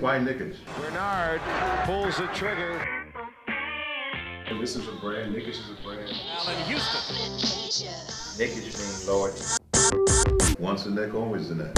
Why 0.00 0.18
Knickers? 0.20 0.56
Bernard 0.80 1.40
pulls 1.84 2.16
the 2.18 2.28
trigger. 2.28 2.80
And 4.46 4.62
this 4.62 4.76
is 4.76 4.86
a 4.86 4.92
brand. 4.92 5.32
Knickers 5.32 5.58
is 5.58 5.70
a 5.70 5.82
brand. 5.82 6.12
Allan 6.38 6.62
Houston. 6.66 7.16
Knickers 8.38 9.06
mean 9.06 9.12
loyalty. 9.12 9.42
Once 10.60 10.86
a 10.86 10.90
neck, 10.90 11.14
always 11.14 11.50
a 11.50 11.56
neck. 11.56 11.74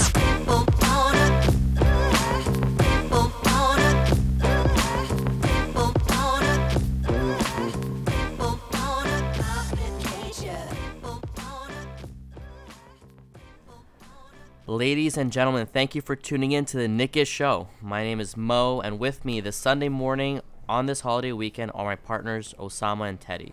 Ladies 14.71 15.16
and 15.16 15.32
gentlemen, 15.32 15.66
thank 15.66 15.96
you 15.96 16.00
for 16.00 16.14
tuning 16.14 16.52
in 16.52 16.64
to 16.66 16.77
the 16.77 16.87
Knick-ish 16.87 17.29
Show. 17.29 17.66
My 17.82 18.05
name 18.05 18.20
is 18.20 18.37
Mo, 18.37 18.80
and 18.80 19.00
with 19.00 19.25
me 19.25 19.41
this 19.41 19.57
Sunday 19.57 19.89
morning 19.89 20.43
on 20.69 20.87
this 20.87 21.01
holiday 21.01 21.33
weekend 21.33 21.73
are 21.74 21.84
my 21.84 21.96
partners 21.96 22.55
Osama 22.56 23.09
and 23.09 23.20
Teddy. 23.20 23.52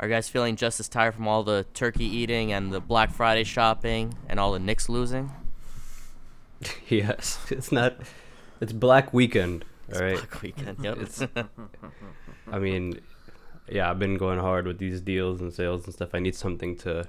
Are 0.00 0.08
you 0.08 0.14
guys 0.14 0.30
feeling 0.30 0.56
just 0.56 0.80
as 0.80 0.88
tired 0.88 1.16
from 1.16 1.28
all 1.28 1.42
the 1.42 1.66
turkey 1.74 2.06
eating 2.06 2.50
and 2.50 2.72
the 2.72 2.80
Black 2.80 3.10
Friday 3.10 3.44
shopping 3.44 4.14
and 4.26 4.40
all 4.40 4.52
the 4.52 4.58
Knicks 4.58 4.88
losing? 4.88 5.30
Yes, 6.88 7.38
it's 7.50 7.70
not. 7.70 7.98
It's 8.58 8.72
Black 8.72 9.12
Weekend. 9.12 9.66
All 9.94 10.00
right. 10.00 10.14
Black 10.14 10.40
weekend. 10.40 10.78
Yep. 10.82 10.98
It's. 10.98 11.22
I 12.50 12.58
mean, 12.58 13.02
yeah, 13.70 13.90
I've 13.90 13.98
been 13.98 14.16
going 14.16 14.38
hard 14.38 14.66
with 14.66 14.78
these 14.78 15.02
deals 15.02 15.42
and 15.42 15.52
sales 15.52 15.84
and 15.84 15.92
stuff. 15.92 16.14
I 16.14 16.20
need 16.20 16.34
something 16.34 16.74
to, 16.78 17.06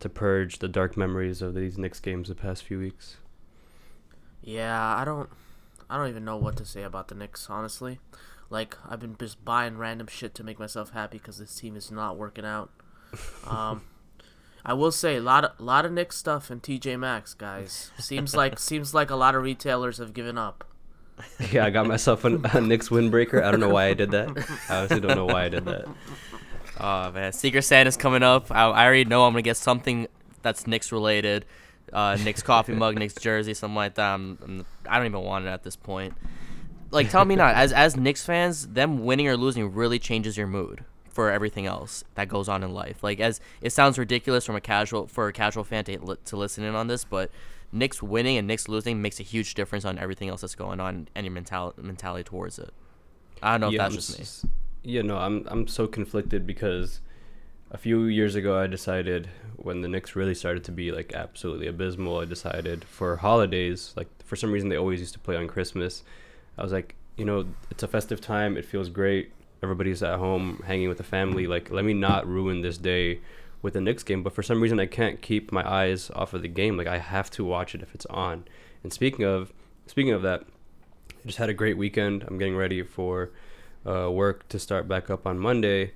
to 0.00 0.08
purge 0.08 0.58
the 0.58 0.68
dark 0.68 0.96
memories 0.96 1.42
of 1.42 1.54
these 1.54 1.78
Knicks 1.78 2.00
games 2.00 2.28
the 2.28 2.34
past 2.34 2.64
few 2.64 2.78
weeks. 2.78 3.16
Yeah, 4.42 4.96
I 4.96 5.04
don't 5.04 5.28
I 5.88 5.96
don't 5.96 6.08
even 6.08 6.24
know 6.24 6.36
what 6.36 6.56
to 6.56 6.64
say 6.64 6.82
about 6.82 7.08
the 7.08 7.14
Knicks, 7.14 7.48
honestly. 7.48 8.00
Like 8.48 8.76
I've 8.88 9.00
been 9.00 9.16
just 9.18 9.44
buying 9.44 9.76
random 9.78 10.06
shit 10.06 10.34
to 10.36 10.44
make 10.44 10.58
myself 10.58 10.90
happy 10.90 11.18
because 11.18 11.38
this 11.38 11.54
team 11.54 11.76
is 11.76 11.90
not 11.90 12.16
working 12.16 12.44
out. 12.44 12.70
Um, 13.46 13.82
I 14.64 14.74
will 14.74 14.92
say 14.92 15.16
a 15.16 15.20
lot 15.20 15.44
of 15.44 15.60
lot 15.60 15.84
of 15.84 15.92
Knicks 15.92 16.16
stuff 16.16 16.50
in 16.50 16.60
TJ 16.60 16.98
Maxx, 16.98 17.34
guys. 17.34 17.90
Seems 17.98 18.34
like 18.34 18.58
seems 18.58 18.94
like 18.94 19.10
a 19.10 19.16
lot 19.16 19.34
of 19.34 19.42
retailers 19.42 19.98
have 19.98 20.14
given 20.14 20.36
up. 20.36 20.64
yeah, 21.52 21.66
I 21.66 21.70
got 21.70 21.86
myself 21.86 22.24
a, 22.24 22.40
a 22.52 22.60
Knicks 22.60 22.88
windbreaker. 22.88 23.42
I 23.42 23.50
don't 23.50 23.60
know 23.60 23.68
why 23.68 23.86
I 23.86 23.94
did 23.94 24.10
that. 24.12 24.28
I 24.68 24.78
honestly 24.78 25.00
don't 25.00 25.16
know 25.16 25.26
why 25.26 25.44
I 25.44 25.48
did 25.48 25.66
that. 25.66 25.86
Oh 26.80 27.12
man, 27.12 27.32
Secret 27.32 27.62
Santa's 27.62 27.96
coming 27.96 28.22
up. 28.22 28.50
I, 28.50 28.64
I 28.64 28.84
already 28.86 29.04
know 29.04 29.24
I'm 29.24 29.32
gonna 29.32 29.42
get 29.42 29.56
something 29.56 30.06
that's 30.42 30.66
Knicks 30.66 30.92
related, 30.92 31.44
uh, 31.92 32.16
Knicks 32.22 32.42
coffee 32.42 32.74
mug, 32.74 32.96
Knicks 32.98 33.14
jersey, 33.14 33.54
something 33.54 33.76
like 33.76 33.94
that. 33.94 34.14
I'm, 34.14 34.38
I'm, 34.42 34.66
I 34.88 34.96
don't 34.96 35.06
even 35.06 35.20
want 35.20 35.44
it 35.44 35.48
at 35.48 35.62
this 35.62 35.76
point. 35.76 36.14
Like, 36.90 37.10
tell 37.10 37.24
me 37.24 37.36
not. 37.36 37.54
As 37.54 37.72
as 37.72 37.96
Knicks 37.96 38.24
fans, 38.24 38.66
them 38.68 39.04
winning 39.04 39.28
or 39.28 39.36
losing 39.36 39.72
really 39.72 39.98
changes 39.98 40.36
your 40.36 40.46
mood 40.46 40.84
for 41.10 41.30
everything 41.30 41.66
else 41.66 42.02
that 42.14 42.28
goes 42.28 42.48
on 42.48 42.62
in 42.62 42.72
life. 42.72 43.02
Like, 43.02 43.20
as 43.20 43.40
it 43.60 43.70
sounds 43.70 43.98
ridiculous 43.98 44.46
from 44.46 44.56
a 44.56 44.60
casual 44.60 45.06
for 45.06 45.28
a 45.28 45.32
casual 45.32 45.64
fan 45.64 45.84
to 45.84 46.16
to 46.24 46.36
listen 46.36 46.64
in 46.64 46.74
on 46.74 46.86
this, 46.86 47.04
but 47.04 47.30
Knicks 47.72 48.02
winning 48.02 48.36
and 48.36 48.48
Knicks 48.48 48.68
losing 48.68 49.00
makes 49.00 49.20
a 49.20 49.22
huge 49.22 49.54
difference 49.54 49.84
on 49.84 49.98
everything 49.98 50.28
else 50.28 50.40
that's 50.40 50.54
going 50.54 50.80
on 50.80 51.08
and 51.14 51.24
your 51.26 51.32
mental 51.32 51.74
mentality 51.76 52.24
towards 52.24 52.58
it. 52.58 52.72
I 53.42 53.52
don't 53.52 53.60
know 53.60 53.68
yeah, 53.68 53.86
if 53.86 53.92
that's 53.92 54.06
just 54.06 54.44
me. 54.44 54.50
S- 54.84 55.02
know, 55.02 55.18
I'm 55.18 55.46
I'm 55.48 55.66
so 55.66 55.86
conflicted 55.86 56.46
because 56.46 57.00
a 57.70 57.78
few 57.78 58.04
years 58.04 58.34
ago 58.34 58.58
I 58.58 58.66
decided 58.66 59.28
when 59.56 59.80
the 59.82 59.88
Knicks 59.88 60.16
really 60.16 60.34
started 60.34 60.64
to 60.64 60.72
be 60.72 60.90
like 60.90 61.12
absolutely 61.12 61.66
abysmal, 61.66 62.18
I 62.18 62.24
decided 62.24 62.84
for 62.84 63.16
holidays, 63.16 63.92
like 63.96 64.08
for 64.24 64.36
some 64.36 64.52
reason 64.52 64.68
they 64.68 64.76
always 64.76 65.00
used 65.00 65.12
to 65.14 65.18
play 65.20 65.36
on 65.36 65.46
Christmas. 65.48 66.02
I 66.58 66.62
was 66.62 66.72
like, 66.72 66.94
you 67.16 67.24
know, 67.24 67.46
it's 67.70 67.82
a 67.82 67.88
festive 67.88 68.20
time, 68.20 68.56
it 68.56 68.64
feels 68.64 68.88
great. 68.88 69.32
Everybody's 69.62 70.02
at 70.02 70.18
home 70.18 70.62
hanging 70.66 70.88
with 70.88 70.98
the 70.98 71.04
family. 71.04 71.46
Like, 71.46 71.70
let 71.70 71.84
me 71.84 71.92
not 71.92 72.26
ruin 72.26 72.62
this 72.62 72.78
day 72.78 73.20
with 73.62 73.74
the 73.74 73.80
Knicks 73.80 74.02
game. 74.02 74.22
But 74.22 74.32
for 74.34 74.42
some 74.42 74.60
reason 74.62 74.80
I 74.80 74.86
can't 74.86 75.20
keep 75.20 75.52
my 75.52 75.68
eyes 75.70 76.10
off 76.16 76.32
of 76.32 76.42
the 76.42 76.48
game. 76.48 76.76
Like 76.76 76.86
I 76.86 76.98
have 76.98 77.30
to 77.32 77.44
watch 77.44 77.74
it 77.74 77.82
if 77.82 77.94
it's 77.94 78.06
on. 78.06 78.44
And 78.82 78.92
speaking 78.92 79.24
of 79.24 79.52
speaking 79.86 80.12
of 80.12 80.22
that, 80.22 80.44
I 81.10 81.26
just 81.26 81.38
had 81.38 81.50
a 81.50 81.54
great 81.54 81.76
weekend. 81.76 82.24
I'm 82.26 82.38
getting 82.38 82.56
ready 82.56 82.82
for 82.82 83.30
uh, 83.86 84.10
work 84.10 84.48
to 84.48 84.58
start 84.58 84.88
back 84.88 85.10
up 85.10 85.26
on 85.26 85.38
Monday, 85.38 85.92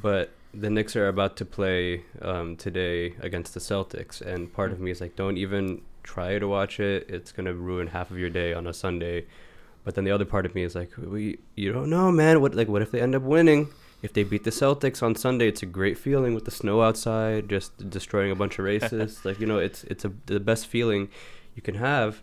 but 0.00 0.30
the 0.54 0.70
Knicks 0.70 0.96
are 0.96 1.08
about 1.08 1.36
to 1.36 1.44
play 1.44 2.04
um, 2.22 2.56
today 2.56 3.14
against 3.20 3.54
the 3.54 3.60
Celtics, 3.60 4.20
and 4.20 4.52
part 4.52 4.72
of 4.72 4.80
me 4.80 4.90
is 4.90 5.00
like, 5.00 5.16
don't 5.16 5.36
even 5.36 5.82
try 6.02 6.38
to 6.38 6.48
watch 6.48 6.80
it. 6.80 7.06
It's 7.08 7.32
gonna 7.32 7.52
ruin 7.52 7.88
half 7.88 8.10
of 8.10 8.18
your 8.18 8.30
day 8.30 8.54
on 8.54 8.66
a 8.66 8.72
Sunday. 8.72 9.26
But 9.84 9.94
then 9.94 10.04
the 10.04 10.10
other 10.10 10.24
part 10.24 10.46
of 10.46 10.54
me 10.54 10.62
is 10.64 10.74
like, 10.74 10.90
we, 10.96 11.38
you 11.54 11.72
don't 11.72 11.90
know, 11.90 12.10
man. 12.10 12.40
What 12.40 12.54
like 12.54 12.68
what 12.68 12.82
if 12.82 12.90
they 12.90 13.00
end 13.00 13.14
up 13.14 13.22
winning? 13.22 13.68
If 14.00 14.12
they 14.12 14.22
beat 14.22 14.44
the 14.44 14.50
Celtics 14.50 15.02
on 15.02 15.14
Sunday, 15.14 15.48
it's 15.48 15.62
a 15.62 15.66
great 15.66 15.98
feeling 15.98 16.34
with 16.34 16.44
the 16.44 16.50
snow 16.50 16.82
outside, 16.82 17.48
just 17.48 17.90
destroying 17.90 18.30
a 18.30 18.34
bunch 18.34 18.58
of 18.58 18.64
races. 18.72 19.24
like 19.24 19.40
you 19.40 19.46
know, 19.46 19.58
it's 19.58 19.84
it's 19.84 20.04
a, 20.04 20.12
the 20.26 20.40
best 20.40 20.66
feeling 20.66 21.08
you 21.54 21.62
can 21.62 21.74
have. 21.74 22.22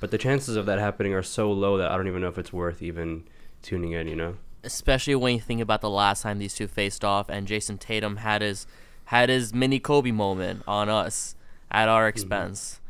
But 0.00 0.10
the 0.10 0.18
chances 0.18 0.56
of 0.56 0.66
that 0.66 0.78
happening 0.78 1.14
are 1.14 1.22
so 1.22 1.50
low 1.50 1.78
that 1.78 1.90
I 1.90 1.96
don't 1.96 2.06
even 2.06 2.20
know 2.20 2.28
if 2.28 2.38
it's 2.38 2.52
worth 2.52 2.82
even 2.82 3.24
tuning 3.62 3.92
in. 3.92 4.08
You 4.08 4.16
know. 4.16 4.36
Especially 4.66 5.14
when 5.14 5.34
you 5.34 5.40
think 5.40 5.60
about 5.60 5.80
the 5.80 5.88
last 5.90 6.22
time 6.22 6.38
these 6.38 6.54
two 6.54 6.66
faced 6.66 7.04
off 7.04 7.28
and 7.28 7.46
Jayson 7.46 7.78
Tatum 7.78 8.16
had 8.16 8.42
his 8.42 8.66
had 9.06 9.28
his 9.28 9.54
mini 9.54 9.78
Kobe 9.78 10.10
moment 10.10 10.62
on 10.66 10.88
us 10.88 11.36
at 11.70 11.88
our 11.88 12.08
expense. 12.08 12.80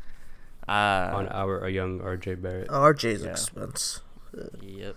Uh, 0.67 1.11
on 1.13 1.27
our 1.29 1.59
a 1.63 1.69
young 1.69 1.99
RJ 1.99 2.41
Barrett. 2.41 2.67
RJ's 2.69 3.23
Yeah. 3.23 3.29
expense. 3.29 4.01
yep. 4.61 4.95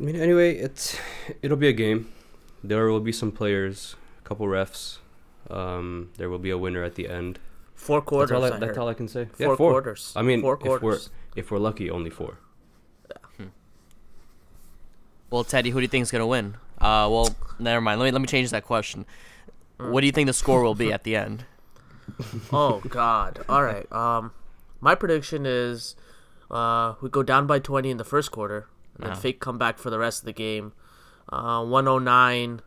I 0.00 0.02
mean, 0.04 0.16
anyway, 0.16 0.56
it's 0.56 0.96
it'll 1.42 1.56
be 1.56 1.68
a 1.68 1.72
game. 1.72 2.10
There 2.64 2.86
will 2.86 3.00
be 3.00 3.12
some 3.12 3.30
players, 3.32 3.96
a 4.24 4.28
couple 4.28 4.46
refs. 4.46 4.98
Um, 5.50 6.10
there 6.16 6.30
will 6.30 6.38
be 6.38 6.50
a 6.50 6.56
winner 6.58 6.82
at 6.82 6.94
the 6.94 7.08
end. 7.08 7.38
Four 7.74 8.00
quarters. 8.00 8.30
That's 8.30 8.52
all. 8.52 8.52
I, 8.52 8.56
I 8.56 8.66
that's 8.66 8.78
all 8.78 8.88
I 8.88 8.94
can 8.94 9.08
say. 9.08 9.24
Four 9.26 9.36
yeah, 9.50 9.56
four 9.56 9.70
quarters. 9.72 10.12
I 10.16 10.22
mean, 10.22 10.40
Four 10.40 10.54
if 10.54 10.62
we're 10.62 10.78
quarters. 10.78 11.10
if 11.36 11.50
we're 11.50 11.58
lucky, 11.58 11.90
only 11.90 12.10
four. 12.10 12.38
Well, 15.32 15.44
Teddy, 15.44 15.70
who 15.70 15.78
do 15.80 15.82
you 15.82 15.88
think 15.88 16.02
is 16.02 16.10
gonna 16.10 16.26
win? 16.26 16.56
Uh, 16.78 17.08
well, 17.10 17.34
never 17.58 17.80
mind. 17.80 17.98
Let 17.98 18.06
me 18.06 18.12
let 18.12 18.20
me 18.20 18.26
change 18.26 18.50
that 18.50 18.64
question. 18.64 19.06
What 19.78 20.02
do 20.02 20.06
you 20.06 20.12
think 20.12 20.26
the 20.28 20.32
score 20.34 20.62
will 20.62 20.74
be 20.76 20.92
at 20.92 21.02
the 21.04 21.16
end? 21.16 21.46
oh 22.52 22.80
God! 22.88 23.44
All 23.48 23.62
right. 23.64 23.90
Um, 23.90 24.32
my 24.80 24.94
prediction 24.94 25.46
is, 25.46 25.96
uh, 26.50 26.94
we 27.00 27.08
go 27.08 27.22
down 27.22 27.46
by 27.46 27.58
twenty 27.58 27.90
in 27.90 27.96
the 27.96 28.04
first 28.04 28.30
quarter, 28.30 28.66
and 28.96 29.04
then 29.04 29.12
Uh-huh. 29.12 29.20
fake 29.20 29.40
comeback 29.40 29.78
for 29.78 29.88
the 29.90 29.98
rest 29.98 30.20
of 30.20 30.26
the 30.26 30.32
game. 30.34 30.72
Uh, 31.32 31.64
109, 31.64 32.60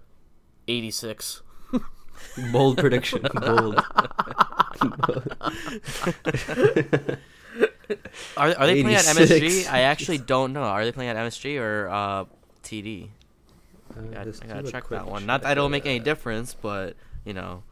86. 0.67 1.41
Bold 2.51 2.77
prediction. 2.79 3.21
Bold. 3.41 3.75
Are 8.37 8.49
are 8.57 8.65
they 8.65 8.81
playing 8.81 8.95
at 8.95 9.05
86. 9.17 9.67
MSG? 9.67 9.71
I 9.71 9.81
actually 9.81 10.17
don't 10.17 10.51
know. 10.53 10.63
Are 10.63 10.83
they 10.83 10.91
playing 10.91 11.11
at 11.11 11.15
MSG 11.17 11.59
or 11.59 11.87
uh, 11.89 12.25
TD? 12.65 13.09
Uh, 13.95 13.99
I, 14.19 14.23
let's 14.23 14.41
I 14.41 14.47
gotta 14.47 14.71
check 14.71 14.89
that 14.89 15.05
one. 15.07 15.25
Not 15.25 15.41
that 15.41 15.49
check 15.49 15.57
it'll 15.57 15.69
make 15.69 15.85
any 15.85 15.99
difference, 15.99 16.53
but 16.59 16.95
you 17.23 17.33
know, 17.33 17.63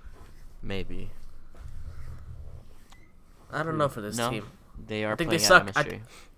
maybe. 0.61 1.09
I 3.51 3.63
don't 3.63 3.77
know 3.77 3.89
for 3.89 4.01
this 4.01 4.17
No, 4.17 4.29
team. 4.29 4.45
they 4.87 5.03
are 5.03 5.13
I 5.13 5.15
think 5.15 5.29
they 5.29 5.37
playing 5.37 5.47
suck. 5.47 5.67
at 5.69 5.77
I- 5.77 5.83
MSG. 5.83 5.91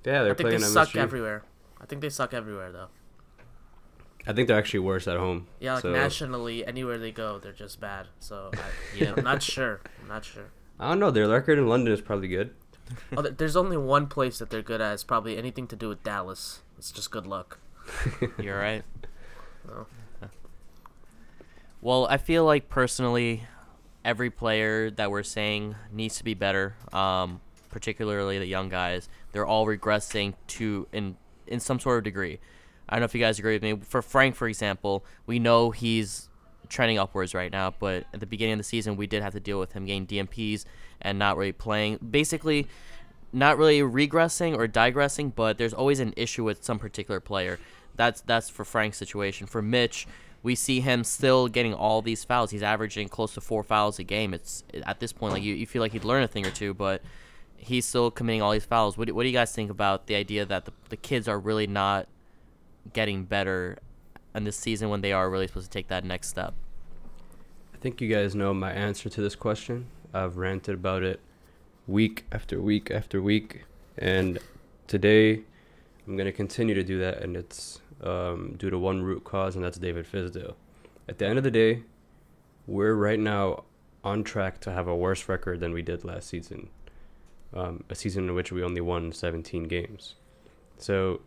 Yeah, 0.06 0.24
they're 0.24 0.24
I 0.24 0.28
think 0.36 0.38
playing 0.50 0.60
they 0.62 0.66
MSG. 0.68 0.74
suck 0.74 0.96
everywhere. 0.96 1.44
I 1.82 1.86
think 1.86 2.02
they 2.02 2.10
suck 2.10 2.34
everywhere 2.34 2.72
though. 2.72 2.88
I 4.28 4.34
think 4.34 4.48
they're 4.48 4.58
actually 4.58 4.80
worse 4.80 5.08
at 5.08 5.18
home. 5.18 5.48
Yeah, 5.60 5.74
like 5.76 5.82
so, 5.84 5.92
nationally, 5.92 6.66
anywhere 6.66 6.98
they 6.98 7.12
go, 7.12 7.38
they're 7.40 7.52
just 7.54 7.80
bad. 7.80 8.08
So 8.20 8.50
I, 8.54 8.58
Yeah. 8.98 9.14
I'm 9.16 9.24
not 9.24 9.42
sure. 9.54 9.82
I'm 10.02 10.08
not 10.08 10.26
sure. 10.26 10.46
I 10.80 10.90
don't 10.90 11.00
know. 11.00 11.12
Their 11.12 11.28
record 11.28 11.58
in 11.60 11.68
London 11.68 11.94
is 11.94 12.02
probably 12.02 12.28
good. 12.28 12.54
Oh, 13.16 13.22
there- 13.22 13.32
there's 13.32 13.56
only 13.56 13.78
one 13.78 14.08
place 14.08 14.40
that 14.40 14.50
they're 14.50 14.62
good 14.64 14.82
at. 14.82 14.94
It's 14.94 15.04
probably 15.04 15.38
anything 15.38 15.68
to 15.68 15.76
do 15.76 15.90
with 15.90 16.04
Dallas. 16.04 16.62
It's 16.78 16.92
just 16.92 17.12
good 17.12 17.26
luck. 17.28 17.60
You're 18.40 18.60
right. 18.60 18.84
No. 19.68 19.88
Well, 21.82 22.06
I 22.08 22.18
feel 22.18 22.46
like 22.46 22.70
personally, 22.70 23.42
every 24.04 24.30
player 24.30 24.92
that 24.92 25.10
we're 25.10 25.24
saying 25.24 25.76
needs 25.92 26.18
to 26.20 26.24
be 26.24 26.36
better. 26.36 26.76
Um, 26.94 27.42
particularly 27.70 28.38
the 28.40 28.46
young 28.46 28.70
guys, 28.70 29.10
they're 29.32 29.46
all 29.46 29.66
regressing 29.66 30.36
to 30.48 30.88
in 30.94 31.18
in 31.48 31.60
some 31.60 31.80
sort 31.80 31.98
of 31.98 32.04
degree. 32.04 32.40
I 32.88 32.96
don't 32.96 33.02
know 33.02 33.06
if 33.06 33.16
you 33.16 33.20
guys 33.20 33.40
agree 33.40 33.54
with 33.54 33.64
me. 33.64 33.80
For 33.84 34.02
Frank, 34.02 34.36
for 34.36 34.48
example, 34.48 35.04
we 35.26 35.40
know 35.40 35.72
he's 35.72 36.30
trending 36.70 37.00
upwards 37.00 37.34
right 37.34 37.52
now, 37.52 37.74
but 37.80 38.06
at 38.14 38.20
the 38.20 38.26
beginning 38.26 38.54
of 38.54 38.60
the 38.60 38.64
season, 38.64 38.96
we 38.96 39.08
did 39.08 39.24
have 39.24 39.34
to 39.34 39.40
deal 39.40 39.60
with 39.60 39.74
him 39.74 39.86
getting 39.86 40.06
DNPs 40.06 40.66
and 41.02 41.18
not 41.20 41.38
really 41.38 41.52
playing. 41.52 41.98
Basically, 41.98 42.68
not 43.36 43.58
really 43.58 43.82
regressing 43.82 44.56
or 44.58 44.66
digressing, 44.68 45.30
but 45.30 45.58
there's 45.58 45.74
always 45.74 46.00
an 46.00 46.14
issue 46.16 46.44
with 46.44 46.64
some 46.64 46.80
particular 46.80 47.20
player. 47.20 47.60
That's 47.96 48.22
that's 48.22 48.50
for 48.50 48.66
Frank's 48.66 48.98
situation. 48.98 49.46
For 49.46 49.62
Mitch, 49.62 50.08
we 50.42 50.56
see 50.56 50.80
him 50.80 51.04
still 51.04 51.48
getting 51.48 51.74
all 51.74 52.02
these 52.02 52.24
fouls. 52.24 52.52
He's 52.52 52.64
averaging 52.64 53.10
close 53.10 53.34
to 53.34 53.42
four 53.42 53.64
fouls 53.64 54.00
a 54.00 54.04
game. 54.04 54.34
It's 54.34 54.64
at 54.84 55.00
this 55.00 55.12
point 55.12 55.34
like 55.34 55.44
you, 55.44 55.54
you 55.54 55.68
feel 55.68 55.82
like 55.82 55.92
he'd 55.92 56.06
learn 56.06 56.24
a 56.24 56.28
thing 56.28 56.46
or 56.46 56.52
two, 56.52 56.74
but 56.74 57.02
he's 57.58 57.86
still 57.86 58.10
committing 58.10 58.42
all 58.42 58.52
these 58.52 58.66
fouls. 58.66 58.98
What 58.98 59.08
do, 59.08 59.16
what 59.16 59.24
do 59.24 59.30
you 59.30 59.34
guys 59.34 59.52
think 59.52 59.70
about 59.70 60.08
the 60.08 60.16
idea 60.16 60.46
that 60.46 60.66
the, 60.66 60.72
the 60.90 60.98
kids 60.98 61.28
are 61.28 61.40
really 61.40 61.68
not 61.68 62.08
getting 62.94 63.26
better 63.26 63.78
in 64.34 64.44
this 64.44 64.58
season 64.58 64.90
when 64.90 65.02
they 65.02 65.12
are 65.12 65.30
really 65.30 65.48
supposed 65.48 65.72
to 65.72 65.78
take 65.78 65.88
that 65.88 66.04
next 66.04 66.28
step? 66.28 66.54
I 67.74 67.78
think 67.78 68.00
you 68.00 68.08
guys 68.08 68.36
know 68.36 68.54
my 68.54 68.72
answer 68.72 69.10
to 69.10 69.22
this 69.22 69.36
question. 69.36 69.88
I've 70.14 70.38
ranted 70.38 70.76
about 70.76 71.04
it 71.04 71.20
week 71.88 72.26
after 72.32 72.62
week 72.62 72.92
after 72.92 73.22
week, 73.22 73.64
and 73.98 74.40
today 74.88 75.42
I'm 76.08 76.16
going 76.16 76.26
to 76.26 76.32
continue 76.32 76.76
to 76.76 76.84
do 76.84 77.00
that, 77.00 77.22
and 77.22 77.36
it's 77.36 77.82
um, 78.02 78.56
due 78.58 78.70
to 78.70 78.78
one 78.78 79.04
root 79.04 79.24
cause, 79.24 79.56
and 79.56 79.64
that's 79.64 79.78
David 79.78 80.06
Fizdale. 80.12 80.56
At 81.08 81.18
the 81.18 81.28
end 81.28 81.38
of 81.38 81.44
the 81.44 81.52
day, 81.52 81.84
we're 82.68 82.96
right 82.96 83.20
now 83.20 83.64
on 84.04 84.24
track 84.24 84.60
to 84.62 84.72
have 84.72 84.88
a 84.88 84.96
worse 84.96 85.28
record 85.28 85.60
than 85.60 85.74
we 85.74 85.82
did 85.82 86.04
last 86.04 86.28
season, 86.28 86.70
um, 87.54 87.84
a 87.90 87.96
season 87.96 88.30
in 88.30 88.36
which 88.36 88.52
we 88.52 88.64
only 88.64 88.82
won 88.82 89.12
17 89.12 89.64
games. 89.64 90.16
So, 90.78 91.22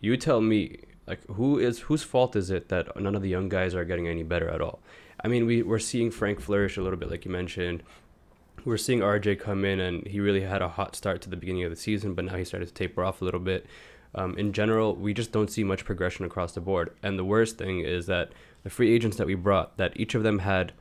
you 0.00 0.16
tell 0.16 0.40
me, 0.40 0.78
like, 1.06 1.24
who 1.26 1.58
is 1.58 1.80
whose 1.80 2.02
fault 2.02 2.36
is 2.36 2.50
it 2.50 2.68
that 2.68 3.00
none 3.00 3.14
of 3.14 3.22
the 3.22 3.28
young 3.28 3.48
guys 3.48 3.74
are 3.74 3.84
getting 3.84 4.06
any 4.06 4.22
better 4.22 4.48
at 4.48 4.60
all? 4.60 4.80
I 5.22 5.28
mean, 5.28 5.46
we 5.46 5.62
we're 5.62 5.78
seeing 5.78 6.10
Frank 6.10 6.40
flourish 6.40 6.76
a 6.76 6.82
little 6.82 6.98
bit, 6.98 7.10
like 7.10 7.24
you 7.24 7.30
mentioned. 7.30 7.82
We're 8.68 8.76
seeing 8.76 9.00
RJ 9.00 9.40
come 9.40 9.64
in, 9.64 9.80
and 9.80 10.06
he 10.06 10.20
really 10.20 10.42
had 10.42 10.60
a 10.60 10.68
hot 10.68 10.94
start 10.94 11.22
to 11.22 11.30
the 11.30 11.38
beginning 11.38 11.64
of 11.64 11.70
the 11.70 11.76
season, 11.76 12.12
but 12.12 12.26
now 12.26 12.36
he 12.36 12.44
started 12.44 12.66
to 12.66 12.74
taper 12.74 13.02
off 13.02 13.22
a 13.22 13.24
little 13.24 13.40
bit. 13.40 13.64
Um, 14.14 14.36
in 14.36 14.52
general, 14.52 14.94
we 14.94 15.14
just 15.14 15.32
don't 15.32 15.50
see 15.50 15.64
much 15.64 15.86
progression 15.86 16.26
across 16.26 16.52
the 16.52 16.60
board. 16.60 16.92
And 17.02 17.18
the 17.18 17.24
worst 17.24 17.56
thing 17.56 17.80
is 17.80 18.04
that 18.08 18.30
the 18.64 18.68
free 18.68 18.94
agents 18.94 19.16
that 19.16 19.26
we 19.26 19.36
brought, 19.36 19.78
that 19.78 19.98
each 19.98 20.14
of 20.14 20.22
them 20.22 20.40
had, 20.40 20.74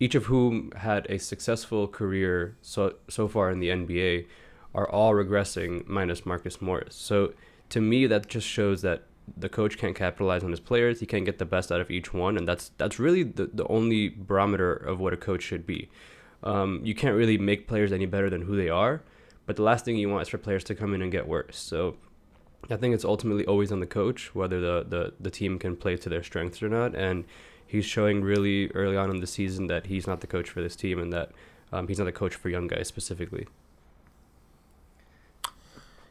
each 0.00 0.16
of 0.16 0.24
whom 0.24 0.72
had 0.72 1.06
a 1.08 1.20
successful 1.20 1.86
career 1.86 2.56
so 2.62 2.96
so 3.06 3.28
far 3.28 3.48
in 3.52 3.60
the 3.60 3.68
NBA, 3.68 4.26
are 4.74 4.90
all 4.90 5.12
regressing, 5.12 5.86
minus 5.86 6.26
Marcus 6.26 6.60
Morris. 6.60 6.96
So 6.96 7.32
to 7.68 7.80
me, 7.80 8.08
that 8.08 8.26
just 8.26 8.48
shows 8.48 8.82
that 8.82 9.04
the 9.36 9.48
coach 9.48 9.78
can't 9.78 9.94
capitalize 9.94 10.42
on 10.42 10.50
his 10.50 10.58
players. 10.58 10.98
He 10.98 11.06
can't 11.06 11.26
get 11.26 11.38
the 11.38 11.44
best 11.44 11.70
out 11.70 11.80
of 11.80 11.92
each 11.92 12.12
one, 12.12 12.36
and 12.36 12.48
that's 12.48 12.72
that's 12.76 12.98
really 12.98 13.22
the, 13.22 13.46
the 13.54 13.68
only 13.68 14.08
barometer 14.08 14.72
of 14.72 14.98
what 14.98 15.12
a 15.12 15.16
coach 15.16 15.44
should 15.44 15.64
be. 15.64 15.88
Um, 16.42 16.80
you 16.84 16.94
can't 16.94 17.16
really 17.16 17.38
make 17.38 17.66
players 17.66 17.92
any 17.92 18.06
better 18.06 18.30
than 18.30 18.42
who 18.42 18.56
they 18.56 18.68
are, 18.68 19.02
but 19.46 19.56
the 19.56 19.62
last 19.62 19.84
thing 19.84 19.96
you 19.96 20.08
want 20.08 20.22
is 20.22 20.28
for 20.28 20.38
players 20.38 20.64
to 20.64 20.74
come 20.74 20.94
in 20.94 21.02
and 21.02 21.10
get 21.10 21.26
worse. 21.26 21.58
So 21.58 21.96
I 22.70 22.76
think 22.76 22.94
it's 22.94 23.04
ultimately 23.04 23.46
always 23.46 23.72
on 23.72 23.80
the 23.80 23.86
coach 23.86 24.34
whether 24.34 24.60
the, 24.60 24.84
the, 24.88 25.12
the 25.20 25.30
team 25.30 25.58
can 25.58 25.76
play 25.76 25.96
to 25.96 26.08
their 26.08 26.22
strengths 26.22 26.62
or 26.62 26.68
not. 26.68 26.94
And 26.94 27.24
he's 27.66 27.84
showing 27.84 28.22
really 28.22 28.70
early 28.72 28.96
on 28.96 29.10
in 29.10 29.20
the 29.20 29.26
season 29.26 29.66
that 29.68 29.86
he's 29.86 30.06
not 30.06 30.20
the 30.20 30.26
coach 30.26 30.50
for 30.50 30.60
this 30.60 30.76
team 30.76 30.98
and 30.98 31.12
that 31.12 31.32
um, 31.72 31.88
he's 31.88 31.98
not 31.98 32.04
the 32.04 32.12
coach 32.12 32.34
for 32.34 32.48
young 32.48 32.66
guys 32.66 32.88
specifically. 32.88 33.46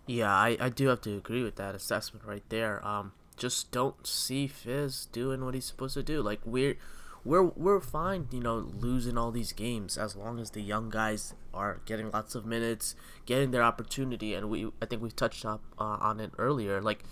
Yeah, 0.08 0.32
I, 0.32 0.58
I 0.60 0.70
do 0.70 0.88
have 0.88 1.02
to 1.02 1.18
agree 1.18 1.44
with 1.44 1.56
that 1.56 1.74
assessment 1.74 2.26
right 2.26 2.44
there. 2.50 2.86
Um, 2.86 3.14
just 3.38 3.72
don't 3.72 4.06
see 4.06 4.48
Fizz 4.48 5.08
doing 5.08 5.44
what 5.44 5.56
he's 5.56 5.66
supposed 5.66 5.96
to 5.96 6.04
do. 6.04 6.22
Like 6.22 6.42
we're 6.46 6.78
we're 7.26 7.44
we're 7.44 7.82
fine, 7.82 8.28
you 8.32 8.40
know, 8.40 8.58
losing 8.58 9.18
all 9.18 9.32
these 9.32 9.52
games 9.52 9.98
as 9.98 10.16
long 10.16 10.40
as 10.40 10.52
the 10.52 10.62
young 10.62 10.90
guys 10.90 11.34
are 11.54 11.82
getting 11.86 12.12
lots 12.12 12.36
of 12.36 12.46
minutes, 12.46 12.96
getting 13.26 13.50
their 13.50 13.64
opportunity, 13.64 14.36
and 14.36 14.50
we 14.50 14.72
I 14.82 14.86
think 14.86 15.02
we 15.02 15.10
touched 15.10 15.44
up 15.44 15.62
uh, 15.80 15.98
on 16.00 16.20
it 16.20 16.32
earlier. 16.38 16.80
Like 16.82 17.04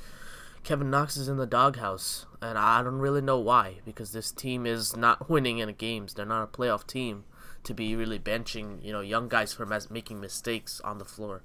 Kevin 0.63 0.91
Knox 0.91 1.17
is 1.17 1.27
in 1.27 1.37
the 1.37 1.47
doghouse, 1.47 2.27
and 2.41 2.59
I 2.59 2.83
don't 2.83 2.99
really 2.99 3.21
know 3.21 3.39
why 3.39 3.77
because 3.85 4.11
this 4.11 4.31
team 4.31 4.67
is 4.67 4.95
not 4.95 5.29
winning 5.29 5.61
any 5.61 5.73
games. 5.73 6.13
They're 6.13 6.25
not 6.25 6.43
a 6.43 6.47
playoff 6.47 6.85
team 6.85 7.23
to 7.63 7.73
be 7.73 7.95
really 7.95 8.19
benching, 8.19 8.83
you 8.83 8.91
know, 8.91 9.01
young 9.01 9.27
guys 9.27 9.53
for 9.53 9.65
making 9.89 10.21
mistakes 10.21 10.79
on 10.81 10.99
the 10.99 11.05
floor. 11.05 11.41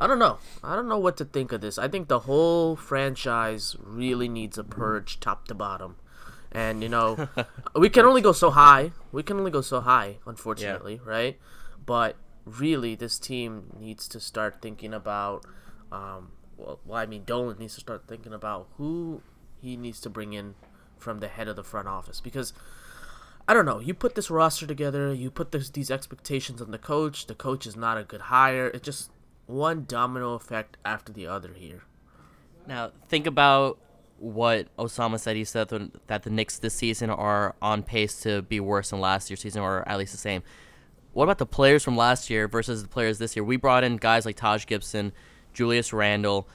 I 0.00 0.06
don't 0.06 0.18
know. 0.18 0.38
I 0.64 0.74
don't 0.74 0.88
know 0.88 0.98
what 0.98 1.18
to 1.18 1.26
think 1.26 1.52
of 1.52 1.60
this. 1.60 1.78
I 1.78 1.86
think 1.86 2.08
the 2.08 2.20
whole 2.20 2.74
franchise 2.74 3.76
really 3.78 4.28
needs 4.28 4.56
a 4.56 4.64
purge 4.64 5.20
top 5.20 5.46
to 5.48 5.54
bottom 5.54 5.96
and 6.52 6.82
you 6.82 6.88
know 6.88 7.28
we 7.74 7.88
can 7.88 8.04
only 8.04 8.20
go 8.20 8.32
so 8.32 8.50
high 8.50 8.92
we 9.12 9.22
can 9.22 9.38
only 9.38 9.50
go 9.50 9.60
so 9.60 9.80
high 9.80 10.18
unfortunately 10.26 10.94
yeah. 10.94 11.10
right 11.10 11.38
but 11.84 12.16
really 12.44 12.94
this 12.94 13.18
team 13.18 13.64
needs 13.78 14.08
to 14.08 14.18
start 14.18 14.60
thinking 14.60 14.92
about 14.92 15.44
um, 15.92 16.32
well, 16.56 16.80
well 16.84 16.98
i 16.98 17.06
mean 17.06 17.22
dolan 17.24 17.56
needs 17.58 17.74
to 17.74 17.80
start 17.80 18.04
thinking 18.08 18.32
about 18.32 18.68
who 18.76 19.22
he 19.60 19.76
needs 19.76 20.00
to 20.00 20.10
bring 20.10 20.32
in 20.32 20.54
from 20.98 21.18
the 21.18 21.28
head 21.28 21.48
of 21.48 21.56
the 21.56 21.64
front 21.64 21.88
office 21.88 22.20
because 22.20 22.52
I 23.48 23.54
don't 23.54 23.66
know. 23.66 23.80
You 23.80 23.94
put 23.94 24.14
this 24.14 24.30
roster 24.30 24.64
together, 24.64 25.12
you 25.12 25.28
put 25.28 25.50
this, 25.50 25.70
these 25.70 25.90
expectations 25.90 26.62
on 26.62 26.70
the 26.70 26.78
coach. 26.78 27.26
The 27.26 27.34
coach 27.34 27.66
is 27.66 27.74
not 27.74 27.98
a 27.98 28.04
good 28.04 28.20
hire. 28.20 28.68
It's 28.68 28.84
just 28.84 29.10
one 29.46 29.86
domino 29.88 30.34
effect 30.34 30.76
after 30.84 31.12
the 31.12 31.26
other 31.26 31.54
here. 31.54 31.82
Now, 32.66 32.92
think 33.08 33.26
about 33.26 33.78
what 34.20 34.74
Osama 34.76 35.18
said. 35.18 35.34
He 35.36 35.44
said 35.44 35.68
that 36.06 36.22
the 36.22 36.30
Knicks 36.30 36.58
this 36.58 36.74
season 36.74 37.10
are 37.10 37.56
on 37.60 37.82
pace 37.82 38.20
to 38.22 38.42
be 38.42 38.60
worse 38.60 38.90
than 38.90 39.00
last 39.00 39.30
year's 39.30 39.40
season, 39.40 39.62
or 39.62 39.86
at 39.88 39.98
least 39.98 40.12
the 40.12 40.18
same. 40.18 40.42
What 41.12 41.24
about 41.24 41.38
the 41.38 41.46
players 41.46 41.82
from 41.82 41.96
last 41.96 42.30
year 42.30 42.46
versus 42.46 42.82
the 42.82 42.88
players 42.88 43.18
this 43.18 43.34
year? 43.34 43.42
We 43.42 43.56
brought 43.56 43.82
in 43.82 43.96
guys 43.96 44.24
like 44.24 44.36
Taj 44.36 44.66
Gibson, 44.66 45.12
Julius 45.52 45.92
Randle, 45.92 46.46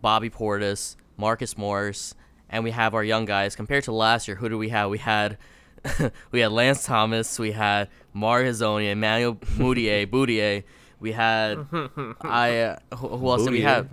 Bobby 0.00 0.30
Portis, 0.30 0.96
Marcus 1.16 1.58
Morris, 1.58 2.14
and 2.48 2.62
we 2.62 2.70
have 2.70 2.94
our 2.94 3.02
young 3.02 3.24
guys. 3.24 3.56
Compared 3.56 3.84
to 3.84 3.92
last 3.92 4.28
year, 4.28 4.36
who 4.36 4.48
do 4.48 4.58
we 4.58 4.68
have? 4.68 4.90
We 4.90 4.98
had 4.98 5.38
we 6.30 6.40
had 6.40 6.52
Lance 6.52 6.84
Thomas, 6.84 7.38
we 7.38 7.52
had 7.52 7.88
Mar 8.12 8.42
Hezonja, 8.42 8.92
Emmanuel 8.92 9.34
Mudiay, 9.56 10.06
Boudier. 10.06 10.62
We 11.00 11.12
had 11.12 11.66
I 12.20 12.58
uh, 12.60 12.78
who, 12.96 13.08
who 13.08 13.28
else 13.28 13.42
Boudier. 13.42 13.44
did 13.46 13.52
we 13.52 13.60
have? 13.62 13.88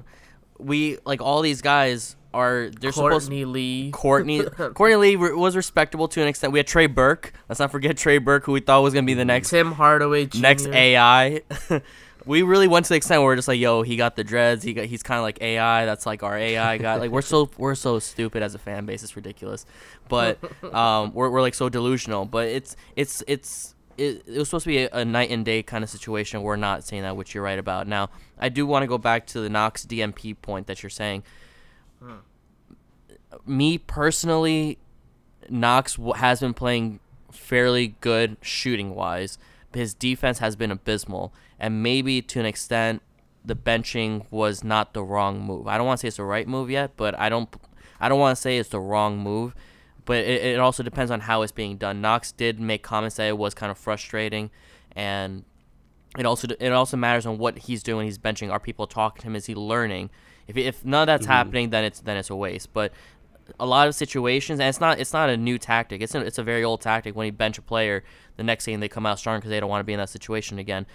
We 0.60 0.98
like 1.06 1.22
all 1.22 1.42
these 1.42 1.62
guys 1.62 2.16
are 2.34 2.70
they're 2.70 2.92
Courtney 2.92 3.20
supposed 3.20 3.32
Lee. 3.32 3.92
Courtney 3.92 4.44
Courtney 4.74 4.96
Lee 4.96 5.16
was 5.16 5.56
respectable 5.56 6.08
to 6.10 6.22
an 6.22 6.28
extent. 6.28 6.54
We 6.54 6.60
had 6.60 6.68
Trey 6.68 6.88
Burke. 6.88 7.34
Let's 7.50 7.60
not 7.60 7.72
forget 7.72 7.98
Trey 7.98 8.18
Burke, 8.18 8.46
who 8.46 8.54
we 8.54 8.60
thought 8.60 8.82
was 8.82 8.94
gonna 8.94 9.06
be 9.06 9.14
the 9.14 9.26
next 9.26 9.50
Tim 9.50 9.72
Hardaway 9.72 10.28
Jr. 10.28 10.42
next 10.42 10.68
AI. 10.68 11.42
we 12.26 12.42
really 12.42 12.68
went 12.68 12.86
to 12.86 12.90
the 12.90 12.96
extent 12.96 13.22
where 13.22 13.28
we're 13.28 13.36
just 13.36 13.48
like, 13.48 13.60
yo, 13.60 13.82
he 13.82 13.96
got 13.96 14.16
the 14.16 14.24
dreads. 14.24 14.64
He 14.64 14.74
got 14.74 14.86
he's 14.86 15.04
kind 15.04 15.18
of 15.18 15.24
like 15.24 15.42
AI. 15.42 15.86
That's 15.86 16.06
like 16.06 16.24
our 16.24 16.38
AI 16.38 16.78
guy. 16.78 16.96
Like 16.96 17.12
we're 17.12 17.22
so 17.22 17.50
we're 17.58 17.76
so 17.76 18.00
stupid 18.00 18.44
as 18.44 18.56
a 18.56 18.60
fan 18.60 18.86
base. 18.86 19.04
It's 19.04 19.16
ridiculous, 19.16 19.66
but 20.08 20.40
um, 20.74 21.14
we're 21.14 21.30
we're 21.30 21.42
like 21.42 21.56
so 21.56 21.70
delusional. 21.70 22.26
But 22.26 22.48
it's 22.48 22.76
it's 22.96 23.24
it's. 23.28 23.76
It, 23.98 24.24
it 24.26 24.40
was 24.40 24.48
supposed 24.48 24.64
to 24.64 24.70
be 24.70 24.78
a, 24.80 24.90
a 24.94 25.06
night 25.06 25.30
and 25.30 25.46
day 25.46 25.62
kind 25.62 25.84
of 25.84 25.90
situation. 25.90 26.42
We're 26.42 26.56
not 26.56 26.86
saying 26.86 27.04
that, 27.04 27.16
which 27.18 27.36
you're 27.36 27.44
right 27.44 27.60
about. 27.60 27.88
Now, 27.88 28.10
I 28.40 28.50
do 28.50 28.66
want 28.66 28.82
to 28.82 28.88
go 28.88 28.98
back 28.98 29.28
to 29.28 29.42
the 29.42 29.50
Knox 29.50 29.86
DNP 29.86 30.42
point 30.42 30.66
that 30.68 30.82
you're 30.82 30.90
saying 30.90 31.24
me 33.46 33.78
personally, 33.78 34.78
Knox 35.50 35.98
has 36.16 36.40
been 36.40 36.54
playing 36.54 37.00
fairly 37.32 37.96
good 38.02 38.38
shooting 38.42 38.96
wise. 38.96 39.38
His 39.74 39.94
defense 39.94 40.40
has 40.40 40.56
been 40.56 40.72
abysmal, 40.72 41.34
and 41.60 41.82
maybe 41.82 42.22
to 42.22 42.40
an 42.40 42.46
extent, 42.46 43.02
the 43.44 43.56
benching 43.56 44.26
was 44.30 44.64
not 44.64 44.94
the 44.94 45.04
wrong 45.04 45.42
move. 45.42 45.68
I 45.68 45.78
don't 45.78 45.88
want 45.88 46.00
to 46.00 46.02
say 46.02 46.08
it's 46.10 46.18
the 46.18 46.24
right 46.24 46.48
move 46.48 46.70
yet, 46.70 46.92
but 46.98 47.18
I 47.18 47.30
don't, 47.30 47.50
I 48.00 48.10
don't 48.10 48.20
want 48.20 48.36
to 48.36 48.42
say 48.42 48.58
it's 48.58 48.70
the 48.70 48.80
wrong 48.80 49.18
move. 49.18 49.56
But 50.04 50.18
it, 50.18 50.44
it 50.44 50.60
also 50.60 50.84
depends 50.84 51.12
on 51.12 51.22
how 51.22 51.42
it's 51.42 51.52
being 51.52 51.78
done. 51.78 52.02
Knox 52.02 52.32
did 52.32 52.60
make 52.60 52.84
comments 52.84 53.16
that 53.16 53.28
it 53.28 53.38
was 53.38 53.54
kind 53.54 53.72
of 53.72 53.78
frustrating, 53.78 54.50
and 54.96 55.46
it 56.18 56.26
also 56.26 56.48
it 56.60 56.72
also 56.72 56.98
matters 56.98 57.26
on 57.26 57.38
what 57.38 57.60
he's 57.60 57.82
doing. 57.84 58.06
He's 58.08 58.18
benching. 58.18 58.52
Are 58.52 58.60
people 58.60 58.88
talking 58.88 59.22
to 59.22 59.28
him? 59.28 59.36
Is 59.36 59.46
he 59.46 59.56
learning? 59.56 60.10
If, 60.52 60.58
if 60.58 60.86
none 60.86 61.04
of 61.04 61.08
that's 61.08 61.24
mm-hmm. 61.24 61.32
happening, 61.32 61.70
then 61.70 61.84
it's 61.84 62.00
then 62.00 62.18
it's 62.18 62.30
a 62.30 62.36
waste. 62.36 62.74
But 62.74 62.92
a 63.60 63.66
lot 63.66 63.88
of 63.88 63.96
situations, 63.96 64.60
and 64.60 64.70
it's 64.70 64.80
not 64.80 65.00
it's 65.00 65.14
not 65.14 65.30
a 65.30 65.38
new 65.38 65.58
tactic. 65.58 66.02
It's 66.02 66.16
a, 66.16 66.20
it's 66.22 66.38
a 66.38 66.44
very 66.44 66.64
old 66.64 66.82
tactic. 66.82 67.16
When 67.16 67.26
you 67.26 67.32
bench 67.32 67.58
a 67.58 67.62
player, 67.62 68.04
the 68.38 68.44
next 68.44 68.66
game 68.66 68.80
they 68.80 68.90
come 68.90 69.06
out 69.06 69.20
strong 69.20 69.40
because 69.40 69.50
they 69.50 69.60
don't 69.60 69.70
want 69.70 69.82
to 69.82 69.86
be 69.86 69.94
in 69.94 70.00
that 70.00 70.10
situation 70.10 70.60
again. 70.60 70.86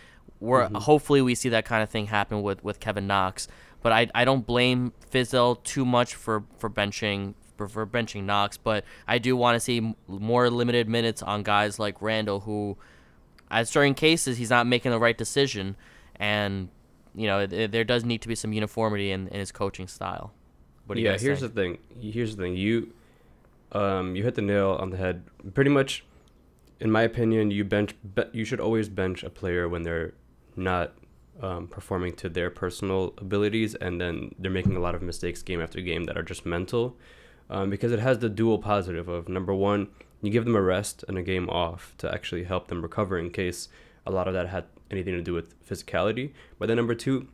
We're 0.40 0.64
mm-hmm. 0.64 0.76
hopefully 0.76 1.22
we 1.22 1.34
see 1.34 1.48
that 1.50 1.64
kind 1.64 1.82
of 1.82 1.90
thing 1.90 2.06
happen 2.06 2.42
with, 2.42 2.62
with 2.62 2.80
Kevin 2.80 3.06
Knox. 3.06 3.48
But 3.82 3.92
I, 3.92 4.08
I 4.14 4.24
don't 4.24 4.46
blame 4.46 4.92
Fizdale 5.10 5.62
too 5.62 5.84
much 5.84 6.14
for 6.14 6.44
for 6.58 6.68
benching 6.68 7.34
for, 7.56 7.68
for 7.68 7.86
benching 7.86 8.24
Knox. 8.24 8.56
But 8.56 8.84
I 9.06 9.18
do 9.18 9.36
want 9.36 9.56
to 9.56 9.60
see 9.60 9.94
more 10.08 10.50
limited 10.50 10.88
minutes 10.88 11.22
on 11.22 11.42
guys 11.42 11.78
like 11.78 12.00
Randle, 12.02 12.40
who, 12.40 12.76
at 13.50 13.68
certain 13.68 13.94
cases, 13.94 14.38
he's 14.38 14.50
not 14.50 14.66
making 14.66 14.90
the 14.90 14.98
right 14.98 15.16
decision, 15.16 15.76
and 16.16 16.68
you 17.16 17.26
know 17.26 17.40
it, 17.40 17.72
there 17.72 17.84
does 17.84 18.04
need 18.04 18.22
to 18.22 18.28
be 18.28 18.34
some 18.34 18.52
uniformity 18.52 19.10
in, 19.10 19.28
in 19.28 19.40
his 19.40 19.50
coaching 19.50 19.88
style. 19.88 20.32
What 20.86 20.98
yeah, 20.98 21.18
here's 21.18 21.40
think? 21.40 21.54
the 21.54 21.60
thing. 21.60 21.78
Here's 22.12 22.36
the 22.36 22.42
thing. 22.42 22.54
You, 22.54 22.92
um, 23.72 24.14
you 24.14 24.22
hit 24.22 24.36
the 24.36 24.42
nail 24.42 24.76
on 24.80 24.90
the 24.90 24.96
head. 24.96 25.24
Pretty 25.52 25.70
much, 25.70 26.04
in 26.78 26.90
my 26.90 27.02
opinion, 27.02 27.50
you 27.50 27.64
bench. 27.64 27.94
Be, 28.14 28.22
you 28.32 28.44
should 28.44 28.60
always 28.60 28.88
bench 28.88 29.24
a 29.24 29.30
player 29.30 29.68
when 29.68 29.82
they're 29.82 30.14
not 30.54 30.94
um, 31.42 31.66
performing 31.66 32.12
to 32.14 32.28
their 32.28 32.50
personal 32.50 33.14
abilities, 33.18 33.74
and 33.74 34.00
then 34.00 34.34
they're 34.38 34.50
making 34.50 34.76
a 34.76 34.80
lot 34.80 34.94
of 34.94 35.02
mistakes 35.02 35.42
game 35.42 35.60
after 35.60 35.80
game 35.80 36.04
that 36.04 36.16
are 36.16 36.22
just 36.22 36.46
mental. 36.46 36.96
Um, 37.48 37.70
because 37.70 37.92
it 37.92 38.00
has 38.00 38.18
the 38.18 38.28
dual 38.28 38.58
positive 38.58 39.08
of 39.08 39.28
number 39.28 39.54
one, 39.54 39.88
you 40.20 40.30
give 40.30 40.44
them 40.44 40.56
a 40.56 40.62
rest 40.62 41.04
and 41.08 41.16
a 41.16 41.22
game 41.22 41.48
off 41.48 41.94
to 41.98 42.12
actually 42.12 42.44
help 42.44 42.68
them 42.68 42.82
recover 42.82 43.18
in 43.18 43.30
case 43.30 43.68
a 44.06 44.10
lot 44.10 44.28
of 44.28 44.34
that 44.34 44.48
had 44.48 44.64
anything 44.90 45.14
to 45.14 45.22
do 45.22 45.34
with 45.34 45.54
physicality. 45.68 46.32
But 46.58 46.68
then 46.68 46.76
number 46.76 46.94
two, 46.94 47.28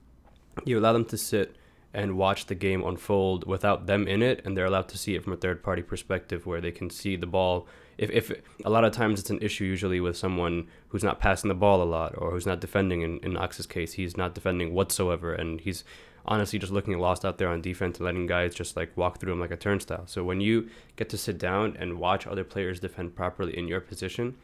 you 0.64 0.79
allow 0.79 0.93
them 0.93 1.05
to 1.07 1.19
sit 1.19 1.57
and 1.95 2.17
watch 2.17 2.47
the 2.47 2.55
game 2.55 2.83
unfold 2.83 3.47
without 3.47 3.87
them 3.87 4.09
in 4.09 4.23
it, 4.23 4.41
and 4.45 4.57
they're 4.57 4.64
allowed 4.64 4.88
to 4.88 4.99
see 4.99 5.14
it 5.14 5.23
from 5.23 5.33
a 5.33 5.37
third 5.37 5.62
party 5.62 5.83
perspective 5.83 6.47
where 6.47 6.61
they 6.61 6.73
can 6.73 6.88
see 6.88 7.17
the 7.17 7.26
ball. 7.26 7.67
If, 7.99 8.11
if 8.11 8.33
a 8.64 8.71
lot 8.71 8.85
of 8.85 8.93
times 8.93 9.21
it's 9.21 9.29
an 9.29 9.43
issue 9.43 9.64
usually 9.64 10.00
with 10.00 10.17
someone 10.17 10.69
who's 10.88 11.05
not 11.05 11.21
passing 11.21 11.49
the 11.49 11.55
ball 11.55 11.83
a 11.83 11.85
lot 11.85 12.14
or 12.17 12.31
who's 12.31 12.47
not 12.47 12.61
defending. 12.61 13.02
In, 13.02 13.19
in 13.19 13.35
Knox's 13.35 13.67
case, 13.67 13.93
he's 13.93 14.17
not 14.17 14.35
defending 14.35 14.73
whatsoever, 14.73 15.35
and 15.35 15.61
he's 15.61 15.85
honestly 16.25 16.59
just 16.59 16.73
looking 16.73 16.99
lost 16.99 17.25
out 17.25 17.37
there 17.38 17.49
on 17.49 17.61
defense 17.61 17.99
and 17.99 18.07
letting 18.07 18.26
guys 18.26 18.55
just 18.55 18.76
like 18.76 18.97
walk 18.97 19.19
through 19.21 19.33
him 19.33 19.41
like 19.41 19.50
a 19.50 19.57
turnstile. 19.57 20.07
So 20.07 20.25
when 20.25 20.41
you 20.41 20.71
get 20.97 21.09
to 21.11 21.19
sit 21.19 21.37
down 21.37 21.76
and 21.79 21.99
watch 21.99 22.26
other 22.26 22.45
players 22.45 22.81
defend 22.81 23.14
properly 23.14 23.57
in 23.57 23.69
your 23.69 23.81
position, 23.81 24.37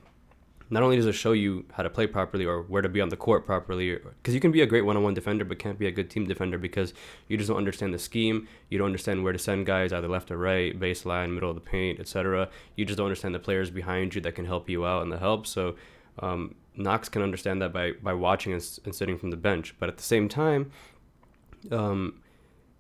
not 0.71 0.83
only 0.83 0.97
does 0.97 1.07
it 1.07 1.13
show 1.13 1.33
you 1.33 1.65
how 1.73 1.83
to 1.83 1.91
play 1.91 2.07
properly 2.07 2.45
or 2.45 2.63
where 2.63 2.83
to 2.83 2.89
be 2.89 3.01
on 3.01 3.09
the 3.09 3.17
court 3.17 3.47
properly, 3.47 3.95
because 3.95 4.35
you 4.35 4.41
can 4.41 4.53
be 4.53 4.61
a 4.61 4.67
great 4.67 4.85
one-on-one 4.85 5.15
defender 5.15 5.45
but 5.45 5.59
can't 5.59 5.79
be 5.79 5.87
a 5.87 5.91
good 5.91 6.11
team 6.11 6.27
defender 6.27 6.59
because 6.59 6.93
you 7.27 7.37
just 7.37 7.49
don't 7.49 7.57
understand 7.57 7.95
the 7.95 7.99
scheme. 7.99 8.47
You 8.69 8.79
don't 8.79 8.87
understand 8.87 9.25
where 9.25 9.33
to 9.33 9.39
send 9.39 9.67
guys 9.67 9.93
either 9.93 10.09
left 10.09 10.31
or 10.31 10.37
right, 10.37 10.79
baseline, 10.79 11.33
middle 11.33 11.51
of 11.51 11.55
the 11.55 11.61
paint, 11.61 12.01
etc. 12.01 12.49
You 12.77 12.85
just 12.85 12.99
don't 12.99 13.07
understand 13.07 13.35
the 13.35 13.39
players 13.39 13.71
behind 13.71 14.15
you 14.15 14.21
that 14.23 14.35
can 14.35 14.45
help 14.45 14.69
you 14.69 14.85
out 14.85 15.03
and 15.03 15.11
the 15.11 15.19
help. 15.19 15.47
So 15.47 15.77
um, 16.19 16.55
Knox 16.77 17.09
can 17.09 17.23
understand 17.23 17.63
that 17.63 17.73
by 17.73 17.93
by 18.03 18.13
watching 18.13 18.53
and, 18.53 18.79
and 18.85 18.95
sitting 18.95 19.19
from 19.19 19.31
the 19.31 19.37
bench. 19.37 19.75
But 19.79 19.89
at 19.89 19.97
the 19.97 20.03
same 20.03 20.29
time, 20.29 20.71
um, 21.71 22.21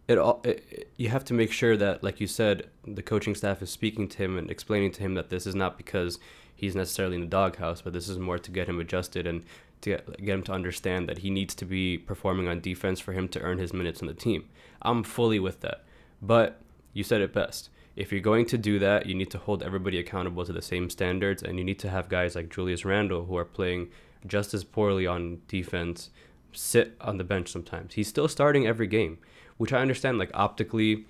it 0.07 0.19
all 0.19 0.41
it, 0.45 0.65
it, 0.71 0.93
you 0.97 1.09
have 1.09 1.25
to 1.27 1.35
make 1.35 1.53
sure 1.53 1.77
that, 1.77 2.03
like 2.03 2.21
you 2.21 2.27
said, 2.27 2.69
the 2.87 3.03
coaching 3.03 3.35
staff 3.35 3.63
is 3.63 3.71
speaking 3.71 4.09
to 4.09 4.19
him 4.19 4.39
and 4.39 4.51
explaining 4.51 4.93
to 4.93 5.01
him 5.01 5.15
that 5.15 5.31
this 5.31 5.47
is 5.47 5.55
not 5.55 5.77
because 5.77 6.19
he's 6.59 6.75
necessarily 6.75 7.15
in 7.15 7.21
the 7.21 7.29
doghouse, 7.29 7.81
but 7.81 7.93
this 7.93 8.09
is 8.09 8.19
more 8.19 8.37
to 8.37 8.51
get 8.51 8.69
him 8.69 8.81
adjusted 8.81 9.29
and 9.29 9.45
to 9.81 9.91
get, 9.91 10.25
get 10.25 10.35
him 10.35 10.43
to 10.43 10.53
understand 10.53 11.09
that 11.09 11.19
he 11.19 11.31
needs 11.31 11.55
to 11.55 11.65
be 11.65 11.97
performing 11.97 12.49
on 12.49 12.61
defense 12.61 12.99
for 12.99 13.13
him 13.13 13.29
to 13.29 13.41
earn 13.41 13.59
his 13.59 13.73
minutes 13.73 14.03
on 14.03 14.09
the 14.09 14.15
team. 14.15 14.49
I'm 14.83 15.05
fully 15.05 15.39
with 15.39 15.61
that. 15.61 15.85
But 16.21 16.61
you 16.93 17.05
said 17.05 17.21
it 17.21 17.33
best. 17.33 17.71
If 17.95 18.11
you're 18.11 18.21
going 18.21 18.45
to 18.47 18.59
do 18.59 18.81
that, 18.81 19.07
you 19.07 19.15
need 19.15 19.31
to 19.31 19.39
hold 19.39 19.63
everybody 19.63 20.01
accountable 20.01 20.45
to 20.45 20.53
the 20.53 20.61
same 20.61 20.91
standards, 20.91 21.45
and 21.45 21.59
you 21.59 21.65
need 21.65 21.79
to 21.79 21.91
have 21.91 22.09
guys 22.09 22.35
like 22.35 22.53
Julius 22.53 22.85
Randle 22.85 23.27
who 23.27 23.37
are 23.37 23.45
playing 23.45 23.91
just 24.27 24.53
as 24.53 24.65
poorly 24.65 25.07
on 25.07 25.43
defense 25.47 26.11
sit 26.51 26.97
on 27.01 27.19
the 27.19 27.25
bench 27.25 27.49
sometimes. 27.49 27.95
He's 27.95 28.09
still 28.09 28.27
starting 28.27 28.67
every 28.67 28.89
game, 28.89 29.19
which 29.59 29.73
I 29.73 29.81
understand, 29.81 30.19
like 30.19 30.33
optically, 30.35 31.07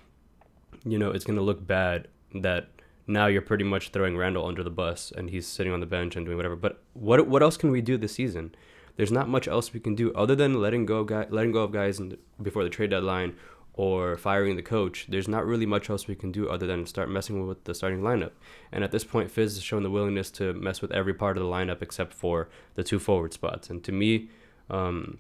you 0.85 0.99
know, 0.99 1.11
it's 1.11 1.25
going 1.25 1.39
to 1.39 1.43
look 1.43 1.67
bad 1.67 2.09
that 2.35 2.69
now 3.09 3.27
you're 3.27 3.43
pretty 3.43 3.65
much 3.65 3.91
throwing 3.91 4.17
Randle 4.17 4.47
under 4.47 4.63
the 4.63 4.71
bus 4.71 5.13
and 5.17 5.31
he's 5.31 5.47
sitting 5.47 5.73
on 5.73 5.81
the 5.81 5.87
bench 5.87 6.15
and 6.15 6.27
doing 6.27 6.37
whatever. 6.37 6.57
But 6.57 6.83
what 6.93 7.27
what 7.27 7.43
else 7.43 7.57
can 7.57 7.71
we 7.71 7.81
do 7.81 7.97
this 7.97 8.15
season? 8.15 8.55
There's 8.97 9.13
not 9.13 9.29
much 9.29 9.49
else 9.49 9.73
we 9.73 9.81
can 9.81 9.95
do 9.95 10.13
other 10.15 10.35
than 10.35 10.61
letting 10.61 10.85
go 10.85 11.05
guy, 11.05 11.27
letting 11.31 11.53
go 11.53 11.63
of 11.63 11.73
guys 11.73 11.99
the, 11.99 12.19
before 12.43 12.65
the 12.65 12.71
trade 12.71 12.91
deadline 12.91 13.37
or 13.73 14.17
firing 14.17 14.57
the 14.57 14.63
coach. 14.63 15.07
There's 15.09 15.29
not 15.29 15.47
really 15.47 15.65
much 15.65 15.89
else 15.89 16.09
we 16.09 16.17
can 16.17 16.33
do 16.33 16.49
other 16.49 16.67
than 16.67 16.85
start 16.85 17.09
messing 17.09 17.47
with 17.47 17.63
the 17.63 17.75
starting 17.75 18.01
lineup. 18.01 18.33
And 18.73 18.83
at 18.83 18.91
this 18.91 19.05
point, 19.05 19.31
Fizz 19.31 19.55
has 19.55 19.63
shown 19.63 19.85
the 19.85 19.91
willingness 19.91 20.33
to 20.33 20.53
mess 20.53 20.83
with 20.83 20.91
every 20.91 21.15
part 21.15 21.37
of 21.37 21.45
the 21.45 21.49
lineup 21.49 21.81
except 21.81 22.13
for 22.13 22.49
the 22.75 22.83
two 22.83 22.99
forward 22.99 23.33
spots. 23.33 23.71
And 23.71 23.85
to 23.85 23.93
me, 23.93 24.31
um, 24.69 25.19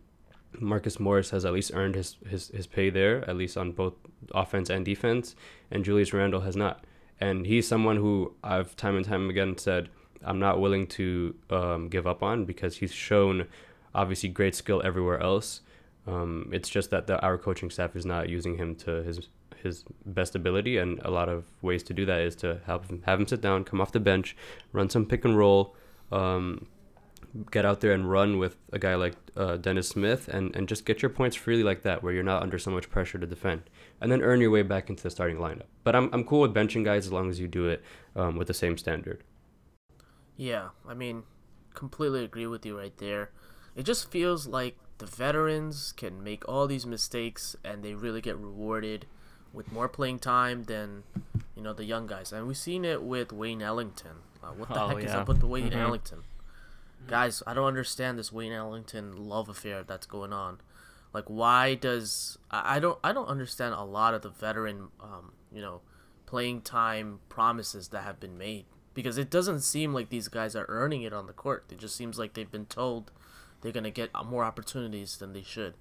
Marcus 0.58 0.98
Morris 0.98 1.30
has 1.30 1.44
at 1.44 1.52
least 1.52 1.70
earned 1.72 1.94
his, 1.94 2.16
his, 2.28 2.48
his 2.48 2.66
pay 2.66 2.90
there, 2.90 3.28
at 3.30 3.36
least 3.36 3.56
on 3.56 3.70
both 3.70 3.94
offense 4.34 4.70
and 4.70 4.84
defense, 4.84 5.36
and 5.70 5.84
Julius 5.84 6.12
Randle 6.12 6.40
has 6.40 6.56
not. 6.56 6.84
And 7.20 7.46
he's 7.46 7.66
someone 7.66 7.96
who 7.96 8.34
I've 8.44 8.76
time 8.76 8.96
and 8.96 9.04
time 9.04 9.28
again 9.28 9.58
said 9.58 9.88
I'm 10.24 10.38
not 10.38 10.60
willing 10.60 10.86
to 10.88 11.34
um, 11.50 11.88
give 11.88 12.06
up 12.06 12.22
on 12.22 12.44
because 12.44 12.76
he's 12.76 12.92
shown 12.92 13.46
obviously 13.94 14.28
great 14.28 14.54
skill 14.54 14.82
everywhere 14.84 15.20
else. 15.20 15.60
Um, 16.06 16.50
it's 16.52 16.68
just 16.68 16.90
that 16.90 17.06
the, 17.06 17.20
our 17.20 17.36
coaching 17.36 17.70
staff 17.70 17.94
is 17.94 18.06
not 18.06 18.28
using 18.28 18.56
him 18.56 18.74
to 18.76 19.02
his 19.02 19.28
his 19.62 19.84
best 20.06 20.36
ability, 20.36 20.76
and 20.78 21.00
a 21.00 21.10
lot 21.10 21.28
of 21.28 21.44
ways 21.62 21.82
to 21.82 21.92
do 21.92 22.06
that 22.06 22.20
is 22.20 22.36
to 22.36 22.60
help 22.64 22.86
him, 22.88 23.02
have 23.06 23.18
him 23.18 23.26
sit 23.26 23.40
down, 23.40 23.64
come 23.64 23.80
off 23.80 23.90
the 23.90 24.00
bench, 24.00 24.36
run 24.72 24.88
some 24.88 25.04
pick 25.04 25.24
and 25.24 25.36
roll, 25.36 25.74
um, 26.12 26.66
get 27.50 27.64
out 27.64 27.80
there 27.80 27.92
and 27.92 28.08
run 28.08 28.38
with 28.38 28.56
a 28.72 28.78
guy 28.78 28.94
like 28.94 29.16
uh, 29.36 29.56
Dennis 29.56 29.88
Smith, 29.88 30.28
and, 30.28 30.54
and 30.54 30.68
just 30.68 30.84
get 30.84 31.02
your 31.02 31.08
points 31.08 31.34
freely 31.34 31.64
like 31.64 31.82
that, 31.82 32.02
where 32.04 32.12
you're 32.12 32.22
not 32.22 32.42
under 32.42 32.58
so 32.58 32.70
much 32.70 32.88
pressure 32.88 33.18
to 33.18 33.26
defend, 33.26 33.62
and 34.00 34.10
then 34.12 34.22
earn 34.22 34.40
your 34.40 34.50
way 34.50 34.62
back 34.62 34.88
into 34.90 35.02
the 35.02 35.10
starting 35.10 35.36
lineup. 35.38 35.66
But 35.84 35.94
I'm 35.96 36.08
I'm 36.12 36.24
cool 36.24 36.40
with 36.42 36.54
benching 36.54 36.84
guys 36.84 37.06
as 37.06 37.12
long 37.12 37.28
as 37.30 37.38
you 37.40 37.48
do 37.48 37.66
it 37.68 37.82
um, 38.16 38.36
with 38.36 38.46
the 38.48 38.54
same 38.54 38.76
standard. 38.78 39.22
Yeah, 40.36 40.68
I 40.86 40.94
mean, 40.94 41.24
completely 41.74 42.24
agree 42.24 42.46
with 42.46 42.64
you 42.64 42.78
right 42.78 42.96
there. 42.98 43.30
It 43.74 43.82
just 43.84 44.10
feels 44.10 44.46
like 44.46 44.76
the 44.98 45.06
veterans 45.06 45.92
can 45.96 46.22
make 46.22 46.48
all 46.48 46.66
these 46.66 46.86
mistakes 46.86 47.56
and 47.64 47.82
they 47.82 47.94
really 47.94 48.20
get 48.20 48.36
rewarded 48.36 49.06
with 49.52 49.70
more 49.72 49.88
playing 49.88 50.18
time 50.18 50.64
than 50.64 51.04
you 51.56 51.62
know 51.62 51.72
the 51.72 51.84
young 51.84 52.06
guys. 52.06 52.32
And 52.32 52.46
we've 52.46 52.56
seen 52.56 52.84
it 52.84 53.02
with 53.02 53.32
Wayne 53.32 53.62
Ellington. 53.62 54.22
Uh, 54.42 54.48
what 54.48 54.68
the 54.68 54.80
Oh, 54.80 54.88
heck 54.88 55.02
is 55.04 55.10
up 55.12 55.26
with 55.28 55.40
the 55.40 55.46
Wayne 55.48 55.70
Mhm. 55.70 55.76
Ellington? 55.76 56.22
Guys, 57.08 57.42
I 57.46 57.54
don't 57.54 57.66
understand 57.66 58.18
this 58.18 58.30
Wayne 58.32 58.52
Ellington 58.52 59.16
love 59.28 59.48
affair 59.48 59.82
that's 59.82 60.06
going 60.06 60.32
on. 60.32 60.60
Like, 61.18 61.24
why 61.26 61.74
does 61.74 62.38
I, 62.48 62.78
don't 62.78 62.96
I 63.02 63.12
don't 63.12 63.26
understand 63.26 63.74
a 63.74 63.82
lot 63.82 64.14
of 64.14 64.22
the 64.22 64.28
veteran, 64.28 64.86
um, 65.00 65.32
you 65.52 65.60
know, 65.60 65.80
playing 66.26 66.60
time 66.60 67.18
promises 67.28 67.88
that 67.88 68.04
have 68.04 68.20
been 68.20 68.38
made 68.38 68.66
because 68.94 69.18
it 69.18 69.28
doesn't 69.28 69.62
seem 69.62 69.92
like 69.92 70.10
these 70.10 70.28
guys 70.28 70.54
are 70.54 70.66
earning 70.68 71.02
it 71.02 71.12
on 71.12 71.26
the 71.26 71.32
court. 71.32 71.64
It 71.72 71.78
just 71.78 71.96
seems 71.96 72.20
like 72.20 72.34
they've 72.34 72.48
been 72.48 72.66
told 72.66 73.10
they're 73.60 73.72
gonna 73.72 73.90
get 73.90 74.12
more 74.26 74.44
opportunities 74.44 75.16
than 75.16 75.32
they 75.32 75.42
should. 75.42 75.74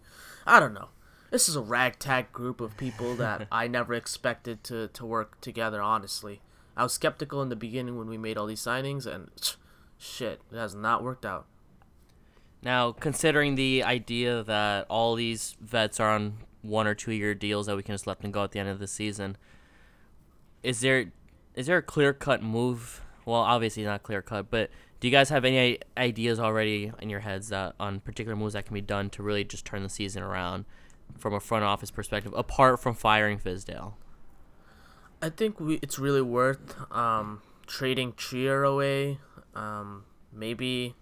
I 0.47 0.59
don't 0.59 0.73
know. 0.73 0.89
This 1.29 1.47
is 1.47 1.55
a 1.55 1.61
ragtag 1.61 2.31
group 2.31 2.59
of 2.59 2.75
people 2.75 3.15
that 3.17 3.45
I 3.51 3.67
never 3.67 3.93
expected 3.93 4.63
to, 4.63 4.87
to 4.87 5.05
work 5.05 5.39
together. 5.39 5.83
Honestly, 5.83 6.41
I 6.75 6.81
was 6.81 6.93
skeptical 6.93 7.43
in 7.43 7.49
the 7.49 7.55
beginning 7.55 7.95
when 7.95 8.09
we 8.09 8.17
made 8.17 8.39
all 8.39 8.47
these 8.47 8.65
signings, 8.65 9.05
and 9.05 9.29
shit, 9.99 10.41
it 10.51 10.57
has 10.57 10.73
not 10.73 11.03
worked 11.03 11.27
out. 11.27 11.45
Now, 12.61 12.91
considering 12.91 13.55
the 13.55 13.83
idea 13.83 14.43
that 14.43 14.87
all 14.89 15.15
these 15.15 15.55
vets 15.61 15.99
are 15.99 16.09
on 16.09 16.39
one 16.61 16.87
or 16.87 16.95
two 16.95 17.11
year 17.11 17.33
deals 17.35 17.67
that 17.67 17.75
we 17.75 17.83
can 17.83 17.93
just 17.93 18.07
let 18.07 18.21
them 18.21 18.31
go 18.31 18.43
at 18.43 18.51
the 18.51 18.59
end 18.59 18.69
of 18.69 18.79
the 18.79 18.87
season, 18.87 19.37
is 20.63 20.81
there 20.81 21.11
is 21.55 21.67
there 21.67 21.77
a 21.77 21.83
clear 21.83 22.13
cut 22.13 22.43
move? 22.43 23.01
Well, 23.25 23.41
obviously 23.41 23.83
not 23.83 24.03
clear 24.03 24.21
cut, 24.21 24.49
but 24.49 24.69
do 24.99 25.07
you 25.07 25.11
guys 25.11 25.29
have 25.29 25.45
any 25.45 25.79
ideas 25.97 26.39
already 26.39 26.91
in 26.99 27.09
your 27.09 27.19
heads 27.19 27.49
that 27.49 27.75
on 27.79 27.99
particular 27.99 28.35
moves 28.35 28.53
that 28.53 28.65
can 28.65 28.73
be 28.73 28.81
done 28.81 29.09
to 29.11 29.23
really 29.23 29.43
just 29.43 29.65
turn 29.65 29.83
the 29.83 29.89
season 29.89 30.23
around 30.23 30.65
from 31.17 31.33
a 31.33 31.39
front 31.39 31.63
office 31.63 31.91
perspective, 31.91 32.33
apart 32.35 32.79
from 32.79 32.95
firing 32.95 33.37
Fizdale? 33.37 33.93
I 35.21 35.29
think 35.29 35.59
we 35.59 35.75
it's 35.81 35.99
really 35.99 36.21
worth 36.21 36.75
um, 36.91 37.41
trading 37.65 38.13
Trier 38.13 38.63
away. 38.63 39.19
Um, 39.55 40.05
maybe, 40.31 40.95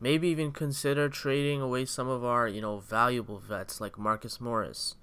maybe 0.00 0.28
even 0.28 0.52
consider 0.52 1.08
trading 1.08 1.60
away 1.60 1.84
some 1.84 2.08
of 2.08 2.24
our 2.24 2.48
you 2.48 2.60
know 2.60 2.78
valuable 2.78 3.38
vets 3.38 3.80
like 3.80 3.98
Marcus 3.98 4.40
Morris, 4.40 4.94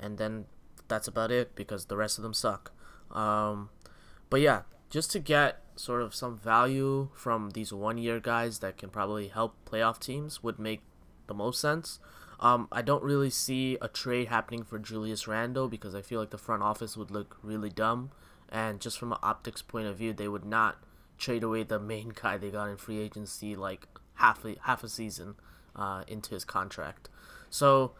and 0.00 0.18
then 0.18 0.46
that's 0.88 1.08
about 1.08 1.30
it 1.30 1.54
because 1.54 1.86
the 1.86 1.96
rest 1.96 2.18
of 2.18 2.22
them 2.22 2.34
suck. 2.34 2.72
Um, 3.10 3.70
but 4.30 4.40
yeah, 4.40 4.62
just 4.90 5.10
to 5.12 5.18
get 5.18 5.62
sort 5.76 6.02
of 6.02 6.14
some 6.14 6.36
value 6.36 7.08
from 7.14 7.50
these 7.50 7.72
one 7.72 7.98
year 7.98 8.20
guys 8.20 8.58
that 8.58 8.76
can 8.76 8.90
probably 8.90 9.28
help 9.28 9.54
playoff 9.64 9.98
teams 9.98 10.42
would 10.42 10.58
make 10.58 10.80
the 11.26 11.34
most 11.34 11.60
sense. 11.60 12.00
Um, 12.40 12.68
I 12.70 12.82
don't 12.82 13.02
really 13.02 13.30
see 13.30 13.78
a 13.80 13.88
trade 13.88 14.28
happening 14.28 14.62
for 14.62 14.78
Julius 14.78 15.26
Randle 15.26 15.68
because 15.68 15.94
I 15.94 16.02
feel 16.02 16.20
like 16.20 16.30
the 16.30 16.38
front 16.38 16.62
office 16.62 16.96
would 16.96 17.10
look 17.10 17.36
really 17.42 17.70
dumb, 17.70 18.10
and 18.48 18.80
just 18.80 18.98
from 18.98 19.12
an 19.12 19.18
optics 19.22 19.60
point 19.60 19.88
of 19.88 19.96
view, 19.96 20.12
they 20.12 20.28
would 20.28 20.44
not 20.44 20.78
trade 21.18 21.42
away 21.42 21.64
the 21.64 21.80
main 21.80 22.12
guy 22.14 22.38
they 22.38 22.50
got 22.50 22.68
in 22.68 22.76
free 22.76 23.00
agency 23.00 23.56
like 23.56 23.88
half 24.18 24.44
a 24.44 24.56
half 24.62 24.84
a 24.84 24.88
season 24.88 25.34
uh, 25.74 26.04
into 26.06 26.34
his 26.34 26.44
contract. 26.44 27.08
So, 27.50 27.92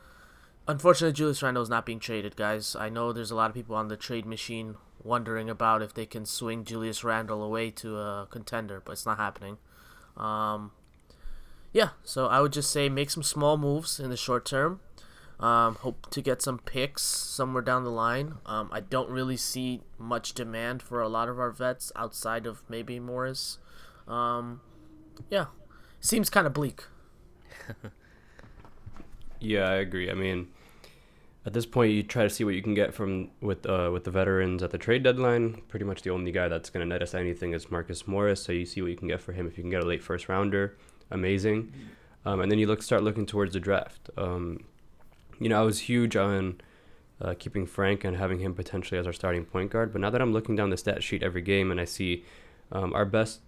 unfortunately, 0.67 1.15
Julius 1.15 1.43
Randle 1.43 1.63
is 1.63 1.71
not 1.71 1.87
being 1.87 2.01
traded, 2.01 2.37
guys. 2.37 2.77
I 2.79 2.89
know 2.89 3.13
there's 3.13 3.31
a 3.31 3.37
lot 3.37 3.51
of 3.51 3.55
people 3.55 3.75
on 3.75 3.89
the 3.89 3.97
trade 3.97 4.27
machine 4.27 4.77
wondering 5.03 5.49
about 5.49 5.83
if 5.83 5.95
they 5.95 6.07
can 6.07 6.27
swing 6.27 6.65
Julius 6.65 7.05
Randle 7.05 7.43
away 7.43 7.71
to 7.73 7.97
a 7.99 8.29
contender, 8.31 8.83
but 8.85 8.93
it's 8.93 9.07
not 9.07 9.17
happening. 9.17 9.59
Um, 10.17 10.73
yeah, 11.73 11.91
so 12.03 12.27
I 12.27 12.41
would 12.41 12.53
just 12.53 12.71
say 12.71 12.89
make 12.89 13.11
some 13.11 13.23
small 13.23 13.57
moves 13.57 14.01
in 14.01 14.11
the 14.11 14.17
short 14.17 14.45
term. 14.45 14.81
Um, 15.41 15.77
hope 15.77 16.11
to 16.11 16.21
get 16.21 16.43
some 16.43 16.59
picks 16.59 17.03
somewhere 17.03 17.63
down 17.63 17.85
the 17.85 17.91
line. 17.91 18.35
Um, 18.45 18.69
I 18.73 18.81
don't 18.81 19.09
really 19.09 19.37
see 19.37 19.83
much 19.97 20.35
demand 20.35 20.83
for 20.83 21.01
a 21.01 21.09
lot 21.09 21.29
of 21.29 21.39
our 21.39 21.53
vets 21.53 21.93
outside 21.95 22.45
of 22.45 22.63
maybe 22.69 22.99
Morris. 22.99 23.59
Um, 24.09 24.63
yeah, 25.31 25.47
seems 26.01 26.31
kind 26.31 26.47
of 26.47 26.53
bleak. 26.53 26.85
Yeah, 29.41 29.69
I 29.69 29.75
agree. 29.75 30.11
I 30.11 30.15
mean, 30.15 30.49
at 31.47 31.53
this 31.53 31.67
point, 31.67 31.93
you 31.93 32.03
try 32.03 32.25
to 32.25 32.31
see 32.31 32.45
what 32.45 32.55
you 32.55 32.63
can 32.63 32.75
get 32.75 32.93
from 32.93 33.31
with 33.41 33.65
uh, 33.67 33.91
with 33.93 34.05
the 34.05 34.11
veterans 34.11 34.63
at 34.63 34.71
the 34.71 34.79
trade 34.79 35.03
deadline. 35.03 35.63
Pretty 35.69 35.85
much 35.85 36.03
the 36.03 36.11
only 36.11 36.33
guy 36.33 36.49
that's 36.49 36.71
going 36.71 36.81
to 36.85 36.89
net 36.89 37.03
us 37.03 37.15
anything 37.15 37.53
is 37.53 37.71
Marcus 37.71 38.07
Morris. 38.07 38.43
So 38.43 38.53
you 38.53 38.67
see 38.67 38.83
what 38.83 38.91
you 38.91 38.97
can 38.97 39.09
get 39.09 39.21
for 39.21 39.33
him. 39.33 39.47
If 39.47 39.57
you 39.57 39.63
can 39.63 39.71
get 39.71 39.83
a 39.83 39.87
late 39.87 40.03
first 40.03 40.29
rounder, 40.29 40.77
amazing. 41.11 41.73
Um, 42.27 42.41
and 42.41 42.51
then 42.51 42.59
you 42.59 42.67
look 42.67 42.83
start 42.83 43.03
looking 43.03 43.27
towards 43.27 43.53
the 43.53 43.61
draft. 43.61 44.11
Um, 44.17 44.65
you 45.39 45.49
know, 45.49 45.61
I 45.61 45.65
was 45.65 45.79
huge 45.81 46.17
on 46.17 46.61
uh, 47.21 47.35
keeping 47.39 47.65
Frank 47.65 48.05
and 48.05 48.17
having 48.17 48.41
him 48.41 48.55
potentially 48.55 48.99
as 48.99 49.07
our 49.07 49.13
starting 49.13 49.45
point 49.45 49.71
guard. 49.71 49.93
But 49.93 50.01
now 50.01 50.11
that 50.11 50.21
I'm 50.21 50.33
looking 50.33 50.57
down 50.57 50.71
the 50.71 50.77
stat 50.77 51.03
sheet 51.03 51.23
every 51.23 51.43
game 51.43 51.71
and 51.71 51.81
I 51.81 51.85
see 51.85 52.25
um, 52.73 52.93
our 52.93 53.05
best 53.05 53.41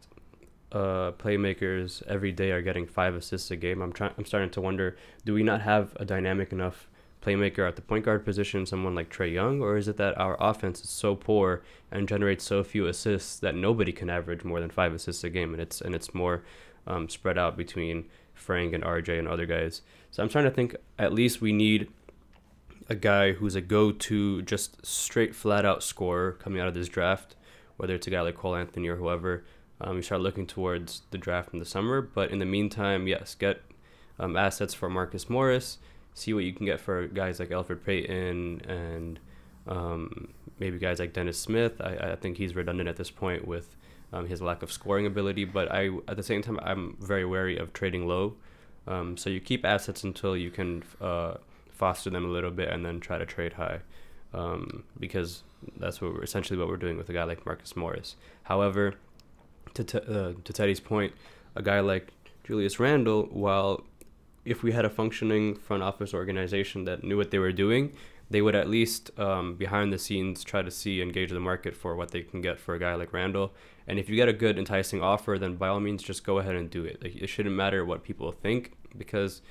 uh, 0.73 1.13
playmakers 1.13 2.03
every 2.07 2.33
day 2.33 2.51
are 2.53 2.63
getting 2.63 2.87
five 2.87 3.15
assists 3.15 3.51
a 3.51 3.57
game, 3.57 3.83
I'm 3.83 3.93
trying. 3.93 4.13
I'm 4.17 4.25
starting 4.25 4.51
to 4.51 4.61
wonder: 4.61 4.97
Do 5.25 5.35
we 5.35 5.43
not 5.43 5.63
have 5.63 5.97
a 5.97 6.05
dynamic 6.05 6.53
enough 6.53 6.89
playmaker 7.21 7.67
at 7.67 7.77
the 7.77 7.83
point 7.83 8.05
guard 8.05 8.25
position, 8.25 8.65
someone 8.67 8.95
like 8.95 9.13
Trae 9.13 9.33
Young, 9.33 9.61
or 9.61 9.77
is 9.77 9.89
it 9.89 9.97
that 9.99 10.19
our 10.19 10.37
offense 10.41 10.83
is 10.83 10.91
so 10.91 11.15
poor 11.15 11.63
and 11.91 12.09
generates 12.09 12.45
so 12.45 12.63
few 12.65 12.87
assists 12.87 13.39
that 13.41 13.55
nobody 13.55 13.93
can 13.93 14.09
average 14.09 14.45
more 14.45 14.61
than 14.61 14.71
five 14.71 14.95
assists 14.95 15.25
a 15.25 15.31
game, 15.31 15.53
and 15.53 15.61
it's 15.61 15.81
and 15.81 15.95
it's 15.95 16.15
more 16.15 16.43
um, 16.87 17.09
spread 17.09 17.39
out 17.39 17.57
between 17.57 18.07
Frank 18.35 18.73
and 18.73 18.83
RJ 18.83 19.19
and 19.19 19.29
other 19.29 19.47
guys. 19.47 19.83
So 20.11 20.23
I'm 20.23 20.29
trying 20.29 20.45
to 20.45 20.51
think. 20.51 20.77
At 20.99 21.13
least 21.13 21.41
we 21.41 21.53
need 21.53 21.89
a 22.89 22.95
guy 22.95 23.33
who's 23.33 23.55
a 23.55 23.61
go-to, 23.61 24.43
just 24.43 24.85
straight, 24.85 25.35
flat-out 25.35 25.83
scorer 25.83 26.33
coming 26.33 26.61
out 26.61 26.67
of 26.67 26.75
this 26.75 26.89
draft. 26.89 27.37
Whether 27.77 27.95
it's 27.95 28.07
a 28.07 28.11
guy 28.11 28.21
like 28.21 28.35
Cole 28.35 28.57
Anthony 28.57 28.89
or 28.89 28.97
whoever, 28.97 29.45
um, 29.81 29.97
you 29.97 30.03
start 30.03 30.21
looking 30.21 30.47
towards 30.47 31.03
the 31.11 31.19
draft 31.19 31.53
in 31.53 31.59
the 31.59 31.65
summer. 31.65 32.01
But 32.01 32.31
in 32.31 32.39
the 32.39 32.47
meantime, 32.47 33.07
yes, 33.07 33.35
get 33.35 33.63
um, 34.19 34.37
assets 34.37 34.75
for 34.75 34.89
Marcus 34.89 35.29
Morris. 35.29 35.79
See 36.15 36.33
what 36.35 36.45
you 36.45 36.53
can 36.53 36.67
get 36.67 36.81
for 36.81 37.07
guys 37.07 37.41
like 37.41 37.51
Elfrid 37.51 37.85
Payton 37.85 38.63
and 38.69 39.21
um, 39.67 40.29
maybe 40.59 40.79
guys 40.79 40.99
like 40.99 41.13
Dennis 41.13 41.39
Smith. 41.39 41.81
I, 41.81 42.13
I 42.13 42.17
think 42.17 42.37
he's 42.37 42.55
redundant 42.55 42.89
at 42.89 42.97
this 42.97 43.11
point 43.11 43.47
with 43.47 43.77
um, 44.13 44.27
his 44.27 44.43
lack 44.43 44.63
of 44.63 44.73
scoring 44.73 45.07
ability. 45.07 45.45
But 45.45 45.71
I, 45.73 45.91
at 46.09 46.17
the 46.17 46.23
same 46.23 46.43
time, 46.43 46.59
I'm 46.63 46.97
very 47.01 47.25
wary 47.25 47.57
of 47.57 47.73
trading 47.73 48.07
low. 48.07 48.35
Um, 48.87 49.17
so 49.17 49.31
you 49.31 49.41
keep 49.41 49.65
assets 49.65 50.05
until 50.05 50.37
you 50.37 50.51
can 50.51 50.83
uh, 51.01 51.35
foster 51.71 52.11
them 52.11 52.25
a 52.25 52.29
little 52.29 52.51
bit 52.51 52.69
and 52.71 52.85
then 52.85 52.99
try 52.99 53.19
to 53.19 53.27
trade 53.27 53.55
high, 53.55 53.81
um, 54.35 54.85
because 54.99 55.43
that's 55.77 56.01
what 56.01 56.23
essentially 56.23 56.59
what 56.59 56.67
we're 56.69 56.77
doing 56.77 56.97
with 56.97 57.09
a 57.09 57.13
guy 57.13 57.25
like 57.25 57.47
Marcus 57.47 57.77
Morris. 57.77 58.17
However, 58.45 58.95
to 59.75 59.85
t- 59.85 59.99
uh, 59.99 60.33
to 60.45 60.53
Teddy's 60.53 60.81
point, 60.81 61.13
a 61.55 61.63
guy 61.63 61.81
like 61.81 62.13
Julius 62.45 62.81
Randle, 62.81 63.29
while 63.31 63.85
if 64.45 64.63
we 64.63 64.73
had 64.73 64.85
a 64.85 64.91
functioning 64.91 65.55
front 65.55 65.83
office 65.83 66.15
organization 66.15 66.85
that 66.85 67.05
knew 67.05 67.17
what 67.17 67.31
they 67.31 67.39
were 67.39 67.53
doing, 67.53 67.93
they 68.31 68.41
would 68.41 68.55
at 68.55 68.69
least 68.69 69.11
um, 69.19 69.55
behind 69.55 69.93
the 69.93 69.99
scenes 69.99 70.45
try 70.45 70.63
to 70.63 70.71
see 70.71 71.03
and 71.03 71.13
gauge 71.13 71.31
the 71.31 71.41
market 71.41 71.77
for 71.77 71.97
what 71.97 72.13
they 72.13 72.23
can 72.23 72.41
get 72.41 72.59
for 72.59 72.75
a 72.75 72.79
guy 72.79 72.95
like 72.95 73.13
Randle. 73.13 73.53
And 73.87 73.99
if 73.99 74.09
you 74.09 74.17
get 74.17 74.29
a 74.29 74.33
good 74.33 74.57
enticing 74.57 75.03
offer, 75.03 75.37
then 75.39 75.57
by 75.57 75.69
all 75.69 75.81
means 75.81 76.03
just 76.03 76.25
go 76.25 76.39
ahead 76.39 76.55
and 76.55 76.71
do 76.71 76.85
it. 76.85 77.03
Like, 77.03 77.17
it 77.17 77.27
shouldn't 77.27 77.55
matter 77.55 77.85
what 77.85 78.05
people 78.05 78.31
think 78.31 78.73
because 78.97 79.43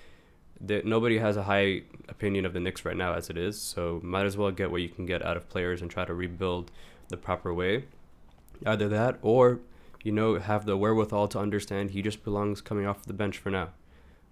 the, 0.61 0.81
nobody 0.85 1.17
has 1.17 1.35
a 1.35 1.43
high 1.43 1.83
opinion 2.07 2.45
of 2.45 2.53
the 2.53 2.59
Knicks 2.59 2.85
right 2.85 2.95
now 2.95 3.13
as 3.13 3.29
it 3.29 3.38
is. 3.38 3.59
So 3.59 3.99
might 4.01 4.25
as 4.25 4.38
well 4.38 4.51
get 4.51 4.71
what 4.71 4.81
you 4.81 4.89
can 4.89 5.05
get 5.05 5.25
out 5.25 5.35
of 5.35 5.49
players 5.49 5.81
and 5.81 5.91
try 5.91 6.05
to 6.05 6.13
rebuild 6.13 6.71
the 7.09 7.17
proper 7.17 7.53
way. 7.53 7.83
Either 8.65 8.88
that 8.89 9.19
or 9.21 9.59
you 10.03 10.12
know 10.12 10.39
have 10.39 10.65
the 10.65 10.77
wherewithal 10.77 11.27
to 11.27 11.39
understand 11.39 11.91
he 11.91 12.01
just 12.01 12.24
belongs 12.24 12.62
coming 12.62 12.86
off 12.86 13.06
the 13.06 13.13
bench 13.13 13.38
for 13.38 13.50
now 13.50 13.70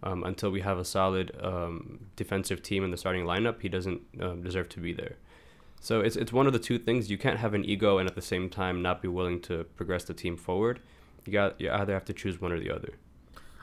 um, 0.04 0.24
until 0.24 0.52
we 0.52 0.62
have 0.62 0.78
a 0.78 0.86
solid 0.86 1.36
um, 1.42 2.08
defensive 2.16 2.62
team 2.62 2.84
in 2.84 2.92
the 2.92 2.98
starting 2.98 3.26
lineup, 3.26 3.62
he 3.62 3.70
doesn't 3.70 4.02
um, 4.22 4.42
deserve 4.44 4.70
to 4.70 4.80
be 4.80 4.94
there. 4.94 5.16
So 5.80 6.02
it's 6.02 6.16
it's 6.16 6.34
one 6.34 6.48
of 6.48 6.54
the 6.54 6.60
two 6.60 6.80
things. 6.80 7.10
You 7.10 7.18
can't 7.18 7.40
have 7.40 7.54
an 7.54 7.64
ego 7.64 7.98
and 7.98 8.10
at 8.10 8.16
the 8.16 8.22
same 8.22 8.50
time 8.50 8.82
not 8.82 9.02
be 9.02 9.08
willing 9.08 9.42
to 9.42 9.64
progress 9.76 10.04
the 10.04 10.14
team 10.14 10.36
forward. 10.36 10.80
You 11.26 11.34
got 11.34 11.60
you 11.62 11.72
either 11.72 11.94
have 11.94 12.06
to 12.06 12.14
choose 12.14 12.42
one 12.42 12.52
or 12.52 12.60
the 12.60 12.72
other. 12.72 12.94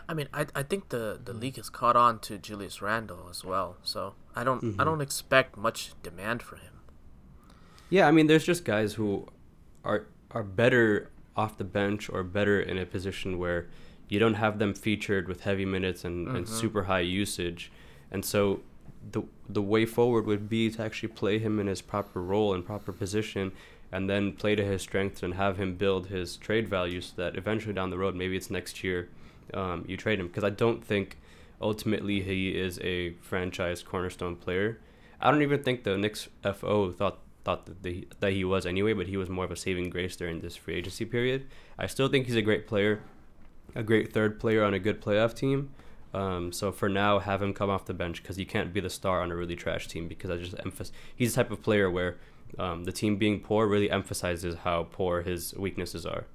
I 0.09 0.15
mean, 0.15 0.29
I, 0.35 0.47
I 0.55 0.63
think 0.63 0.91
the, 0.91 1.19
the 1.23 1.33
league 1.33 1.57
has 1.57 1.71
caught 1.71 1.97
on 1.97 2.19
to 2.21 2.37
Julius 2.37 2.83
Randle 2.83 3.27
as 3.31 3.43
well, 3.43 3.79
so 3.83 4.15
I 4.37 4.45
don't 4.45 4.63
mm-hmm. 4.63 4.81
I 4.81 4.85
don't 4.85 5.01
expect 5.01 5.57
much 5.57 5.93
demand 6.03 6.43
for 6.43 6.57
him. 6.57 6.81
Yeah, 7.91 8.07
I 8.07 8.11
mean, 8.11 8.27
there's 8.27 8.45
just 8.45 8.65
guys 8.65 8.95
who 8.95 9.27
are 9.85 10.07
are 10.31 10.45
better 10.45 11.11
off 11.37 11.59
the 11.59 11.65
bench 11.65 12.09
or 12.09 12.23
better 12.23 12.61
in 12.61 12.79
a 12.79 12.87
position 12.87 13.39
where 13.39 13.67
you 14.09 14.19
don't 14.19 14.35
have 14.35 14.59
them 14.59 14.75
featured 14.75 15.29
with 15.29 15.43
heavy 15.43 15.65
minutes 15.65 16.05
and, 16.05 16.27
mm-hmm. 16.27 16.37
and 16.37 16.49
super 16.49 16.85
high 16.85 17.01
usage. 17.01 17.73
And 18.11 18.25
so 18.25 18.61
the 19.11 19.23
the 19.49 19.63
way 19.63 19.85
forward 19.85 20.27
would 20.27 20.49
be 20.49 20.71
to 20.71 20.83
actually 20.83 21.11
play 21.11 21.39
him 21.39 21.61
in 21.61 21.67
his 21.67 21.83
proper 21.83 22.23
role 22.23 22.55
and 22.55 22.65
proper 22.65 22.93
position 22.93 23.53
and 23.93 24.09
then 24.11 24.33
play 24.33 24.55
to 24.55 24.65
his 24.65 24.83
strengths 24.83 25.23
and 25.23 25.35
have 25.35 25.57
him 25.57 25.77
build 25.77 26.09
his 26.09 26.37
trade 26.37 26.69
value 26.69 27.01
so 27.01 27.13
that 27.17 27.37
eventually 27.37 27.73
down 27.73 27.91
the 27.91 27.99
road, 27.99 28.15
maybe 28.15 28.37
it's 28.37 28.51
next 28.51 28.83
year, 28.83 29.09
um, 29.53 29.85
you 29.87 29.97
trade 29.97 30.19
him. 30.19 30.27
Because 30.27 30.43
I 30.43 30.51
don't 30.51 30.85
think 30.85 31.17
ultimately 31.61 32.21
he 32.21 32.49
is 32.59 32.81
a 32.81 33.13
franchise 33.21 33.83
cornerstone 33.83 34.35
player. 34.35 34.81
I 35.21 35.31
don't 35.31 35.43
even 35.43 35.63
think 35.63 35.85
the 35.85 35.97
Knicks 35.97 36.29
FO 36.43 36.91
thought 36.91 37.19
thought 37.45 37.67
that, 37.67 37.83
the, 37.83 38.09
that 38.21 38.33
he 38.33 38.45
was 38.45 38.67
anyway, 38.67 38.93
but 38.95 39.07
he 39.07 39.17
was 39.17 39.29
more 39.29 39.45
of 39.45 39.51
a 39.51 39.57
saving 39.57 39.91
grace 39.91 40.17
during 40.17 40.41
this 40.41 40.57
free 40.57 40.75
agency 40.75 41.05
period. 41.05 41.47
I 41.79 41.87
still 41.87 42.09
think 42.09 42.27
he's 42.27 42.37
a 42.37 42.43
great 42.43 42.67
player 42.67 43.01
a 43.75 43.83
great 43.83 44.13
third 44.13 44.39
player 44.39 44.65
on 44.65 44.75
a 44.75 44.79
good 44.79 45.01
playoff 45.01 45.35
team. 45.35 45.71
Um, 46.13 46.53
so 46.53 46.71
for 46.71 46.89
now, 46.89 47.19
have 47.19 47.43
him 47.43 47.53
come 47.53 47.71
off 47.71 47.87
the 47.87 47.95
bench 47.95 48.23
because 48.23 48.37
he 48.37 48.45
can't 48.45 48.73
be 48.73 48.81
the 48.81 48.91
star 48.91 49.21
on 49.21 49.33
a 49.33 49.37
really 49.37 49.57
trash 49.57 49.89
team 49.89 50.07
because 50.07 50.31
I 50.31 50.37
just 50.37 50.55
emphasize 50.65 50.93
he's 51.15 51.35
the 51.35 51.43
type 51.43 51.51
of 51.51 51.63
player 51.63 51.91
where 51.91 52.17
um, 52.59 52.85
the 52.85 52.93
team 52.93 53.17
being 53.17 53.41
poor 53.41 53.67
really 53.67 53.91
emphasizes 53.91 54.57
how 54.63 54.87
poor 54.91 55.23
his 55.23 55.55
weaknesses 55.55 56.07
are. 56.07 56.27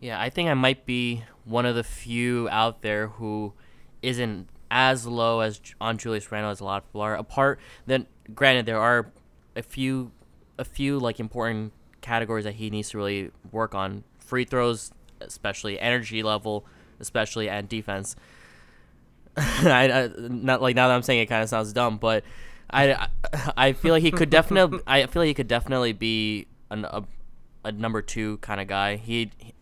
Yeah, 0.00 0.20
I 0.20 0.30
think 0.30 0.48
I 0.48 0.54
might 0.54 0.86
be 0.86 1.24
one 1.44 1.66
of 1.66 1.74
the 1.74 1.82
few 1.82 2.48
out 2.50 2.82
there 2.82 3.08
who 3.08 3.54
isn't 4.02 4.48
as 4.70 5.06
low 5.06 5.40
as 5.40 5.60
on 5.80 5.98
Julius 5.98 6.30
Randle 6.30 6.50
as 6.50 6.60
a 6.60 6.64
lot 6.64 6.82
of 6.82 6.88
people 6.88 7.00
are. 7.00 7.16
Apart, 7.16 7.58
then 7.86 8.06
granted, 8.34 8.66
there 8.66 8.78
are 8.78 9.10
a 9.56 9.62
few, 9.62 10.12
a 10.58 10.64
few 10.64 10.98
like 10.98 11.20
important 11.20 11.72
categories 12.00 12.44
that 12.44 12.54
he 12.54 12.70
needs 12.70 12.90
to 12.90 12.98
really 12.98 13.30
work 13.50 13.74
on. 13.74 14.04
Free 14.18 14.44
throws 14.44 14.92
especially 15.20 15.78
energy 15.80 16.22
level, 16.22 16.66
especially 17.00 17.48
and 17.48 17.68
defense. 17.68 18.16
I, 19.36 19.90
I, 19.90 20.10
not 20.18 20.62
like 20.62 20.76
now 20.76 20.88
that 20.88 20.94
I'm 20.94 21.02
saying 21.02 21.20
it 21.20 21.26
kind 21.26 21.42
of 21.42 21.48
sounds 21.48 21.72
dumb, 21.72 21.98
but 21.98 22.24
I 22.70 23.08
I 23.56 23.72
feel 23.72 23.92
like 23.92 24.02
he 24.02 24.10
could 24.10 24.30
definitely 24.30 24.80
I 24.86 25.06
feel 25.06 25.22
like 25.22 25.28
he 25.28 25.34
could 25.34 25.48
definitely 25.48 25.92
be 25.92 26.46
an, 26.70 26.84
a 26.84 27.04
a 27.64 27.72
number 27.72 28.02
two 28.02 28.36
kind 28.38 28.60
of 28.60 28.66
guy. 28.68 28.96
He, 28.96 29.30
he 29.38 29.54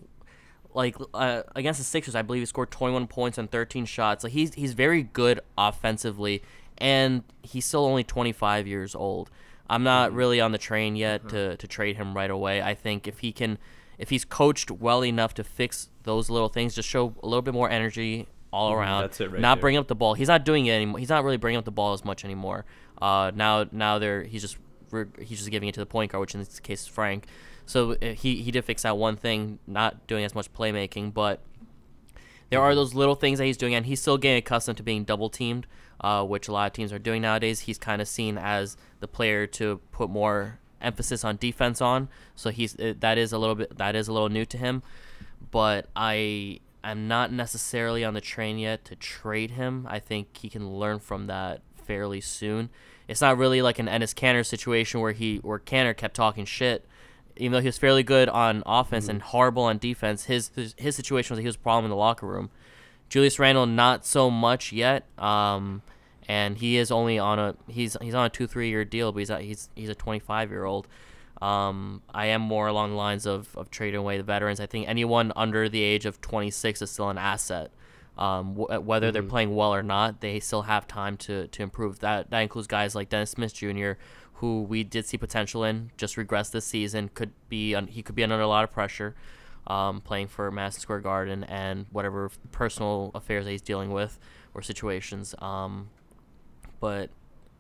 like 0.75 0.97
uh, 1.15 1.43
against 1.55 1.79
the 1.79 1.85
Sixers, 1.85 2.15
I 2.15 2.23
believe 2.23 2.41
he 2.41 2.47
scored 2.47 2.71
21 2.71 3.07
points 3.07 3.39
on 3.39 3.49
13 3.49 3.85
shots. 3.85 4.25
Like 4.25 4.33
he's 4.33 4.55
he's 4.55 4.73
very 4.73 5.03
good 5.03 5.41
offensively, 5.57 6.43
and 6.79 7.25
he's 7.43 7.65
still 7.65 7.85
only 7.85 8.05
25 8.05 8.67
years 8.67 8.95
old. 8.95 9.31
I'm 9.73 9.83
not 9.83 10.11
mm-hmm. 10.11 10.19
really 10.19 10.41
on 10.41 10.53
the 10.53 10.59
train 10.59 10.97
yet 10.97 11.21
mm-hmm. 11.21 11.29
to 11.29 11.57
to 11.57 11.67
trade 11.67 11.97
him 11.97 12.15
right 12.15 12.31
away. 12.31 12.61
I 12.61 12.75
think 12.75 13.09
if 13.09 13.21
he 13.21 13.33
can 13.33 13.59
if 13.97 14.11
he's 14.11 14.25
coached 14.25 14.71
well 14.71 15.03
enough 15.03 15.33
to 15.35 15.45
fix 15.45 15.89
those 16.03 16.29
little 16.29 16.51
things, 16.51 16.75
just 16.75 16.89
show 16.89 17.15
a 17.23 17.27
little 17.27 17.43
bit 17.43 17.55
more 17.55 17.71
energy 17.71 18.29
all 18.53 18.71
mm-hmm. 18.71 18.81
around. 18.81 19.03
That's 19.03 19.21
it 19.23 19.31
right 19.31 19.41
Not 19.41 19.55
there. 19.57 19.61
bring 19.63 19.77
up 19.79 19.89
the 19.89 19.95
ball. 19.95 20.13
He's 20.13 20.29
not 20.29 20.45
doing 20.45 20.67
it 20.67 20.73
anymore. 20.73 20.99
He's 20.99 21.09
not 21.09 21.25
really 21.25 21.39
bringing 21.39 21.59
up 21.59 21.65
the 21.65 21.73
ball 21.73 21.95
as 21.95 22.05
much 22.05 22.23
anymore. 22.23 22.67
Uh, 23.01 23.33
now 23.35 23.65
now 23.73 23.99
they're 23.99 24.25
he's 24.25 24.43
just 24.43 24.59
he's 25.19 25.39
just 25.39 25.51
giving 25.51 25.71
it 25.71 25.73
to 25.73 25.81
the 25.81 25.87
point 25.87 26.13
guard, 26.13 26.21
which 26.21 26.35
in 26.35 26.41
this 26.41 26.61
case 26.61 26.83
is 26.83 26.87
Frank. 26.87 27.25
So 27.65 27.93
uh, 27.93 28.09
he 28.09 28.43
he 28.43 28.51
did 28.51 28.67
fix 28.67 28.83
that 28.83 28.99
one 28.99 29.17
thing, 29.17 29.59
not 29.67 30.07
doing 30.07 30.25
as 30.25 30.35
much 30.35 30.53
playmaking, 30.53 31.15
but 31.15 31.41
there 32.53 32.61
are 32.61 32.75
those 32.75 32.93
little 32.93 33.15
things 33.15 33.39
that 33.39 33.47
he's 33.47 33.57
doing, 33.57 33.75
and 33.75 33.87
he's 33.87 33.99
still 33.99 34.19
getting 34.19 34.37
accustomed 34.37 34.77
to 34.77 34.83
being 34.83 35.05
double 35.05 35.31
teamed, 35.31 35.67
uh, 36.03 36.23
which 36.23 36.49
a 36.49 36.53
lot 36.53 36.67
of 36.67 36.75
teams 36.75 36.93
are 36.93 36.99
doing 36.99 37.23
nowadays. 37.23 37.61
He's 37.61 37.79
kind 37.79 38.03
of 38.03 38.07
seen 38.07 38.37
as 38.37 38.77
the 39.01 39.09
player 39.09 39.47
to 39.47 39.81
put 39.91 40.11
more 40.11 40.59
emphasis 40.83 41.25
on 41.25 41.39
defense 41.39 41.81
on. 41.81 42.11
So 42.37 42.51
he's 42.51 42.77
that 42.79 43.17
is 43.17 43.33
a 43.33 43.39
little 43.39 43.55
bit 43.55 43.79
that 43.79 43.97
is 43.97 44.07
a 44.07 44.13
little 44.13 44.29
new 44.29 44.45
to 44.45 44.59
him, 44.59 44.83
but 45.51 45.89
I 45.97 46.61
am 46.85 47.09
not 47.09 47.33
necessarily 47.33 48.05
on 48.05 48.13
the 48.13 48.21
train 48.21 48.59
yet 48.59 48.85
to 48.85 48.97
trade 48.97 49.53
him. 49.53 49.87
I 49.89 49.99
think 49.99 50.37
he 50.37 50.51
can 50.51 50.75
learn 50.75 50.99
from 50.99 51.29
that 51.29 51.63
fairly 51.75 52.21
soon. 52.21 52.69
It's 53.09 53.23
not 53.23 53.39
really 53.39 53.63
like 53.63 53.79
an 53.79 53.87
Enes 53.87 54.15
Kanter 54.15 54.45
situation 54.45 55.01
where 55.01 55.13
he 55.13 55.39
where 55.39 55.59
Kanter 55.59 55.97
kept 55.97 56.15
talking 56.15 56.45
shit. 56.45 56.87
Even 57.37 57.53
though 57.53 57.61
he 57.61 57.67
was 57.69 57.79
fairly 57.79 58.03
good 58.03 58.29
on 58.29 58.63
offense 58.67 59.05
mm-hmm. 59.05 59.13
and 59.13 59.23
horrible 59.23 59.65
on 59.65 59.79
defense, 59.79 60.25
his, 60.25 60.51
his 60.55 60.75
his 60.77 60.97
situation 60.97 61.33
was 61.33 61.39
that 61.39 61.43
he 61.43 61.47
was 61.47 61.57
a 61.57 61.61
problem 61.61 61.87
in 61.87 61.91
the 61.91 61.97
locker 61.97 62.27
room. 62.27 62.51
Julius 63.09 63.39
Randle 63.39 63.67
not 63.67 64.07
so 64.07 64.31
much 64.31 64.73
yet. 64.73 65.07
Um, 65.19 65.83
and 66.29 66.57
he 66.57 66.77
is 66.77 66.91
only 66.91 67.19
on 67.19 67.39
a 67.39 67.57
he's 67.69 67.97
he's 68.01 68.15
on 68.15 68.27
a 68.27 68.31
two 68.31 68.47
three 68.47 68.69
year 68.69 68.85
deal, 68.85 69.13
but 69.13 69.19
he's 69.19 69.31
a, 69.31 69.41
he's 69.41 69.69
he's 69.75 69.89
a 69.89 69.95
25 69.95 70.51
year 70.51 70.65
old. 70.65 70.89
Um, 71.41 72.03
I 72.15 72.27
am 72.27 72.41
more 72.41 72.69
along 72.69 72.91
the 72.91 72.97
lines 72.97 73.27
of, 73.27 73.57
of 73.57 73.69
trading 73.71 73.99
away 73.99 74.17
the 74.17 74.23
veterans. 74.23 74.61
I 74.61 74.67
think 74.67 74.89
anyone 74.89 75.33
under 75.35 75.69
the 75.69 75.83
age 75.83 76.07
of 76.07 76.21
26 76.21 76.83
is 76.83 76.91
still 76.91 77.11
an 77.11 77.19
asset. 77.19 77.73
Um, 78.17 78.55
w- 78.55 78.81
whether 78.81 79.09
mm-hmm. 79.09 79.13
they're 79.13 79.23
playing 79.25 79.55
well 79.57 79.75
or 79.75 79.83
not, 79.83 80.21
they 80.21 80.39
still 80.39 80.63
have 80.63 80.87
time 80.87 81.17
to, 81.19 81.49
to 81.49 81.63
improve. 81.63 81.99
That 81.99 82.31
that 82.31 82.41
includes 82.41 82.69
guys 82.69 82.95
like 82.95 83.09
Dennis 83.09 83.31
Smith 83.31 83.55
Jr., 83.55 83.93
who 84.43 84.63
we 84.69 84.85
did 84.85 85.07
see 85.07 85.17
potential 85.17 85.65
in, 85.65 85.91
just 85.97 86.17
regressed 86.17 86.51
this 86.53 86.67
season. 86.67 87.09
Could 87.15 87.33
be 87.49 87.75
un- 87.75 87.87
he 87.87 88.03
could 88.03 88.17
be 88.17 88.25
under 88.25 88.41
a 88.41 88.47
lot 88.47 88.65
of 88.65 88.73
pressure. 88.73 89.15
um, 89.67 90.01
playing 90.01 90.27
for 90.27 90.51
Madison 90.51 90.81
Square 90.83 91.01
Garden 91.01 91.45
and 91.45 91.87
whatever 91.93 92.31
personal 92.51 93.13
affairs 93.15 93.47
he's 93.47 93.63
dealing 93.63 93.93
with 93.93 94.19
or 94.55 94.61
situations. 94.63 95.35
Um, 95.39 95.89
but 96.81 97.11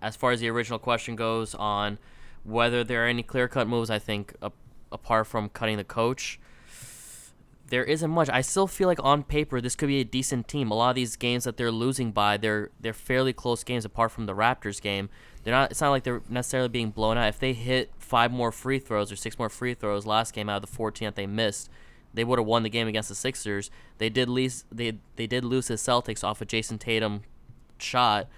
as 0.02 0.16
far 0.16 0.32
as 0.32 0.40
the 0.40 0.48
original 0.50 0.80
question 0.80 1.14
goes 1.16 1.54
on 1.54 1.98
whether 2.44 2.82
there 2.82 3.04
are 3.04 3.08
any 3.08 3.22
clear 3.22 3.46
cut 3.46 3.68
moves, 3.68 3.88
I 3.88 4.00
think 4.00 4.34
apart 4.90 5.28
from 5.28 5.48
cutting 5.48 5.76
the 5.76 5.84
coach, 5.84 6.40
there 7.68 7.84
isn't 7.84 8.10
much. 8.10 8.28
I 8.28 8.40
still 8.40 8.66
feel 8.66 8.88
like 8.88 8.98
on 9.02 9.22
paper 9.22 9.60
this 9.60 9.76
could 9.76 9.86
be 9.86 10.00
a 10.00 10.04
decent 10.04 10.48
team. 10.48 10.70
A 10.72 10.74
lot 10.74 10.90
of 10.90 10.96
these 10.96 11.14
games 11.16 11.44
that 11.44 11.56
they're 11.56 11.70
losing 11.70 12.10
by, 12.10 12.36
they're 12.36 12.70
they're 12.80 12.92
fairly 12.92 13.32
close 13.32 13.62
games 13.64 13.84
apart 13.84 14.10
from 14.10 14.26
the 14.26 14.34
Raptors 14.34 14.82
game. 14.82 15.08
They're 15.44 15.54
not. 15.54 15.70
It's 15.70 15.80
not 15.80 15.90
like 15.90 16.04
they're 16.04 16.22
necessarily 16.28 16.68
being 16.68 16.90
blown 16.90 17.18
out. 17.18 17.28
If 17.28 17.38
they 17.38 17.52
hit 17.52 17.92
five 17.98 18.30
more 18.30 18.52
free 18.52 18.78
throws 18.78 19.10
or 19.10 19.16
six 19.16 19.38
more 19.38 19.48
free 19.48 19.74
throws 19.74 20.06
last 20.06 20.34
game 20.34 20.48
out 20.48 20.56
of 20.56 20.62
the 20.62 20.76
14 20.76 21.06
that 21.06 21.16
they 21.16 21.26
missed, 21.26 21.68
they 22.14 22.24
would 22.24 22.38
have 22.38 22.46
won 22.46 22.62
the 22.62 22.68
game 22.68 22.88
against 22.88 23.08
the 23.08 23.14
Sixers. 23.14 23.70
They 23.98 24.08
did 24.08 24.28
lose. 24.28 24.64
They 24.70 24.98
they 25.16 25.26
did 25.26 25.44
lose 25.44 25.68
the 25.68 25.74
Celtics 25.74 26.22
off 26.22 26.40
a 26.40 26.44
Jayson 26.44 26.78
Tatum 26.78 27.22
shot. 27.78 28.28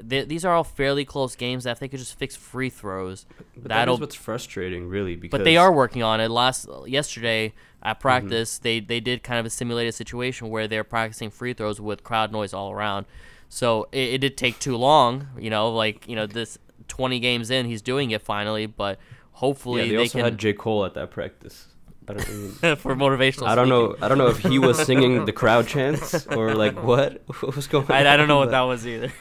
They, 0.00 0.24
these 0.24 0.44
are 0.44 0.54
all 0.54 0.62
fairly 0.62 1.04
close 1.04 1.34
games 1.34 1.64
that 1.64 1.72
if 1.72 1.78
they 1.80 1.88
could 1.88 1.98
just 1.98 2.16
fix 2.16 2.36
free 2.36 2.70
throws, 2.70 3.26
But 3.56 3.64
that 3.64 3.68
that'll 3.68 3.94
is 3.94 4.00
what's 4.00 4.14
frustrating, 4.14 4.88
really. 4.88 5.16
Because 5.16 5.38
but 5.38 5.44
they 5.44 5.56
are 5.56 5.72
working 5.72 6.04
on 6.04 6.20
it. 6.20 6.30
Last 6.30 6.68
yesterday 6.86 7.52
at 7.82 7.94
mm-hmm. 7.94 8.02
practice, 8.02 8.58
they 8.58 8.78
they 8.78 9.00
did 9.00 9.24
kind 9.24 9.40
of 9.40 9.46
a 9.46 9.50
simulated 9.50 9.94
situation 9.94 10.50
where 10.50 10.68
they're 10.68 10.84
practicing 10.84 11.30
free 11.30 11.52
throws 11.52 11.80
with 11.80 12.04
crowd 12.04 12.30
noise 12.30 12.52
all 12.52 12.70
around. 12.70 13.06
So 13.48 13.88
it, 13.92 14.14
it 14.14 14.18
did 14.18 14.36
take 14.36 14.58
too 14.58 14.76
long, 14.76 15.28
you 15.38 15.50
know, 15.50 15.70
like 15.70 16.06
you 16.08 16.16
know 16.16 16.26
this 16.26 16.58
20 16.88 17.20
games 17.20 17.50
in, 17.50 17.66
he's 17.66 17.82
doing 17.82 18.10
it 18.10 18.22
finally, 18.22 18.66
but 18.66 18.98
hopefully 19.32 19.82
Yeah, 19.82 19.88
they, 19.88 19.94
they, 19.94 20.02
also 20.02 20.18
can 20.18 20.24
had 20.24 20.38
J 20.38 20.52
Cole 20.52 20.84
at 20.84 20.94
that 20.94 21.10
practice. 21.10 21.68
I 22.08 22.14
don't. 22.14 22.28
Even, 22.62 22.76
for 22.76 22.94
motivational. 22.94 23.48
I 23.48 23.54
don't 23.54 23.68
know. 23.68 23.96
I 24.00 24.08
don't 24.08 24.18
know 24.18 24.28
if 24.28 24.38
he 24.38 24.58
was 24.58 24.78
singing 24.84 25.24
the 25.26 25.32
crowd 25.32 25.66
chants 25.66 26.26
or 26.28 26.54
like 26.54 26.82
what. 26.82 27.22
What 27.40 27.56
was 27.56 27.66
going 27.66 27.86
on? 27.86 27.92
I, 27.92 28.14
I 28.14 28.16
don't 28.16 28.28
know 28.28 28.38
what 28.38 28.50
that 28.50 28.62
was 28.62 28.86
either. 28.86 29.12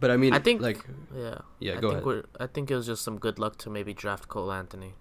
But 0.00 0.10
I 0.10 0.16
mean, 0.16 0.32
I 0.32 0.40
think 0.40 0.60
like 0.60 0.84
yeah. 1.16 1.38
Yeah, 1.60 1.74
I 1.74 1.80
go 1.80 1.90
think 1.92 2.06
ahead. 2.06 2.24
I 2.40 2.46
think 2.48 2.70
it 2.70 2.74
was 2.74 2.86
just 2.86 3.02
some 3.02 3.18
good 3.18 3.38
luck 3.38 3.56
to 3.58 3.70
maybe 3.70 3.94
draft 3.94 4.28
Cole 4.28 4.52
Anthony. 4.52 4.94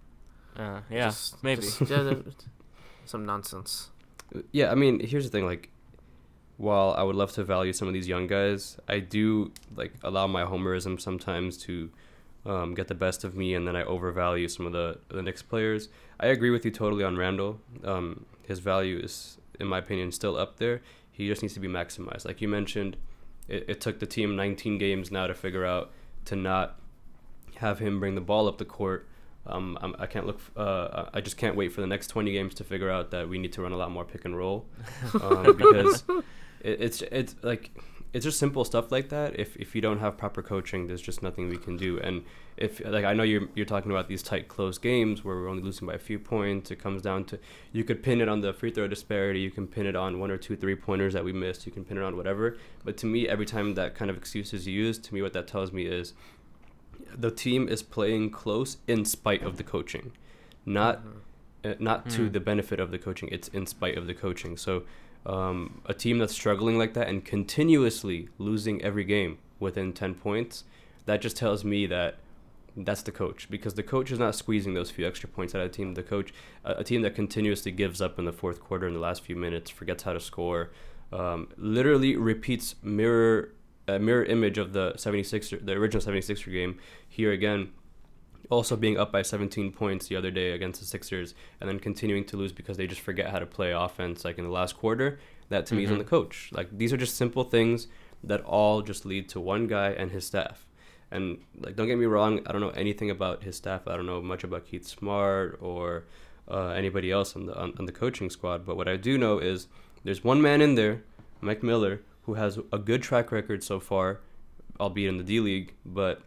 Uh, 0.56 0.82
yeah, 0.90 1.06
Just- 1.06 1.44
maybe. 1.44 1.62
just- 1.62 1.82
yeah, 1.90 2.14
some 3.06 3.26
nonsense. 3.26 3.90
Yeah, 4.52 4.72
I 4.72 4.76
mean, 4.76 5.00
here's 5.00 5.24
the 5.26 5.32
thing. 5.32 5.46
Like, 5.46 5.70
while 6.68 6.92
I 6.98 7.04
would 7.08 7.16
love 7.16 7.32
to 7.34 7.44
value 7.44 7.74
some 7.74 7.88
of 7.90 7.94
these 7.94 8.08
young 8.08 8.28
guys, 8.28 8.78
I 8.88 9.00
do 9.18 9.52
like 9.76 9.94
allow 10.04 10.28
my 10.28 10.44
homerism 10.44 11.00
sometimes 11.08 11.58
to 11.66 11.90
um, 12.46 12.74
get 12.76 12.88
the 12.88 12.96
best 13.06 13.24
of 13.24 13.36
me, 13.42 13.54
and 13.56 13.68
then 13.68 13.76
I 13.76 13.84
overvalue 13.84 14.48
some 14.56 14.66
of 14.70 14.74
the 14.74 14.88
the 15.16 15.22
Knicks 15.22 15.42
players. 15.42 15.90
I 16.20 16.28
agree 16.28 16.52
with 16.56 16.64
you 16.66 16.72
totally 16.72 17.04
on 17.04 17.18
Randle. 17.18 17.60
Um, 17.84 18.26
his 18.48 18.60
value 18.60 18.98
is, 19.08 19.38
in 19.60 19.68
my 19.68 19.80
opinion, 19.80 20.12
still 20.12 20.36
up 20.38 20.58
there. 20.58 20.82
He 21.12 21.28
just 21.28 21.42
needs 21.42 21.54
to 21.56 21.60
be 21.60 21.68
maximized. 21.68 22.26
Like 22.26 22.42
you 22.42 22.48
mentioned, 22.48 22.98
it, 23.48 23.66
it 23.68 23.82
took 23.82 24.00
the 24.00 24.06
team 24.16 24.36
19 24.36 24.78
games 24.78 25.12
now 25.12 25.28
to 25.28 25.34
figure 25.36 25.66
out 25.66 25.92
to 26.26 26.36
not 26.36 26.80
have 27.58 27.80
him 27.80 28.00
bring 28.00 28.16
the 28.16 28.22
ball 28.22 28.48
up 28.48 28.58
the 28.58 28.66
court. 28.66 29.08
Um, 29.46 29.78
I'm, 29.82 29.96
I 30.00 30.06
can't 30.06 30.26
look. 30.28 30.38
f- 30.46 30.52
Uh, 30.58 31.10
I 31.14 31.22
just 31.22 31.38
can't 31.38 31.56
wait 31.56 31.72
for 31.74 31.82
the 31.82 31.88
next 31.88 32.08
20 32.08 32.32
games 32.32 32.54
to 32.56 32.64
figure 32.64 32.90
out 32.90 33.10
that 33.12 33.28
we 33.30 33.38
need 33.40 33.54
to 33.54 33.62
run 33.62 33.72
a 33.72 33.78
lot 33.78 33.90
more 33.92 34.06
pick 34.06 34.26
and 34.26 34.36
roll, 34.38 34.66
um, 35.22 35.56
because 35.58 36.04
it, 36.64 36.82
it's 36.82 37.02
it's 37.04 37.36
like 37.42 37.72
it's 38.14 38.26
just 38.26 38.40
simple 38.40 38.66
stuff 38.66 38.92
like 38.92 39.10
that. 39.10 39.40
If 39.40 39.56
if 39.56 39.74
you 39.74 39.82
don't 39.82 40.00
have 40.00 40.18
proper 40.18 40.42
coaching, 40.42 40.88
there's 40.88 41.02
just 41.02 41.24
nothing 41.24 41.48
we 41.48 41.58
can 41.58 41.78
do. 41.78 42.00
And 42.00 42.24
if 42.58 42.82
like 42.86 43.06
I 43.06 43.14
know 43.14 43.24
you're 43.24 43.48
you're 43.56 43.66
talking 43.66 43.92
about 43.92 44.08
these 44.08 44.22
tight 44.22 44.48
close 44.48 44.78
games 44.78 45.24
where 45.24 45.36
we're 45.36 45.48
only 45.48 45.64
losing 45.64 45.88
by 45.88 45.94
a 45.94 46.00
few 46.00 46.20
points, 46.20 46.72
it 46.72 46.78
comes 46.78 47.02
down 47.02 47.24
to 47.26 47.40
you 47.72 47.84
could 47.84 48.04
pin 48.04 48.20
it 48.20 48.28
on 48.28 48.42
the 48.42 48.54
free 48.54 48.72
throw 48.72 48.88
disparity, 48.88 49.40
you 49.40 49.52
can 49.52 49.68
pin 49.68 49.86
it 49.86 49.96
on 49.96 50.20
one 50.20 50.30
or 50.30 50.38
two 50.38 50.56
three 50.56 50.76
pointers 50.76 51.14
that 51.14 51.24
we 51.24 51.32
missed, 51.32 51.66
you 51.66 51.72
can 51.72 51.86
pin 51.86 51.98
it 51.98 52.04
on 52.04 52.18
whatever. 52.18 52.58
But 52.84 52.98
to 52.98 53.06
me, 53.06 53.28
every 53.30 53.46
time 53.46 53.76
that 53.76 53.96
kind 53.96 54.12
of 54.12 54.18
excuse 54.18 54.54
is 54.54 54.68
used, 54.68 55.04
to 55.06 55.14
me 55.14 55.22
what 55.22 55.34
that 55.34 55.48
tells 55.48 55.72
me 55.72 55.86
is 55.86 56.14
the 57.16 57.32
team 57.32 57.68
is 57.68 57.82
playing 57.82 58.30
close 58.32 58.78
in 58.88 59.06
spite 59.06 59.44
of 59.44 59.58
the 59.58 59.64
coaching, 59.64 60.12
not 60.66 61.02
uh, 61.64 61.76
not 61.80 62.10
to 62.10 62.30
the 62.30 62.40
benefit 62.40 62.80
of 62.80 62.92
the 62.92 62.98
coaching. 62.98 63.30
It's 63.32 63.48
in 63.50 63.66
spite 63.68 63.98
of 63.98 64.08
the 64.08 64.14
coaching. 64.14 64.58
So 64.58 64.84
um, 65.26 65.82
a 65.86 65.94
team 65.94 66.20
that's 66.20 66.34
struggling 66.34 66.78
like 66.78 66.94
that 66.94 67.08
and 67.08 67.24
continuously 67.24 68.30
losing 68.38 68.82
every 68.82 69.04
game 69.04 69.38
within 69.60 69.94
ten 69.94 70.14
points, 70.16 70.64
that 71.06 71.22
just 71.22 71.38
tells 71.38 71.64
me 71.64 71.86
that 71.88 72.18
that's 72.76 73.02
the 73.02 73.12
coach 73.12 73.50
because 73.50 73.74
the 73.74 73.84
coach 73.84 74.12
is 74.12 74.20
not 74.20 74.34
squeezing 74.34 74.74
those 74.74 74.90
few 74.90 75.06
extra 75.06 75.28
points 75.28 75.54
out 75.54 75.62
of 75.62 75.72
the 75.72 75.76
team. 75.76 75.94
The 75.94 76.04
coach, 76.04 76.34
a, 76.64 76.74
a 76.74 76.84
team 76.84 77.02
that 77.02 77.16
continuously 77.16 77.72
gives 77.72 78.02
up 78.02 78.18
in 78.18 78.26
the 78.26 78.32
fourth 78.32 78.60
quarter 78.60 78.88
in 78.88 78.94
the 78.94 79.00
last 79.00 79.24
few 79.24 79.36
minutes, 79.36 79.70
forgets 79.70 80.04
how 80.04 80.14
to 80.14 80.20
score, 80.20 80.72
um, 81.12 81.50
literally 81.58 82.16
repeats 82.16 82.76
mirror 82.82 83.54
a 83.88 84.00
mirror 84.00 84.24
image 84.24 84.58
of 84.58 84.74
the 84.74 84.94
76er, 84.94 85.66
the 85.66 85.74
original 85.74 86.02
76er 86.02 86.52
game 86.52 86.78
here 87.08 87.32
again. 87.32 87.72
Also 88.52 88.76
being 88.76 89.00
up 89.00 89.12
by 89.12 89.24
17 89.24 89.72
points 89.72 90.08
the 90.08 90.16
other 90.16 90.30
day 90.30 90.52
against 90.52 90.80
the 90.80 90.86
Sixers, 90.86 91.34
and 91.60 91.68
then 91.68 91.80
continuing 91.80 92.26
to 92.26 92.38
lose 92.38 92.52
because 92.52 92.78
they 92.78 92.86
just 92.86 93.02
forget 93.02 93.32
how 93.32 93.40
to 93.40 93.48
play 93.48 93.72
offense. 93.72 94.24
Like 94.24 94.38
in 94.38 94.44
the 94.44 94.52
last 94.52 94.78
quarter, 94.78 95.20
that 95.50 95.66
to 95.68 95.76
me 95.76 95.86
is 95.86 95.92
on 95.92 95.98
the 95.98 96.04
coach. 96.04 96.50
Like 96.52 96.78
these 96.78 96.94
are 96.94 96.98
just 96.98 97.16
simple 97.16 97.44
things 97.44 97.88
that 98.24 98.42
all 98.42 98.82
just 98.82 99.06
lead 99.06 99.30
to 99.30 99.40
one 99.40 99.68
guy 99.68 99.90
and 99.90 100.12
his 100.12 100.26
staff. 100.28 100.68
And 101.12 101.40
like, 101.58 101.76
don't 101.76 101.88
get 101.88 101.98
me 101.98 102.06
wrong, 102.06 102.42
I 102.46 102.52
don't 102.52 102.62
know 102.62 102.70
anything 102.70 103.10
about 103.10 103.44
his 103.44 103.56
staff. 103.58 103.88
I 103.88 103.96
don't 103.96 104.06
know 104.06 104.22
much 104.22 104.44
about 104.44 104.66
Keith 104.66 104.88
Smart 104.88 105.58
or 105.62 106.06
uh, 106.50 106.70
anybody 106.70 107.12
else 107.12 107.36
on 107.36 107.46
the 107.46 107.58
on, 107.58 107.74
on 107.80 107.86
the 107.86 107.92
coaching 107.92 108.30
squad. 108.30 108.66
But 108.66 108.78
what 108.78 108.88
I 108.88 108.98
do 108.98 109.18
know 109.18 109.40
is 109.40 109.68
there's 110.04 110.24
one 110.24 110.42
man 110.42 110.62
in 110.62 110.76
there, 110.76 111.04
Mike 111.42 111.64
Miller, 111.64 112.02
who 112.24 112.36
has 112.36 112.60
a 112.72 112.78
good 112.78 113.04
track 113.04 113.32
record 113.32 113.64
so 113.64 113.80
far, 113.80 114.20
albeit 114.80 115.10
in 115.10 115.18
the 115.18 115.24
D 115.24 115.40
League. 115.40 115.74
But 115.86 116.22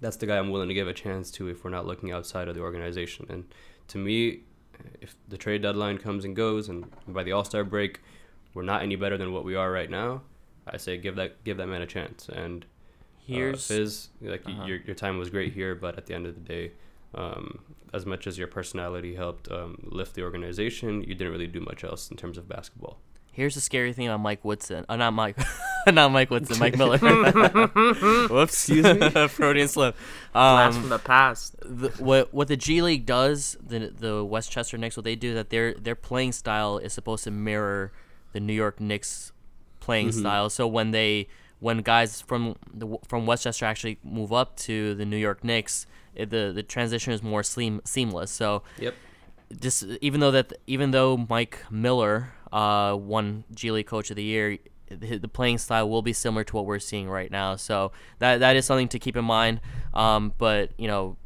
that's 0.00 0.16
the 0.16 0.26
guy 0.26 0.38
I'm 0.38 0.50
willing 0.50 0.68
to 0.68 0.74
give 0.74 0.88
a 0.88 0.94
chance 0.94 1.30
to 1.32 1.48
if 1.48 1.64
we're 1.64 1.70
not 1.70 1.86
looking 1.86 2.12
outside 2.12 2.48
of 2.48 2.54
the 2.54 2.60
organization. 2.60 3.26
And 3.28 3.44
to 3.88 3.98
me, 3.98 4.40
if 5.00 5.14
the 5.28 5.36
trade 5.36 5.62
deadline 5.62 5.98
comes 5.98 6.24
and 6.24 6.36
goes, 6.36 6.68
and 6.68 6.86
by 7.08 7.22
the 7.24 7.32
All 7.32 7.44
Star 7.44 7.64
break, 7.64 8.00
we're 8.54 8.62
not 8.62 8.82
any 8.82 8.96
better 8.96 9.16
than 9.18 9.32
what 9.32 9.44
we 9.44 9.54
are 9.54 9.70
right 9.70 9.90
now, 9.90 10.22
I 10.66 10.76
say 10.76 10.98
give 10.98 11.16
that 11.16 11.42
give 11.44 11.56
that 11.56 11.66
man 11.66 11.82
a 11.82 11.86
chance. 11.86 12.28
And 12.28 12.64
Here's 13.26 13.70
uh, 13.70 13.74
Fizz, 13.74 14.08
like 14.22 14.42
Uh-huh. 14.46 14.64
your 14.64 14.78
your 14.86 14.94
time 14.94 15.18
was 15.18 15.30
great 15.30 15.52
here, 15.52 15.74
but 15.74 15.98
at 15.98 16.06
the 16.06 16.14
end 16.14 16.26
of 16.26 16.34
the 16.34 16.40
day, 16.40 16.72
um, 17.14 17.58
as 17.92 18.06
much 18.06 18.26
as 18.26 18.38
your 18.38 18.48
personality 18.48 19.14
helped 19.14 19.50
um, 19.50 19.76
lift 19.90 20.14
the 20.14 20.22
organization, 20.22 21.02
you 21.02 21.14
didn't 21.14 21.32
really 21.32 21.46
do 21.46 21.60
much 21.60 21.84
else 21.84 22.10
in 22.10 22.16
terms 22.16 22.38
of 22.38 22.48
basketball. 22.48 22.98
Here's 23.32 23.54
the 23.54 23.60
scary 23.60 23.92
thing 23.92 24.08
about 24.08 24.20
Mike 24.20 24.44
Woodson. 24.44 24.84
Uh, 24.88 24.96
not 24.96 25.12
Mike, 25.12 25.36
not 25.94 26.12
Mike 26.12 26.30
Woodson. 26.30 26.58
Mike 26.58 26.76
Miller. 26.76 26.98
Whoops. 28.28 28.68
Excuse 28.68 28.84
me. 28.84 29.28
Freudian 29.28 29.68
slip. 29.68 29.96
Blast 30.32 30.76
Um, 30.76 30.82
from 30.82 30.90
the 30.90 30.98
past. 30.98 31.56
the, 31.60 31.88
what 32.02 32.32
what 32.34 32.48
the 32.48 32.56
G 32.56 32.82
League 32.82 33.06
does, 33.06 33.56
the 33.64 33.92
the 33.96 34.24
Westchester 34.24 34.76
Knicks, 34.78 34.96
what 34.96 35.04
they 35.04 35.16
do 35.16 35.28
is 35.30 35.34
that 35.34 35.50
their 35.50 35.74
their 35.74 35.94
playing 35.94 36.32
style 36.32 36.78
is 36.78 36.92
supposed 36.92 37.24
to 37.24 37.30
mirror 37.30 37.92
the 38.32 38.40
New 38.40 38.52
York 38.52 38.80
Knicks 38.80 39.32
playing 39.80 40.12
style. 40.12 40.50
So 40.50 40.66
when 40.66 40.90
they 40.90 41.28
when 41.60 41.78
guys 41.78 42.20
from 42.20 42.56
the 42.72 42.98
from 43.08 43.26
Westchester 43.26 43.64
actually 43.64 43.98
move 44.04 44.32
up 44.32 44.56
to 44.58 44.94
the 44.94 45.04
New 45.04 45.16
York 45.16 45.42
Knicks, 45.42 45.86
it, 46.14 46.30
the 46.30 46.52
the 46.54 46.62
transition 46.62 47.12
is 47.12 47.22
more 47.22 47.42
seam, 47.42 47.80
seamless. 47.84 48.30
So 48.30 48.62
Yep. 48.78 48.94
just 49.60 49.84
even 50.00 50.20
though 50.20 50.30
that 50.30 50.52
even 50.66 50.90
though 50.92 51.16
Mike 51.16 51.58
Miller 51.70 52.32
uh, 52.52 52.96
won 52.98 53.44
G 53.54 53.70
League 53.70 53.86
Coach 53.86 54.10
of 54.10 54.16
the 54.16 54.22
Year, 54.22 54.58
the 54.90 55.18
the 55.18 55.28
playing 55.28 55.58
style 55.58 55.88
will 55.88 56.02
be 56.02 56.12
similar 56.12 56.44
to 56.44 56.56
what 56.56 56.66
we're 56.66 56.78
seeing 56.78 57.08
right 57.08 57.30
now. 57.30 57.56
So 57.56 57.92
that 58.18 58.40
that 58.40 58.56
is 58.56 58.64
something 58.64 58.88
to 58.88 58.98
keep 58.98 59.16
in 59.16 59.24
mind. 59.24 59.60
Um, 59.94 60.32
but 60.38 60.70
you 60.78 60.86
know, 60.86 61.16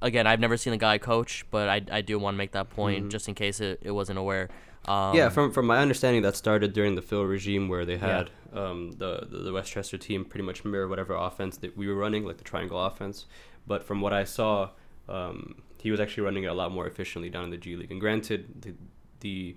again, 0.00 0.26
I've 0.26 0.40
never 0.40 0.56
seen 0.56 0.72
the 0.72 0.78
guy 0.78 0.98
coach, 0.98 1.44
but 1.50 1.68
I, 1.68 1.82
I 1.90 2.00
do 2.02 2.18
want 2.18 2.34
to 2.34 2.38
make 2.38 2.52
that 2.52 2.70
point 2.70 3.10
just 3.10 3.28
in 3.28 3.34
case 3.34 3.60
it, 3.60 3.80
it 3.82 3.92
wasn't 3.92 4.18
aware. 4.18 4.50
Um, 4.86 5.14
yeah, 5.14 5.28
from 5.28 5.52
from 5.52 5.66
my 5.66 5.78
understanding, 5.78 6.22
that 6.22 6.36
started 6.36 6.72
during 6.72 6.96
the 6.96 7.02
Phil 7.02 7.24
regime, 7.24 7.68
where 7.68 7.84
they 7.84 7.98
had 7.98 8.30
um, 8.52 8.92
the, 8.92 9.26
the 9.30 9.38
the 9.38 9.52
Westchester 9.52 9.96
team 9.96 10.24
pretty 10.24 10.44
much 10.44 10.64
mirror 10.64 10.88
whatever 10.88 11.14
offense 11.14 11.56
that 11.58 11.76
we 11.76 11.86
were 11.86 11.94
running, 11.94 12.24
like 12.24 12.38
the 12.38 12.44
triangle 12.44 12.84
offense. 12.84 13.26
But 13.64 13.84
from 13.84 14.00
what 14.00 14.12
I 14.12 14.24
saw, 14.24 14.70
um, 15.08 15.62
he 15.80 15.92
was 15.92 16.00
actually 16.00 16.24
running 16.24 16.44
it 16.44 16.48
a 16.48 16.54
lot 16.54 16.72
more 16.72 16.86
efficiently 16.86 17.30
down 17.30 17.44
in 17.44 17.50
the 17.50 17.56
G 17.56 17.76
League. 17.76 17.92
And 17.92 18.00
granted, 18.00 18.62
the 18.62 18.74
the, 19.20 19.56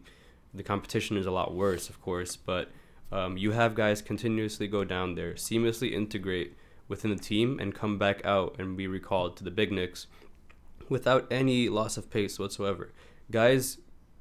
the 0.53 0.61
competition 0.61 1.17
is 1.17 1.25
a 1.25 1.31
lot 1.31 1.55
worse, 1.55 1.89
of 1.89 1.99
course, 1.99 2.35
but 2.35 2.69
um, 3.15 3.37
you 3.37 3.51
have 3.51 3.75
guys 3.75 4.01
continuously 4.01 4.67
go 4.67 4.83
down 4.83 5.15
there, 5.15 5.35
seamlessly 5.35 5.93
integrate 5.93 6.53
within 6.89 7.11
the 7.11 7.17
team, 7.17 7.59
and 7.61 7.73
come 7.73 7.97
back 7.97 8.25
out 8.25 8.57
and 8.59 8.75
be 8.75 8.87
recalled 8.87 9.37
to 9.37 9.43
the 9.45 9.51
Big 9.51 9.71
Knicks 9.71 10.07
without 10.89 11.25
any 11.31 11.69
loss 11.69 11.95
of 11.95 12.09
pace 12.09 12.37
whatsoever. 12.37 12.91
Guys 13.31 13.77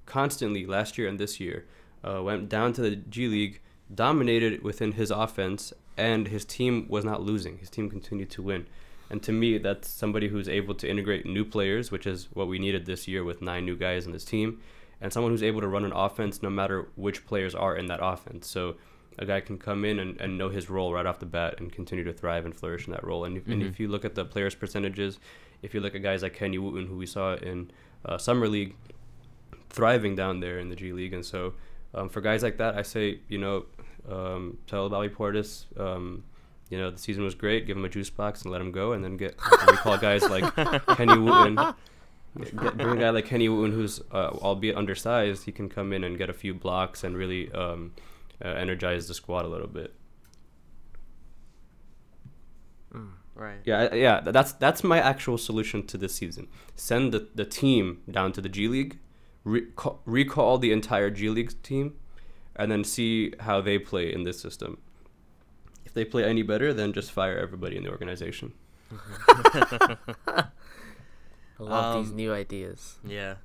constantly 0.07 0.65
last 0.65 0.97
year 0.97 1.09
and 1.09 1.19
this 1.19 1.41
year 1.41 1.67
uh, 2.07 2.23
went 2.23 2.49
down 2.49 2.73
to 2.75 2.83
the 2.83 2.95
G 2.95 3.27
League, 3.27 3.61
dominated 3.93 4.63
within 4.63 4.93
his 4.93 5.11
offense, 5.11 5.73
and 5.97 6.29
his 6.29 6.45
team 6.45 6.87
was 6.89 7.05
not 7.05 7.21
losing. 7.21 7.59
His 7.59 7.71
team 7.71 7.91
continued 7.91 8.31
to 8.31 8.43
win. 8.43 8.69
And 9.11 9.23
to 9.25 9.33
me, 9.33 9.59
that's 9.59 9.89
somebody 9.89 10.29
who's 10.29 10.49
able 10.49 10.75
to 10.77 10.89
integrate 10.89 11.27
new 11.27 11.45
players, 11.45 11.91
which 11.91 12.07
is 12.07 12.29
what 12.33 12.47
we 12.47 12.61
needed 12.61 12.87
this 12.87 13.09
year 13.09 13.25
with 13.25 13.43
nine 13.43 13.65
new 13.65 13.77
guys 13.77 14.07
in 14.07 14.13
this 14.13 14.25
team, 14.25 14.61
and 15.05 15.13
someone 15.13 15.31
who's 15.31 15.43
able 15.43 15.61
to 15.61 15.69
run 15.69 15.85
an 15.85 15.93
offense 15.93 16.43
no 16.43 16.49
matter 16.49 16.89
which 16.97 17.27
players 17.27 17.55
are 17.55 17.77
in 17.77 17.87
that 17.87 18.01
offense. 18.03 18.49
So 18.49 18.77
a 19.19 19.27
guy 19.27 19.41
can 19.41 19.59
come 19.59 19.85
in 19.85 19.99
and, 19.99 20.19
and 20.19 20.39
know 20.39 20.49
his 20.49 20.71
role 20.71 20.95
right 20.95 21.05
off 21.05 21.19
the 21.19 21.27
bat 21.27 21.57
and 21.59 21.71
continue 21.71 22.05
to 22.05 22.13
thrive 22.15 22.47
and 22.47 22.57
flourish 22.57 22.87
in 22.87 22.93
that 22.95 23.05
role. 23.05 23.27
And 23.27 23.37
if, 23.37 23.47
and 23.47 23.63
if 23.63 23.79
you 23.79 23.87
look 23.87 24.07
at 24.07 24.15
the 24.15 24.25
players' 24.25 24.55
percentages, 24.55 25.19
if 25.61 25.75
you 25.75 25.81
look 25.81 25.95
at 25.95 26.03
guys 26.03 26.23
like 26.23 26.33
Kenny 26.33 26.57
Wooten, 26.57 26.87
who 26.87 26.97
we 26.97 27.05
saw 27.05 27.35
in 27.35 27.71
uh, 28.07 28.17
Summer 28.17 28.49
League, 28.49 28.77
thriving 29.69 30.17
down 30.17 30.41
there 30.41 30.59
in 30.59 30.71
the 30.71 30.75
G 30.75 30.95
League. 30.95 31.13
And 31.13 31.25
so 31.25 31.53
um, 31.93 32.09
for 32.09 32.23
guys 32.23 32.43
like 32.43 32.57
that, 32.57 32.75
I 32.75 32.81
say, 32.81 33.21
you 33.29 33.37
know, 33.37 33.67
um, 34.11 34.57
tell 34.67 34.89
Bobby 34.89 35.11
Portis, 35.11 35.67
um, 35.79 36.25
you 36.71 36.79
know, 36.79 36.91
the 36.91 36.99
season 36.99 37.25
was 37.25 37.35
great. 37.35 37.67
Give 37.67 37.77
him 37.77 37.85
a 37.85 37.91
juice 37.91 38.09
box 38.09 38.41
and 38.41 38.51
let 38.51 38.63
him 38.63 38.73
go, 38.73 38.93
and 38.93 39.05
then 39.05 39.19
get 39.19 39.39
recall 39.67 39.99
guys 39.99 40.23
like 40.31 40.45
Kenny 40.97 41.19
Wooten. 41.19 41.59
Get, 42.39 42.57
get- 42.61 42.77
bring 42.77 42.97
a 42.99 43.01
guy 43.01 43.11
like 43.11 43.27
Kenny 43.27 43.49
Wooten, 43.49 43.73
who's 43.73 44.01
uh, 44.13 44.31
albeit 44.43 44.77
undersized, 44.77 45.45
he 45.45 45.53
can 45.53 45.69
come 45.69 45.93
in 45.93 46.03
and 46.05 46.19
get 46.19 46.29
a 46.29 46.33
few 46.33 46.53
blocks 46.55 47.05
and 47.05 47.17
really 47.17 47.51
um, 47.53 47.93
uh, 48.45 48.49
energize 48.49 49.07
the 49.09 49.15
squad 49.15 49.45
a 49.45 49.49
little 49.49 49.69
bit. 49.69 49.95
Right. 53.37 53.59
Yeah, 53.65 53.93
yeah. 53.95 54.21
That's 54.21 54.53
that's 54.53 54.85
my 54.85 55.01
actual 55.01 55.39
solution 55.39 55.85
to 55.89 55.99
this 55.99 56.15
season. 56.15 56.47
Send 56.77 57.13
the, 57.13 57.27
the 57.35 57.45
team 57.45 58.01
down 58.09 58.31
to 58.33 58.41
the 58.41 58.49
G 58.49 58.69
League, 58.69 58.99
re- 59.43 59.67
ca- 59.75 59.97
recall 60.05 60.59
the 60.59 60.71
entire 60.71 61.11
G 61.11 61.29
League 61.29 61.61
team, 61.65 61.95
and 62.55 62.71
then 62.71 62.85
see 62.85 63.33
how 63.41 63.61
they 63.61 63.77
play 63.81 64.13
in 64.13 64.23
this 64.23 64.39
system. 64.41 64.79
If 65.85 65.95
they 65.95 66.05
play 66.05 66.23
any 66.25 66.43
better, 66.43 66.73
then 66.73 66.93
just 66.93 67.11
fire 67.11 67.37
everybody 67.37 67.77
in 67.77 67.83
the 67.83 67.91
organization. 67.91 68.53
I 71.59 71.63
love 71.63 72.03
these 72.05 72.11
Um, 72.11 72.17
new 72.17 72.33
ideas. 72.33 72.99
Yeah. 73.05 73.37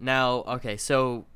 Now, 0.00 0.38
okay, 0.48 0.76
so 0.76 1.26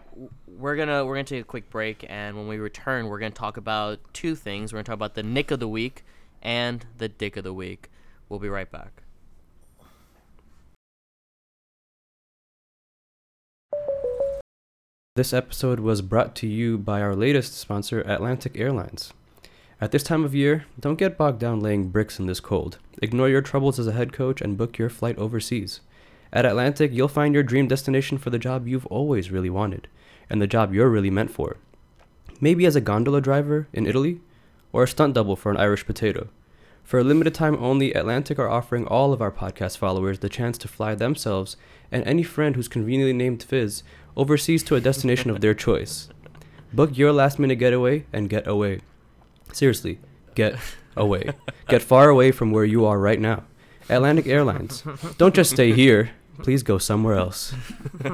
we're 0.47 0.77
gonna 0.77 1.05
we're 1.05 1.15
gonna 1.15 1.25
take 1.25 1.43
a 1.43 1.45
quick 1.45 1.71
break, 1.71 2.05
and 2.09 2.37
when 2.37 2.49
we 2.49 2.57
return, 2.59 3.07
we're 3.07 3.19
gonna 3.19 3.31
talk 3.31 3.57
about 3.57 4.01
two 4.13 4.35
things. 4.35 4.73
We're 4.73 4.79
gonna 4.79 4.85
talk 4.85 4.95
about 4.95 5.15
the 5.15 5.23
Knick 5.23 5.51
of 5.51 5.61
the 5.61 5.69
week 5.69 6.05
and 6.43 6.85
the 6.99 7.09
Dick 7.09 7.37
of 7.37 7.45
the 7.45 7.53
week. 7.55 7.91
We'll 8.29 8.41
be 8.41 8.49
right 8.49 8.71
back. 8.71 9.03
This 15.15 15.33
episode 15.33 15.81
was 15.81 16.03
brought 16.03 16.35
to 16.37 16.47
you 16.47 16.77
by 16.77 17.01
our 17.01 17.17
latest 17.17 17.55
sponsor, 17.57 18.01
Atlantic 18.03 18.59
Airlines. 18.59 19.15
At 19.81 19.91
this 19.93 20.03
time 20.03 20.25
of 20.25 20.35
year, 20.35 20.67
don't 20.79 20.99
get 20.99 21.17
bogged 21.17 21.39
down 21.39 21.61
laying 21.61 21.89
bricks 21.89 22.19
in 22.19 22.27
this 22.27 22.41
cold. 22.41 22.79
Ignore 23.01 23.29
your 23.31 23.43
troubles 23.43 23.79
as 23.79 23.87
a 23.87 23.93
head 23.93 24.13
coach 24.13 24.41
and 24.41 24.59
book 24.59 24.79
your 24.79 24.91
flight 24.91 25.17
overseas. 25.19 25.81
At 26.37 26.45
Atlantic, 26.45 26.91
you'll 26.93 27.09
find 27.09 27.33
your 27.33 27.43
dream 27.43 27.67
destination 27.67 28.19
for 28.19 28.29
the 28.29 28.39
job 28.39 28.69
you've 28.69 28.85
always 28.89 29.31
really 29.31 29.49
wanted, 29.49 29.89
and 30.29 30.39
the 30.39 30.47
job 30.47 30.75
you're 30.75 30.91
really 30.91 31.09
meant 31.09 31.31
for. 31.31 31.57
Maybe 32.43 32.67
as 32.67 32.77
a 32.77 32.81
gondola 32.83 33.23
driver 33.23 33.69
in 33.73 33.87
Italy, 33.87 34.21
or 34.71 34.83
a 34.83 34.87
stunt 34.87 35.15
double 35.15 35.35
for 35.35 35.51
an 35.51 35.57
Irish 35.57 35.87
potato. 35.87 36.29
For 36.85 37.01
a 37.01 37.05
limited 37.05 37.33
time 37.33 37.57
only, 37.65 37.95
Atlantic 37.95 38.39
are 38.39 38.51
offering 38.51 38.87
all 38.87 39.15
of 39.15 39.23
our 39.23 39.33
podcast 39.33 39.79
followers 39.79 40.19
the 40.19 40.29
chance 40.29 40.59
to 40.59 40.69
fly 40.69 40.95
themselves 40.95 41.57
and 41.91 42.05
any 42.05 42.23
friend 42.23 42.55
who's 42.55 42.69
conveniently 42.69 43.15
named 43.15 43.43
Fizz 43.43 43.83
overseas 44.15 44.63
to 44.65 44.77
a 44.77 44.81
destination 44.83 45.31
of 45.31 45.41
their 45.41 45.55
choice. 45.67 46.11
Book 46.71 46.99
your 46.99 47.13
last 47.13 47.39
minute 47.39 47.57
getaway 47.57 48.05
and 48.13 48.29
get 48.29 48.47
away. 48.47 48.81
Seriously, 49.55 50.01
get 50.35 50.59
away. 50.99 51.31
Get 51.69 51.81
far 51.81 52.11
away 52.11 52.31
from 52.31 52.51
where 52.51 52.67
you 52.67 52.85
are 52.85 52.99
right 52.99 53.19
now. 53.19 53.45
Atlantic 53.89 54.27
Airlines. 54.27 54.83
Don't 55.17 55.35
just 55.35 55.51
stay 55.51 55.73
here. 55.73 56.11
Please 56.43 56.63
go 56.63 56.79
somewhere 56.79 57.15
else. 57.15 57.53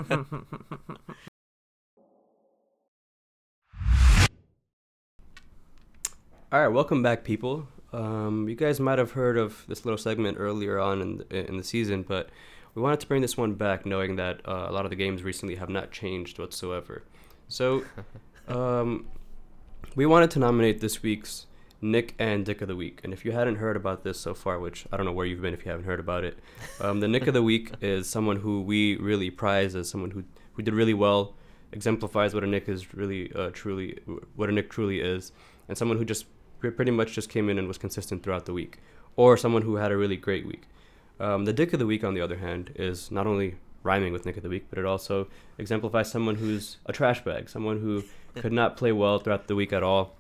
All 6.53 6.61
right, 6.61 6.69
welcome 6.69 7.03
back, 7.03 7.25
people. 7.25 7.67
Um, 7.93 8.49
you 8.49 8.55
guys 8.55 8.79
might 8.79 8.99
have 8.99 9.13
heard 9.13 9.39
of 9.39 9.65
this 9.69 9.85
little 9.85 9.97
segment 9.97 10.37
earlier 10.39 10.79
on 10.79 11.01
in 11.01 11.19
the, 11.19 11.49
in 11.49 11.57
the 11.57 11.65
season, 11.65 12.03
but 12.03 12.29
we 12.75 12.83
wanted 12.83 13.01
to 13.01 13.07
bring 13.07 13.23
this 13.23 13.37
one 13.37 13.55
back, 13.55 13.87
knowing 13.87 14.17
that 14.17 14.41
uh, 14.47 14.67
a 14.69 14.73
lot 14.73 14.85
of 14.85 14.91
the 14.91 14.97
games 14.97 15.23
recently 15.23 15.57
have 15.57 15.69
not 15.69 15.91
changed 15.93 16.39
whatsoever. 16.39 17.05
So, 17.49 17.85
um, 18.49 19.07
we 19.95 20.07
wanted 20.07 20.31
to 20.33 20.39
nominate 20.39 20.81
this 20.81 21.03
week's 21.03 21.47
Knick 21.83 22.15
and 22.19 22.47
Dick 22.47 22.63
of 22.63 22.69
the 22.69 22.77
Week. 22.77 23.01
And 23.03 23.13
if 23.13 23.25
you 23.25 23.33
hadn't 23.33 23.57
heard 23.57 23.77
about 23.77 24.05
this 24.05 24.19
so 24.19 24.35
far, 24.35 24.61
which 24.61 24.87
I 24.93 24.97
don't 24.97 25.05
know 25.05 25.13
where 25.13 25.27
you've 25.27 25.43
been 25.43 25.53
if 25.53 25.65
you 25.65 25.71
haven't 25.71 25.85
heard 25.87 26.01
about 26.01 26.23
it, 26.23 26.39
um, 26.81 27.01
the 27.01 27.09
Knick 27.09 27.27
of 27.27 27.35
the 27.35 27.43
Week 27.43 27.73
is 27.81 28.09
someone 28.09 28.37
who 28.37 28.63
we 28.63 28.97
really 28.97 29.31
prize 29.31 29.75
as 29.75 29.91
someone 29.91 30.13
who, 30.13 30.23
who 30.55 30.63
did 30.63 30.75
really 30.75 30.95
well, 30.95 31.35
exemplifies 31.73 32.35
what 32.35 32.45
a 32.45 32.47
Knick 32.47 32.69
is 32.69 32.95
really, 32.95 33.33
uh, 33.35 33.51
truly, 33.53 33.99
what 34.37 34.49
a 34.49 34.53
Knick 34.53 34.71
truly 34.71 35.01
is, 35.01 35.33
and 35.69 35.77
someone 35.77 35.99
who 35.99 36.05
just 36.05 36.27
pretty 36.61 36.93
much 36.93 37.13
just 37.13 37.29
came 37.29 37.49
in 37.49 37.59
and 37.59 37.67
was 37.67 37.79
consistent 37.79 38.23
throughout 38.23 38.47
the 38.47 38.53
week, 38.53 38.79
or 39.17 39.37
someone 39.37 39.63
who 39.63 39.77
had 39.77 39.91
a 39.91 39.97
really 39.97 40.17
great 40.17 40.47
week. 40.47 40.63
Um, 41.19 41.45
the 41.45 41.53
Dick 41.53 41.73
of 41.73 41.81
the 41.81 41.87
Week, 41.87 42.05
on 42.05 42.15
the 42.15 42.21
other 42.21 42.37
hand, 42.37 42.73
is 42.77 43.11
not 43.11 43.27
only 43.27 43.57
rhyming 43.83 44.13
with 44.13 44.25
Knick 44.25 44.37
of 44.37 44.45
the 44.45 44.49
Week, 44.49 44.67
but 44.71 44.79
it 44.79 44.85
also 44.85 45.27
exemplifies 45.59 46.11
someone 46.11 46.37
who's 46.37 46.77
a 46.87 46.93
trash 46.93 47.25
bag, 47.25 47.49
someone 47.49 47.81
who 47.81 48.05
could 48.41 48.53
not 48.53 48.77
play 48.77 48.93
well 48.93 49.19
throughout 49.19 49.49
the 49.49 49.57
week 49.57 49.73
at 49.73 49.83
all, 49.83 50.17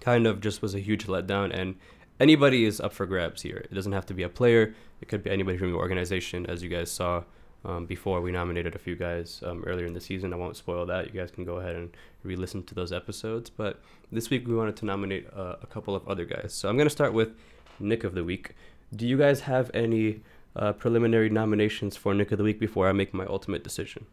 kind 0.00 0.26
of 0.26 0.40
just 0.40 0.62
was 0.62 0.74
a 0.74 0.80
huge 0.80 1.06
letdown. 1.06 1.52
And 1.52 1.76
anybody 2.20 2.64
is 2.64 2.80
up 2.80 2.92
for 2.92 3.06
grabs 3.06 3.42
here. 3.42 3.58
It 3.58 3.74
doesn't 3.74 3.92
have 3.92 4.06
to 4.06 4.14
be 4.14 4.22
a 4.22 4.28
player, 4.28 4.74
it 5.00 5.08
could 5.08 5.22
be 5.22 5.30
anybody 5.30 5.58
from 5.58 5.70
the 5.70 5.76
organization, 5.76 6.46
as 6.46 6.62
you 6.62 6.68
guys 6.68 6.90
saw. 6.90 7.24
Um, 7.64 7.86
before 7.86 8.20
we 8.20 8.32
nominated 8.32 8.74
a 8.74 8.78
few 8.78 8.96
guys 8.96 9.40
um, 9.46 9.62
earlier 9.64 9.86
in 9.86 9.94
the 9.94 10.00
season, 10.00 10.32
I 10.32 10.36
won't 10.36 10.56
spoil 10.56 10.84
that. 10.86 11.06
You 11.06 11.20
guys 11.20 11.30
can 11.30 11.44
go 11.44 11.58
ahead 11.58 11.76
and 11.76 11.96
re-listen 12.24 12.64
to 12.64 12.74
those 12.74 12.92
episodes. 12.92 13.50
But 13.50 13.80
this 14.10 14.30
week 14.30 14.48
we 14.48 14.54
wanted 14.54 14.74
to 14.76 14.84
nominate 14.84 15.28
uh, 15.32 15.56
a 15.62 15.66
couple 15.66 15.94
of 15.94 16.06
other 16.08 16.24
guys. 16.24 16.52
So 16.52 16.68
I'm 16.68 16.76
gonna 16.76 16.90
start 16.90 17.12
with 17.12 17.36
Knick 17.78 18.02
of 18.02 18.14
the 18.14 18.24
Week. 18.24 18.56
Do 18.94 19.06
you 19.06 19.16
guys 19.16 19.40
have 19.40 19.70
any 19.74 20.22
uh, 20.56 20.72
preliminary 20.72 21.30
nominations 21.30 21.96
for 21.96 22.14
Knick 22.14 22.32
of 22.32 22.38
the 22.38 22.44
Week 22.44 22.58
before 22.58 22.88
I 22.88 22.92
make 22.92 23.14
my 23.14 23.26
ultimate 23.26 23.62
decision? 23.62 24.06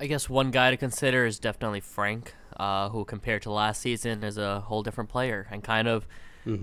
I 0.00 0.06
guess 0.06 0.28
one 0.28 0.50
guy 0.50 0.70
to 0.70 0.76
consider 0.76 1.26
is 1.26 1.38
definitely 1.38 1.80
Frank, 1.80 2.34
uh, 2.56 2.88
who 2.90 3.04
compared 3.04 3.42
to 3.42 3.52
last 3.52 3.80
season 3.80 4.22
is 4.22 4.38
a 4.38 4.60
whole 4.60 4.82
different 4.82 5.10
player 5.10 5.46
and 5.50 5.62
kind 5.62 5.88
of 5.88 6.06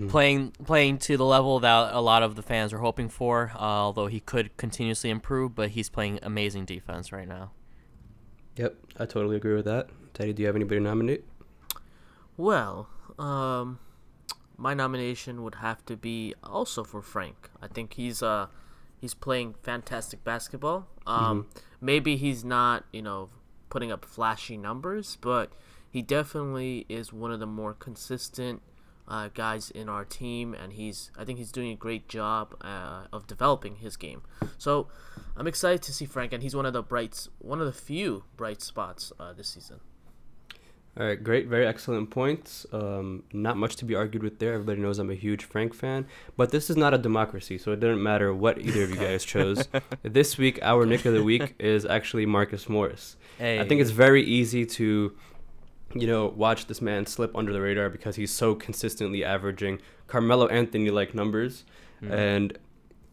playing 0.08 0.50
playing 0.64 0.98
to 0.98 1.16
the 1.16 1.24
level 1.24 1.58
that 1.60 1.94
a 1.94 2.00
lot 2.00 2.22
of 2.22 2.36
the 2.36 2.42
fans 2.42 2.72
are 2.72 2.78
hoping 2.78 3.08
for. 3.08 3.52
Uh, 3.54 3.58
although 3.58 4.06
he 4.06 4.20
could 4.20 4.56
continuously 4.56 5.10
improve, 5.10 5.54
but 5.54 5.70
he's 5.70 5.88
playing 5.88 6.18
amazing 6.22 6.64
defense 6.64 7.12
right 7.12 7.28
now. 7.28 7.52
Yep, 8.56 8.76
I 8.98 9.06
totally 9.06 9.36
agree 9.36 9.54
with 9.54 9.64
that. 9.64 9.88
Teddy, 10.12 10.32
do 10.32 10.42
you 10.42 10.46
have 10.46 10.56
anybody 10.56 10.78
to 10.78 10.82
nominate? 10.82 11.24
Well, 12.36 12.88
um, 13.18 13.78
my 14.56 14.74
nomination 14.74 15.42
would 15.42 15.56
have 15.56 15.84
to 15.86 15.96
be 15.96 16.34
also 16.44 16.84
for 16.84 17.00
Frank. 17.00 17.48
I 17.62 17.66
think 17.66 17.94
he's 17.94 18.22
uh 18.22 18.46
he's 19.00 19.14
playing 19.14 19.54
fantastic 19.62 20.22
basketball. 20.24 20.88
Um, 21.06 21.46
maybe 21.80 22.16
he's 22.16 22.44
not 22.44 22.84
you 22.92 23.02
know 23.02 23.30
putting 23.70 23.90
up 23.90 24.04
flashy 24.04 24.56
numbers, 24.56 25.16
but 25.20 25.52
he 25.90 26.02
definitely 26.02 26.86
is 26.88 27.12
one 27.12 27.32
of 27.32 27.40
the 27.40 27.46
more 27.46 27.74
consistent 27.74 28.62
uh, 29.08 29.28
guys 29.34 29.70
in 29.70 29.88
our 29.88 30.04
team, 30.04 30.54
and 30.54 30.72
he's 30.72 31.10
I 31.18 31.24
think 31.24 31.38
he's 31.38 31.50
doing 31.50 31.72
a 31.72 31.76
great 31.76 32.08
job 32.08 32.54
uh, 32.60 33.06
of 33.12 33.26
developing 33.26 33.76
his 33.76 33.96
game. 33.96 34.22
So 34.56 34.86
I'm 35.36 35.46
excited 35.46 35.82
to 35.82 35.92
see 35.92 36.06
Frank, 36.06 36.32
and 36.32 36.42
he's 36.42 36.54
one 36.54 36.64
of 36.64 36.72
the 36.72 36.82
brights, 36.82 37.28
one 37.38 37.60
of 37.60 37.66
the 37.66 37.72
few 37.72 38.24
bright 38.36 38.62
spots 38.62 39.12
uh, 39.18 39.32
this 39.32 39.48
season. 39.48 39.80
All 40.98 41.06
right, 41.06 41.22
great, 41.22 41.46
very 41.46 41.66
excellent 41.66 42.10
points. 42.10 42.66
Um, 42.72 43.22
not 43.32 43.56
much 43.56 43.76
to 43.76 43.84
be 43.84 43.94
argued 43.94 44.24
with 44.24 44.40
there. 44.40 44.54
Everybody 44.54 44.80
knows 44.80 44.98
I'm 44.98 45.10
a 45.10 45.14
huge 45.14 45.44
Frank 45.44 45.72
fan, 45.72 46.06
but 46.36 46.50
this 46.50 46.68
is 46.68 46.76
not 46.76 46.92
a 46.92 46.98
democracy, 46.98 47.58
so 47.58 47.70
it 47.70 47.78
doesn't 47.78 48.02
matter 48.02 48.34
what 48.34 48.60
either 48.60 48.82
of 48.82 48.90
you 48.90 48.96
guys 48.96 49.24
chose. 49.24 49.68
this 50.02 50.36
week, 50.36 50.58
our 50.62 50.84
Knick 50.86 51.04
of 51.04 51.14
the 51.14 51.22
Week 51.22 51.54
is 51.60 51.86
actually 51.86 52.26
Marcus 52.26 52.68
Morris. 52.68 53.16
I 53.38 53.64
think 53.68 53.80
it's 53.80 53.90
very 53.90 54.24
easy 54.24 54.66
to, 54.66 55.16
you 55.94 56.06
know, 56.06 56.26
watch 56.28 56.66
this 56.66 56.80
man 56.80 57.06
slip 57.06 57.34
under 57.36 57.52
the 57.52 57.60
radar 57.60 57.88
because 57.88 58.16
he's 58.16 58.30
so 58.30 58.54
consistently 58.54 59.24
averaging 59.24 59.80
Carmelo 60.06 60.46
Anthony 60.48 60.90
like 60.90 61.14
numbers, 61.14 61.64
and 62.12 62.58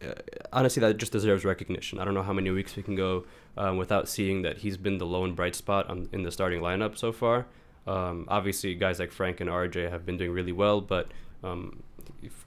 uh, 0.02 0.14
honestly, 0.52 0.80
that 0.80 0.96
just 0.96 1.12
deserves 1.12 1.44
recognition. 1.44 1.98
I 1.98 2.04
don't 2.04 2.14
know 2.14 2.22
how 2.22 2.32
many 2.32 2.50
weeks 2.50 2.76
we 2.76 2.82
can 2.82 2.94
go 2.94 3.24
um, 3.56 3.76
without 3.76 4.08
seeing 4.08 4.42
that 4.42 4.58
he's 4.58 4.76
been 4.76 4.98
the 4.98 5.06
lone 5.06 5.34
bright 5.34 5.54
spot 5.54 5.88
on, 5.88 6.08
in 6.12 6.22
the 6.22 6.30
starting 6.30 6.60
lineup 6.60 6.96
so 6.96 7.12
far. 7.12 7.46
Um, 7.86 8.26
obviously, 8.28 8.74
guys 8.74 8.98
like 8.98 9.10
Frank 9.10 9.40
and 9.40 9.50
RJ 9.50 9.90
have 9.90 10.06
been 10.06 10.16
doing 10.16 10.30
really 10.30 10.52
well, 10.52 10.80
but 10.80 11.10
um, 11.42 11.82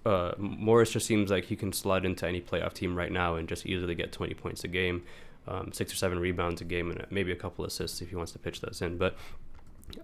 uh, 0.05 0.33
Morris 0.37 0.91
just 0.91 1.05
seems 1.05 1.31
like 1.31 1.45
he 1.45 1.55
can 1.55 1.73
slot 1.73 2.05
into 2.05 2.27
any 2.27 2.41
playoff 2.41 2.73
team 2.73 2.95
right 2.95 3.11
now 3.11 3.35
and 3.35 3.47
just 3.47 3.65
easily 3.65 3.95
get 3.95 4.11
20 4.11 4.33
points 4.35 4.63
a 4.63 4.67
game, 4.67 5.03
um, 5.47 5.71
six 5.73 5.91
or 5.91 5.95
seven 5.95 6.19
rebounds 6.19 6.61
a 6.61 6.63
game, 6.63 6.91
and 6.91 7.05
maybe 7.09 7.31
a 7.31 7.35
couple 7.35 7.65
assists 7.65 8.01
if 8.01 8.09
he 8.09 8.15
wants 8.15 8.31
to 8.33 8.39
pitch 8.39 8.61
those 8.61 8.81
in. 8.81 8.97
But 8.97 9.15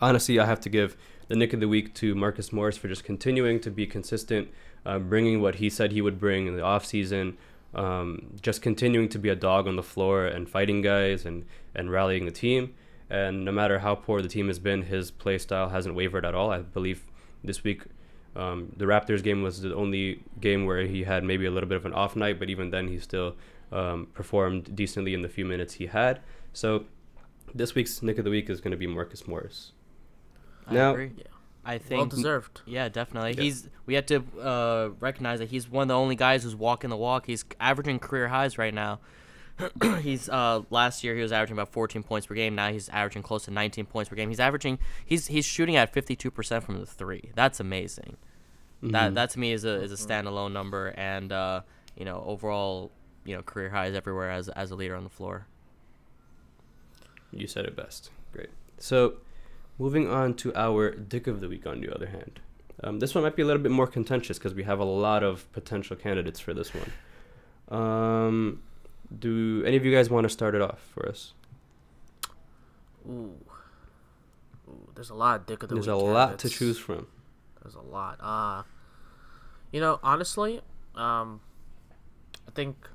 honestly, 0.01 0.39
I 0.39 0.45
have 0.45 0.59
to 0.61 0.69
give 0.69 0.97
the 1.27 1.35
Knick 1.35 1.53
of 1.53 1.59
the 1.59 1.67
Week 1.67 1.93
to 1.95 2.15
Marcus 2.15 2.51
Morris 2.53 2.77
for 2.77 2.87
just 2.87 3.03
continuing 3.03 3.59
to 3.61 3.71
be 3.71 3.85
consistent, 3.85 4.49
uh, 4.85 4.99
bringing 4.99 5.41
what 5.41 5.55
he 5.55 5.69
said 5.69 5.91
he 5.91 6.01
would 6.01 6.19
bring 6.19 6.47
in 6.47 6.55
the 6.55 6.61
offseason, 6.61 7.35
um, 7.75 8.33
just 8.41 8.61
continuing 8.61 9.09
to 9.09 9.19
be 9.19 9.29
a 9.29 9.35
dog 9.35 9.67
on 9.67 9.75
the 9.75 9.83
floor 9.83 10.25
and 10.25 10.49
fighting 10.49 10.81
guys 10.81 11.25
and, 11.25 11.45
and 11.75 11.91
rallying 11.91 12.25
the 12.25 12.31
team. 12.31 12.73
And 13.09 13.45
no 13.45 13.51
matter 13.51 13.79
how 13.79 13.95
poor 13.95 14.21
the 14.21 14.27
team 14.27 14.47
has 14.47 14.59
been, 14.59 14.83
his 14.83 15.11
play 15.11 15.37
style 15.37 15.69
hasn't 15.69 15.95
wavered 15.95 16.25
at 16.25 16.35
all. 16.35 16.51
I 16.51 16.59
believe 16.59 17.05
this 17.43 17.63
week 17.63 17.83
um, 18.35 18.71
the 18.77 18.85
Raptors 18.85 19.23
game 19.23 19.41
was 19.41 19.61
the 19.61 19.73
only 19.75 20.23
game 20.39 20.65
where 20.65 20.85
he 20.85 21.03
had 21.03 21.23
maybe 21.23 21.45
a 21.45 21.51
little 21.51 21.67
bit 21.67 21.77
of 21.77 21.85
an 21.85 21.93
off 21.93 22.15
night, 22.15 22.37
but 22.39 22.49
even 22.49 22.69
then 22.69 22.87
he 22.87 22.99
still 22.99 23.35
um, 23.71 24.07
performed 24.13 24.75
decently 24.75 25.13
in 25.13 25.23
the 25.23 25.29
few 25.29 25.45
minutes 25.45 25.75
he 25.75 25.87
had. 25.87 26.21
So 26.53 26.85
this 27.53 27.75
week's 27.75 28.01
Knick 28.01 28.17
of 28.19 28.25
the 28.25 28.29
Week 28.29 28.49
is 28.49 28.61
going 28.61 28.71
to 28.71 28.77
be 28.77 28.87
Marcus 28.87 29.27
Morris. 29.27 29.71
I 30.67 30.73
Now- 30.73 30.91
agree. 30.91 31.11
Yeah. 31.17 31.23
I 31.65 31.79
think 31.79 31.97
Well 31.99 32.05
deserved. 32.05 32.61
Yeah, 32.65 32.87
definitely. 32.87 33.33
Yeah. 33.33 33.41
He's 33.43 33.67
we 33.85 33.95
have 33.95 34.05
to 34.05 34.23
uh, 34.41 34.89
recognize 35.01 35.39
that 35.39 35.49
he's 35.49 35.69
one 35.69 35.81
of 35.83 35.87
the 35.89 35.95
only 35.97 36.15
guys 36.15 36.43
who's 36.43 36.55
walking 36.55 36.89
the 36.89 36.95
walk. 36.95 37.25
He's 37.25 37.43
averaging 37.59 37.99
career 37.99 38.29
highs 38.29 38.57
right 38.57 38.73
now. 38.73 38.99
he's 40.01 40.29
uh 40.29 40.61
last 40.69 41.03
year 41.03 41.15
he 41.15 41.21
was 41.21 41.31
averaging 41.33 41.55
about 41.57 41.73
14 41.73 42.03
points 42.03 42.25
per 42.27 42.35
game. 42.35 42.55
Now 42.55 42.71
he's 42.71 42.87
averaging 42.89 43.23
close 43.23 43.43
to 43.45 43.51
19 43.51 43.85
points 43.85 44.07
per 44.07 44.15
game. 44.15 44.29
He's 44.29 44.39
averaging 44.39 44.79
he's 45.05 45.27
he's 45.27 45.43
shooting 45.45 45.75
at 45.75 45.93
52% 45.93 46.63
from 46.63 46.79
the 46.79 46.85
3. 46.85 47.31
That's 47.35 47.59
amazing. 47.59 48.15
That 48.81 49.15
that 49.15 49.31
to 49.31 49.39
me 49.39 49.51
is 49.51 49.65
a 49.65 49.81
is 49.81 49.91
a 49.91 49.95
standalone 49.95 50.53
number 50.53 50.93
and 50.95 51.31
uh 51.33 51.61
you 51.97 52.05
know, 52.05 52.23
overall, 52.25 52.91
you 53.25 53.35
know, 53.35 53.41
career 53.41 53.71
highs 53.71 53.93
everywhere 53.93 54.29
as 54.31 54.47
as 54.49 54.71
a 54.71 54.75
leader 54.75 54.95
on 54.95 55.03
the 55.03 55.09
floor. 55.09 55.47
You 57.31 57.47
said 57.47 57.65
it 57.65 57.75
best. 57.75 58.11
Great. 58.31 58.49
So, 58.77 59.15
moving 59.77 60.09
on 60.09 60.33
to 60.35 60.53
our 60.55 60.91
Dick 60.91 61.27
of 61.27 61.41
the 61.41 61.47
Week, 61.47 61.65
on 61.65 61.81
the 61.81 61.93
other 61.93 62.07
hand. 62.07 62.39
Um, 62.83 62.99
this 62.99 63.15
one 63.15 63.23
might 63.23 63.35
be 63.35 63.41
a 63.41 63.45
little 63.45 63.61
bit 63.61 63.71
more 63.71 63.87
contentious 63.87 64.37
because 64.37 64.53
we 64.53 64.63
have 64.63 64.79
a 64.79 64.85
lot 64.85 65.23
of 65.23 65.51
potential 65.51 65.95
candidates 65.95 66.39
for 66.39 66.53
this 66.53 66.71
one. 66.73 66.91
Um, 67.79 68.61
do 69.17 69.63
any 69.65 69.77
of 69.77 69.85
you 69.85 69.91
guys 69.91 70.09
want 70.09 70.25
to 70.25 70.29
start 70.29 70.53
it 70.55 70.61
off 70.61 70.79
for 70.93 71.07
us? 71.07 71.33
Ooh. 73.09 73.33
Ooh, 74.69 74.89
there's 74.95 75.09
a 75.09 75.15
lot 75.15 75.39
of 75.39 75.45
dick 75.45 75.63
of 75.63 75.69
the 75.69 75.75
There's 75.75 75.87
week 75.87 75.95
There's 75.95 76.01
a 76.09 76.13
lot 76.13 76.39
to 76.39 76.49
choose 76.49 76.77
from. 76.77 77.07
There's 77.63 77.75
a 77.75 77.81
lot. 77.81 78.17
Uh 78.19 78.63
you 79.71 79.79
know, 79.79 79.99
honestly, 80.03 80.61
um 80.95 81.41
I 82.47 82.51
think 82.53 82.89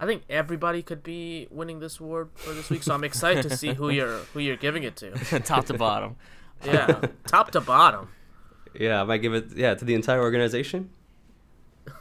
I 0.00 0.06
think 0.06 0.22
everybody 0.28 0.82
could 0.82 1.02
be 1.02 1.48
winning 1.50 1.80
this 1.80 1.98
award 1.98 2.30
for 2.34 2.54
this 2.54 2.70
week, 2.70 2.84
so 2.84 2.94
I'm 2.94 3.04
excited 3.04 3.42
to 3.42 3.56
see 3.56 3.74
who 3.74 3.90
you're 3.96 4.18
who 4.32 4.40
you're 4.40 4.56
giving 4.56 4.84
it 4.84 4.96
to. 4.96 5.10
Top 5.40 5.66
to 5.66 5.74
bottom. 5.74 6.16
Yeah, 6.64 7.00
top 7.24 7.52
to 7.52 7.60
bottom. 7.60 8.08
Yeah, 8.74 9.00
I 9.00 9.04
might 9.04 9.18
give 9.18 9.32
it 9.32 9.52
yeah 9.54 9.74
to 9.74 9.84
the 9.84 9.94
entire 9.94 10.20
organization. 10.20 10.90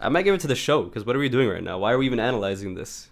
I 0.00 0.08
might 0.08 0.22
give 0.22 0.34
it 0.34 0.40
to 0.42 0.46
the 0.46 0.54
show 0.54 0.84
because 0.84 1.04
what 1.04 1.16
are 1.16 1.18
we 1.18 1.28
doing 1.28 1.48
right 1.48 1.62
now? 1.62 1.78
Why 1.78 1.92
are 1.92 1.98
we 1.98 2.06
even 2.06 2.20
analyzing 2.20 2.74
this? 2.76 3.08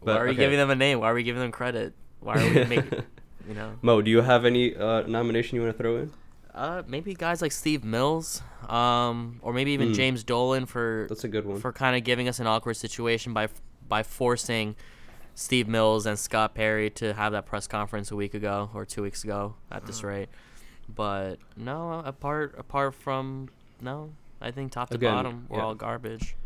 Why 0.00 0.16
are 0.16 0.24
we 0.24 0.30
okay. 0.30 0.40
giving 0.40 0.58
them 0.58 0.70
a 0.70 0.74
name? 0.74 0.98
Why 0.98 1.10
are 1.10 1.14
we 1.14 1.22
giving 1.22 1.40
them 1.40 1.52
credit? 1.52 1.94
Why 2.20 2.34
are 2.34 2.44
we 2.44 2.64
making 2.64 3.04
you 3.48 3.54
know? 3.54 3.78
Mo, 3.82 4.02
do 4.02 4.10
you 4.10 4.22
have 4.22 4.44
any 4.44 4.74
uh, 4.74 5.02
nomination 5.02 5.56
you 5.56 5.62
want 5.62 5.76
to 5.76 5.82
throw 5.82 5.96
in? 5.96 6.12
Uh, 6.54 6.82
maybe 6.86 7.14
guys 7.14 7.42
like 7.42 7.50
Steve 7.52 7.82
Mills, 7.84 8.40
um, 8.68 9.40
or 9.42 9.52
maybe 9.52 9.72
even 9.72 9.88
Hmm. 9.88 9.94
James 9.94 10.22
Dolan 10.22 10.66
for 10.66 11.06
That's 11.08 11.24
a 11.24 11.28
good 11.28 11.44
one. 11.46 11.58
for 11.60 11.72
kind 11.72 11.96
of 11.96 12.04
giving 12.04 12.28
us 12.28 12.38
an 12.38 12.46
awkward 12.46 12.74
situation 12.76 13.32
by 13.32 13.48
by 13.88 14.02
forcing 14.02 14.76
Steve 15.34 15.66
Mills 15.66 16.06
and 16.06 16.16
Scott 16.18 16.54
Perry 16.54 16.90
to 16.90 17.12
have 17.14 17.32
that 17.32 17.44
press 17.44 17.66
conference 17.66 18.10
a 18.12 18.16
week 18.16 18.34
ago 18.34 18.70
or 18.72 18.84
two 18.84 19.02
weeks 19.02 19.24
ago 19.24 19.56
at 19.70 19.84
this 19.86 20.04
rate. 20.04 20.28
But 20.88 21.36
no, 21.56 22.02
apart 22.04 22.54
apart 22.56 22.94
from 22.94 23.48
no, 23.80 24.12
I 24.40 24.52
think 24.52 24.70
top 24.70 24.90
to 24.90 24.94
Again, 24.94 25.12
bottom 25.12 25.46
we're 25.48 25.58
yeah. 25.58 25.64
all 25.64 25.74
garbage. 25.74 26.36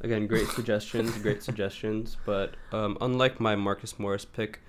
Again, 0.00 0.26
great 0.28 0.46
suggestions, 0.48 1.16
great 1.18 1.42
suggestions. 1.42 2.16
But 2.24 2.54
um, 2.72 2.98
unlike 3.00 3.40
my 3.40 3.56
Marcus 3.56 3.98
Morris 3.98 4.24
pick, 4.26 4.60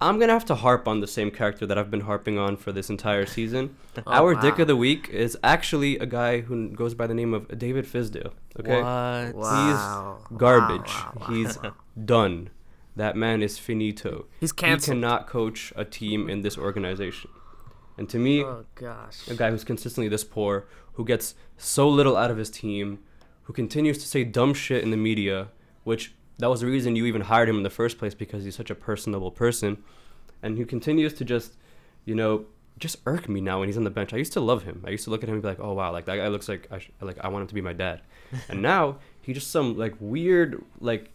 I'm 0.00 0.18
gonna 0.18 0.32
have 0.32 0.46
to 0.46 0.54
harp 0.54 0.88
on 0.88 1.00
the 1.00 1.06
same 1.06 1.30
character 1.30 1.66
that 1.66 1.76
I've 1.76 1.90
been 1.90 2.00
harping 2.02 2.38
on 2.38 2.56
for 2.56 2.72
this 2.72 2.88
entire 2.88 3.26
season. 3.26 3.76
Oh, 3.98 4.02
Our 4.06 4.34
dick 4.34 4.58
of 4.58 4.66
the 4.66 4.76
week 4.76 5.08
is 5.10 5.36
actually 5.44 5.98
a 5.98 6.06
guy 6.06 6.40
who 6.40 6.68
goes 6.70 6.94
by 6.94 7.06
the 7.06 7.14
name 7.14 7.34
of 7.34 7.58
David 7.58 7.84
Fizdale. 7.84 8.32
Okay, 8.58 8.80
What? 8.80 9.34
Wow. 9.34 10.18
he's 10.28 10.38
garbage. 10.38 10.88
Wow, 10.90 11.12
wow, 11.20 11.26
He's 11.28 11.58
done. 12.02 12.50
That 12.96 13.14
man 13.16 13.42
is 13.42 13.58
finito. 13.58 14.26
He's 14.40 14.52
canceled. 14.52 14.96
He 14.96 15.00
cannot 15.02 15.26
coach 15.26 15.72
a 15.76 15.84
team 15.84 16.28
in 16.30 16.42
this 16.42 16.56
organization. 16.58 17.30
And 17.98 18.08
to 18.08 18.18
me, 18.18 18.42
Oh 18.42 18.64
gosh. 18.74 19.28
a 19.28 19.34
guy 19.34 19.50
who's 19.50 19.64
consistently 19.64 20.08
this 20.08 20.24
poor, 20.24 20.66
who 20.94 21.04
gets 21.04 21.34
so 21.58 21.88
little 21.88 22.16
out 22.16 22.30
of 22.30 22.38
his 22.38 22.50
team, 22.50 23.00
who 23.42 23.52
continues 23.52 23.98
to 23.98 24.08
say 24.08 24.24
dumb 24.24 24.54
shit 24.54 24.82
in 24.82 24.90
the 24.90 24.96
media, 24.96 25.48
which 25.84 26.14
that 26.40 26.50
was 26.50 26.60
the 26.60 26.66
reason 26.66 26.96
you 26.96 27.06
even 27.06 27.22
hired 27.22 27.48
him 27.48 27.56
in 27.56 27.62
the 27.62 27.70
first 27.70 27.98
place 27.98 28.14
because 28.14 28.44
he's 28.44 28.56
such 28.56 28.70
a 28.70 28.74
personable 28.74 29.30
person, 29.30 29.82
and 30.42 30.58
he 30.58 30.64
continues 30.64 31.12
to 31.14 31.24
just, 31.24 31.52
you 32.04 32.14
know, 32.14 32.46
just 32.78 32.96
irk 33.06 33.28
me 33.28 33.40
now 33.40 33.60
when 33.60 33.68
he's 33.68 33.76
on 33.76 33.84
the 33.84 33.90
bench. 33.90 34.12
I 34.14 34.16
used 34.16 34.32
to 34.32 34.40
love 34.40 34.64
him. 34.64 34.82
I 34.86 34.90
used 34.90 35.04
to 35.04 35.10
look 35.10 35.22
at 35.22 35.28
him 35.28 35.34
and 35.34 35.42
be 35.42 35.48
like, 35.48 35.60
oh 35.60 35.72
wow, 35.72 35.92
like 35.92 36.06
that 36.06 36.16
guy 36.16 36.28
looks 36.28 36.48
like 36.48 36.66
I 36.70 36.78
sh- 36.78 36.90
like 37.00 37.18
I 37.22 37.28
want 37.28 37.42
him 37.42 37.48
to 37.48 37.54
be 37.54 37.60
my 37.60 37.72
dad, 37.72 38.00
and 38.48 38.62
now 38.62 38.98
he 39.22 39.32
just 39.32 39.50
some 39.50 39.76
like 39.76 39.94
weird 40.00 40.62
like 40.80 41.10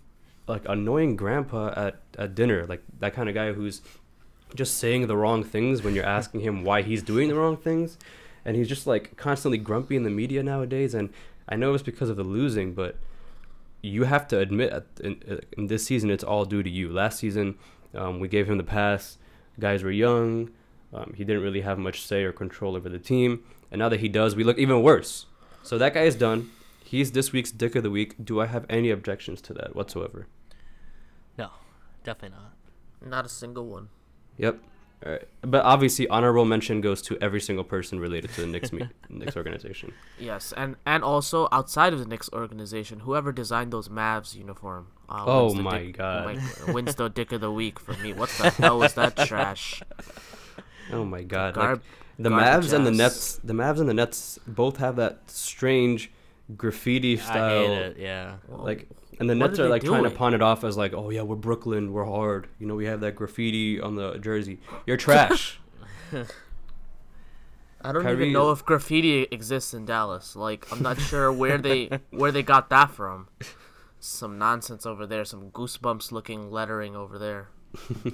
like 0.47 0.67
annoying 0.69 1.15
grandpa 1.15 1.73
at 1.75 1.99
at 2.17 2.35
dinner, 2.35 2.65
like 2.67 2.83
that 2.99 3.13
kind 3.13 3.27
of 3.29 3.35
guy 3.35 3.51
who's 3.53 3.81
just 4.53 4.77
saying 4.77 5.07
the 5.07 5.17
wrong 5.17 5.43
things 5.43 5.83
when 5.83 5.95
you're 5.95 6.05
asking 6.05 6.41
him 6.41 6.63
why 6.63 6.81
he's 6.81 7.01
doing 7.01 7.27
the 7.27 7.35
wrong 7.35 7.57
things. 7.57 7.97
And 8.47 8.55
he's 8.55 8.69
just 8.69 8.85
like 8.85 9.17
constantly 9.17 9.57
grumpy 9.57 9.95
in 9.95 10.03
the 10.03 10.11
media 10.11 10.43
nowadays. 10.43 10.93
And 10.93 11.09
i 11.47 11.55
know 11.55 11.73
it's 11.73 11.83
because 11.83 12.09
of 12.09 12.17
the 12.17 12.23
losing 12.23 12.73
but 12.73 12.97
you 13.85 14.03
have 14.03 14.27
to 14.29 14.39
admit 14.39 14.73
in, 15.03 15.41
in 15.57 15.67
this 15.67 15.85
season 15.85 16.09
it's 16.09 16.23
all 16.23 16.45
due 16.45 16.63
to 16.63 16.69
you. 16.69 16.91
Last 16.91 17.19
season 17.19 17.55
um, 17.93 18.19
we 18.19 18.27
gave 18.27 18.49
him 18.49 18.57
the 18.57 18.63
pass. 18.63 19.17
Guys 19.59 19.83
were 19.83 19.91
young. 19.91 20.51
Um, 20.93 21.13
he 21.15 21.23
didn't 21.23 21.43
really 21.43 21.61
have 21.61 21.77
much 21.77 22.01
say 22.05 22.23
or 22.23 22.31
control 22.31 22.75
over 22.75 22.89
the 22.89 22.99
team. 22.99 23.43
And 23.71 23.79
now 23.79 23.89
that 23.89 23.99
he 23.99 24.09
does 24.09 24.35
we 24.35 24.43
look 24.43 24.57
even 24.57 24.81
worse. 24.81 25.25
So 25.63 25.77
that 25.77 25.93
guy 25.93 26.03
is 26.03 26.15
done. 26.15 26.51
He's 26.83 27.11
this 27.11 27.31
week's 27.31 27.51
dick 27.51 27.75
of 27.75 27.83
the 27.83 27.89
week. 27.89 28.15
Do 28.23 28.39
i 28.39 28.45
have 28.45 28.65
any 28.69 28.91
objections 28.91 29.41
to 29.41 29.53
that 29.53 29.75
whatsoever? 29.75 30.27
No, 31.37 31.49
definitely 32.03 32.37
not. 32.37 33.09
Not 33.09 33.25
a 33.25 33.29
single 33.29 33.65
one. 33.65 33.89
Yep. 34.37 34.59
All 35.05 35.11
right. 35.11 35.27
But 35.41 35.63
obviously, 35.63 36.07
honorable 36.07 36.45
mention 36.45 36.81
goes 36.81 37.01
to 37.03 37.17
every 37.21 37.39
single 37.39 37.63
person 37.63 37.99
related 37.99 38.31
to 38.33 38.41
the 38.41 38.47
Knicks, 38.47 38.73
me- 38.73 38.89
Knicks 39.09 39.37
organization. 39.37 39.93
Yes, 40.19 40.51
and 40.57 40.75
and 40.85 41.03
also 41.03 41.47
outside 41.51 41.93
of 41.93 41.99
the 41.99 42.05
Knicks 42.07 42.29
organization, 42.33 43.01
whoever 43.01 43.31
designed 43.31 43.71
those 43.71 43.87
Mavs 43.87 44.35
uniform. 44.35 44.87
Uh, 45.07 45.23
Oh 45.27 45.53
my 45.53 45.83
dick, 45.83 45.97
God. 45.97 46.25
like, 46.25 46.67
wins 46.73 46.95
the 46.95 47.07
dick 47.09 47.31
of 47.31 47.41
the 47.41 47.51
week 47.51 47.79
for 47.79 47.93
me. 48.01 48.13
What 48.13 48.29
the 48.29 48.49
hell 48.49 48.81
is 48.81 48.93
that 48.95 49.15
trash? 49.15 49.83
Oh 50.91 51.05
my 51.05 51.21
God! 51.21 51.53
Garb- 51.53 51.79
like, 51.79 51.81
the 52.17 52.29
garbage 52.29 52.69
Mavs 52.69 52.73
and 52.73 52.85
the. 52.87 52.91
Nets, 52.91 53.39
the 53.43 53.53
Mavs 53.53 53.79
and 53.79 53.87
the 53.89 53.93
Nets 53.93 54.39
both 54.47 54.77
have 54.77 54.95
that 54.95 55.19
strange 55.29 56.09
graffiti 56.57 57.19
I 57.19 57.21
style. 57.21 57.67
hate 57.67 57.77
it. 57.77 57.97
Yeah. 57.99 58.37
Like, 58.49 58.87
and 59.19 59.29
the 59.29 59.35
What 59.35 59.49
Nets 59.51 59.59
are 59.59 59.63
are 59.63 59.65
they 59.65 59.71
like 59.71 59.83
trying 59.83 60.03
to 60.03 60.09
pawn 60.09 60.33
it 60.33 60.41
off 60.41 60.63
as 60.63 60.77
like, 60.77 60.93
oh 60.93 61.09
yeah, 61.09 61.21
we're 61.21 61.35
Brooklyn, 61.35 61.93
we're 61.93 62.05
hard. 62.05 62.47
You 62.59 62.67
know, 62.67 62.75
we 62.75 62.85
have 62.85 63.01
that 63.01 63.15
graffiti 63.15 63.79
on 63.79 63.95
the 63.95 64.17
jersey. 64.17 64.59
You're 64.85 64.97
trash. 64.97 65.59
I 67.81 67.91
don't 67.91 68.01
Kyrie- 68.01 68.15
even 68.23 68.33
know 68.33 68.51
if 68.51 68.65
graffiti 68.65 69.23
exists 69.31 69.73
in 69.73 69.85
Dallas. 69.85 70.35
Like, 70.35 70.65
I'm 70.71 70.81
not 70.81 70.99
sure 70.99 71.31
where 71.31 71.57
they 71.57 71.99
where 72.09 72.31
they 72.31 72.41
got 72.43 72.69
that 72.69 72.91
from. 72.91 73.27
Some 73.99 74.37
nonsense 74.37 74.85
over 74.85 75.05
there. 75.05 75.23
Some 75.25 75.51
goosebumps 75.51 76.11
looking 76.11 76.51
lettering 76.51 76.95
over 76.95 77.17
there. 77.19 77.49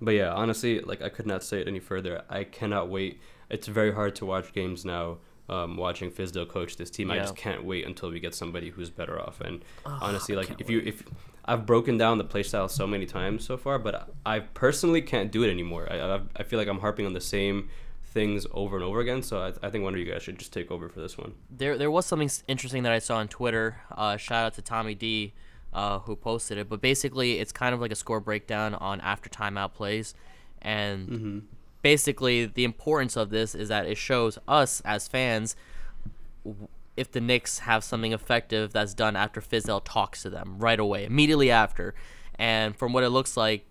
But 0.00 0.12
yeah, 0.12 0.32
honestly, 0.32 0.80
like 0.80 1.02
I 1.02 1.08
could 1.08 1.26
not 1.26 1.42
say 1.42 1.60
it 1.60 1.68
any 1.68 1.80
further. 1.80 2.22
I 2.28 2.44
cannot 2.44 2.88
wait. 2.88 3.20
It's 3.48 3.66
very 3.66 3.92
hard 3.92 4.14
to 4.16 4.26
watch 4.26 4.52
games 4.52 4.84
now. 4.84 5.18
Um, 5.52 5.76
watching 5.76 6.10
Fizdale 6.10 6.48
coach 6.48 6.76
this 6.76 6.90
team, 6.90 7.10
I 7.10 7.18
just 7.18 7.36
can't 7.36 7.62
wait 7.64 7.84
until 7.86 8.10
we 8.10 8.18
get 8.20 8.34
somebody 8.34 8.70
who's 8.70 8.90
better 8.90 9.20
off. 9.20 9.40
And 9.40 9.64
Oh, 9.84 9.98
honestly, 10.00 10.34
like 10.34 10.50
if 10.60 10.70
you 10.70 10.78
if 10.84 11.02
I've 11.44 11.66
broken 11.66 11.98
down 11.98 12.18
the 12.18 12.24
play 12.32 12.42
style 12.42 12.68
so 12.68 12.86
many 12.86 13.06
times 13.06 13.44
so 13.44 13.56
far, 13.56 13.78
but 13.78 14.08
I 14.24 14.40
personally 14.40 15.02
can't 15.02 15.30
do 15.36 15.42
it 15.42 15.50
anymore. 15.50 15.84
I 15.90 15.96
I, 16.16 16.20
I 16.36 16.42
feel 16.44 16.58
like 16.58 16.68
I'm 16.68 16.80
harping 16.80 17.06
on 17.06 17.12
the 17.12 17.20
same 17.20 17.68
things 18.04 18.46
over 18.52 18.76
and 18.76 18.84
over 18.84 19.00
again. 19.00 19.22
So 19.22 19.34
I, 19.40 19.66
I 19.66 19.70
think 19.70 19.84
one 19.84 19.94
of 19.94 20.00
you 20.00 20.04
guys 20.12 20.22
should 20.22 20.38
just 20.38 20.52
take 20.52 20.70
over 20.70 20.88
for 20.88 21.00
this 21.00 21.16
one. 21.18 21.32
There, 21.50 21.76
there 21.78 21.90
was 21.90 22.04
something 22.06 22.30
interesting 22.46 22.82
that 22.84 22.92
I 22.92 22.98
saw 22.98 23.16
on 23.16 23.28
Twitter. 23.28 23.80
Uh, 23.90 24.16
shout 24.18 24.44
out 24.44 24.54
to 24.54 24.62
Tommy 24.62 24.94
D, 24.94 25.32
uh, 25.72 25.98
who 26.00 26.14
posted 26.16 26.58
it. 26.58 26.68
But 26.68 26.80
basically, 26.82 27.38
it's 27.40 27.52
kind 27.52 27.74
of 27.74 27.80
like 27.80 27.90
a 27.90 27.94
score 27.96 28.20
breakdown 28.20 28.74
on 28.74 29.00
after 29.00 29.28
timeout 29.30 29.72
plays, 29.72 30.14
and 30.60 31.46
basically 31.82 32.46
the 32.46 32.64
importance 32.64 33.16
of 33.16 33.30
this 33.30 33.54
is 33.54 33.68
that 33.68 33.86
it 33.86 33.96
shows 33.96 34.38
us 34.48 34.80
as 34.84 35.08
fans 35.08 35.56
if 36.96 37.10
the 37.10 37.20
Knicks 37.20 37.60
have 37.60 37.82
something 37.84 38.12
effective 38.12 38.72
that's 38.72 38.94
done 38.94 39.16
after 39.16 39.40
Fizdale 39.40 39.82
talks 39.84 40.22
to 40.22 40.30
them 40.30 40.56
right 40.58 40.78
away, 40.78 41.04
immediately 41.04 41.50
after. 41.50 41.94
And 42.36 42.76
from 42.76 42.92
what 42.92 43.02
it 43.02 43.10
looks 43.10 43.36
like, 43.36 43.64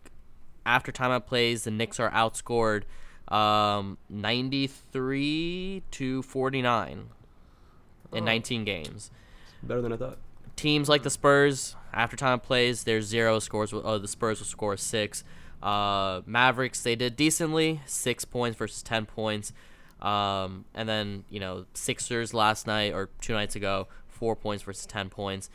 after 0.65 0.91
timeout 0.91 1.25
plays, 1.25 1.63
the 1.63 1.71
Knicks 1.71 1.99
are 1.99 2.09
outscored 2.11 2.83
um, 3.33 3.97
93 4.09 5.83
to 5.91 6.21
49. 6.23 7.09
in 8.13 8.23
Oh. 8.23 8.25
19 8.25 8.65
games. 8.65 9.11
Better 9.63 9.81
than 9.81 9.93
I 9.93 9.97
thought. 9.97 10.17
Teams 10.55 10.89
like 10.89 11.03
the 11.03 11.09
Spurs, 11.09 11.75
after 11.93 12.17
time 12.17 12.39
plays, 12.39 12.83
there's 12.83 13.05
zero 13.05 13.39
scores. 13.39 13.73
Oh, 13.73 13.97
the 13.97 14.07
Spurs 14.07 14.39
will 14.39 14.45
score 14.45 14.75
six. 14.77 15.23
Uh, 15.61 16.21
Mavericks, 16.25 16.81
they 16.81 16.95
did 16.95 17.15
decently, 17.15 17.81
six 17.85 18.25
points 18.25 18.57
versus 18.57 18.81
10 18.83 19.05
points. 19.05 19.53
Um, 20.01 20.65
and 20.73 20.89
then, 20.89 21.25
you 21.29 21.39
know, 21.39 21.65
Sixers 21.73 22.33
last 22.33 22.65
night 22.65 22.93
or 22.93 23.09
two 23.21 23.33
nights 23.33 23.55
ago, 23.55 23.87
four 24.07 24.35
points 24.35 24.63
versus 24.63 24.85
10 24.85 25.09
points. 25.09 25.49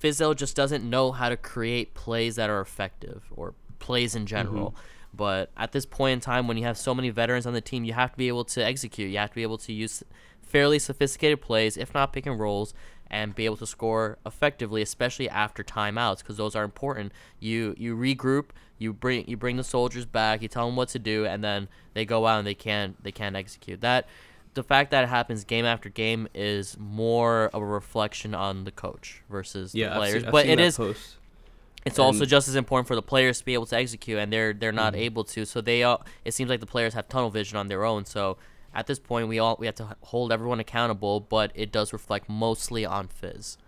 Fizdale 0.00 0.34
just 0.34 0.56
doesn't 0.56 0.88
know 0.88 1.12
how 1.12 1.28
to 1.28 1.36
create 1.36 1.94
plays 1.94 2.34
that 2.36 2.50
are 2.50 2.60
effective 2.60 3.24
or 3.36 3.54
plays 3.78 4.16
in 4.16 4.26
general. 4.26 4.74
But 5.14 5.50
at 5.56 5.72
this 5.72 5.86
point 5.86 6.14
in 6.14 6.20
time, 6.20 6.48
when 6.48 6.56
you 6.56 6.64
have 6.64 6.78
so 6.78 6.94
many 6.94 7.10
veterans 7.10 7.46
on 7.46 7.52
the 7.52 7.60
team, 7.60 7.84
you 7.84 7.92
have 7.92 8.12
to 8.12 8.18
be 8.18 8.28
able 8.28 8.44
to 8.46 8.64
execute. 8.64 9.10
You 9.10 9.18
have 9.18 9.30
to 9.30 9.34
be 9.34 9.42
able 9.42 9.58
to 9.58 9.72
use 9.72 10.02
fairly 10.52 10.78
sophisticated 10.78 11.40
plays, 11.40 11.76
if 11.76 11.92
not 11.94 12.12
pick 12.12 12.26
and 12.26 12.38
rolls, 12.38 12.74
and 13.10 13.34
be 13.34 13.44
able 13.44 13.56
to 13.58 13.66
score 13.66 14.18
effectively, 14.24 14.80
especially 14.82 15.28
after 15.28 15.62
timeouts, 15.64 16.18
because 16.18 16.36
those 16.36 16.54
are 16.54 16.64
important. 16.64 17.12
You 17.40 17.74
you 17.78 17.96
regroup, 17.96 18.46
you 18.78 18.92
bring 18.92 19.26
you 19.26 19.36
bring 19.36 19.56
the 19.56 19.64
soldiers 19.64 20.06
back, 20.06 20.42
you 20.42 20.48
tell 20.48 20.66
them 20.66 20.76
what 20.76 20.88
to 20.90 20.98
do, 20.98 21.26
and 21.26 21.42
then 21.42 21.68
they 21.94 22.04
go 22.04 22.26
out 22.26 22.38
and 22.38 22.46
they 22.46 22.54
can't 22.54 23.02
they 23.02 23.12
can't 23.12 23.36
execute 23.36 23.80
that. 23.80 24.06
The 24.54 24.62
fact 24.62 24.90
that 24.90 25.04
it 25.04 25.08
happens 25.08 25.44
game 25.44 25.64
after 25.64 25.88
game 25.88 26.28
is 26.34 26.76
more 26.78 27.50
of 27.54 27.62
a 27.62 27.64
reflection 27.66 28.34
on 28.34 28.64
the 28.64 28.70
coach 28.70 29.22
versus 29.30 29.74
Yeah, 29.74 29.86
the 29.88 29.92
I've 29.94 29.98
players. 29.98 30.14
seen- 30.14 30.26
I've 30.26 30.32
but 30.32 30.46
it 30.46 30.60
is 30.60 30.76
post. 30.76 31.16
it's 31.86 31.98
also 31.98 32.24
just 32.26 32.48
as 32.48 32.54
important 32.54 32.86
for 32.86 32.94
the 32.94 33.02
players 33.02 33.38
to 33.38 33.44
be 33.44 33.54
able 33.54 33.66
to 33.66 33.76
execute, 33.76 34.18
and 34.18 34.32
they're 34.32 34.52
they're 34.52 34.72
not 34.72 34.92
Mm-hmm. 34.92 35.02
able 35.02 35.24
to. 35.24 35.44
So 35.46 35.60
they 35.60 35.82
all 35.82 36.04
it 36.24 36.32
seems 36.34 36.48
like 36.50 36.60
the 36.60 36.66
players 36.66 36.94
have 36.94 37.08
tunnel 37.08 37.30
vision 37.30 37.56
on 37.58 37.68
their 37.68 37.84
own. 37.84 38.04
So 38.04 38.36
at 38.74 38.86
this 38.86 38.98
point, 38.98 39.28
we 39.28 39.38
all 39.38 39.56
we 39.58 39.66
have 39.66 39.74
to 39.76 39.96
hold 40.02 40.32
everyone 40.32 40.60
accountable, 40.60 41.20
but 41.20 41.50
it 41.54 41.70
does 41.72 41.92
reflect 41.92 42.28
mostly 42.28 42.84
on 42.84 43.08
Fizz. 43.08 43.58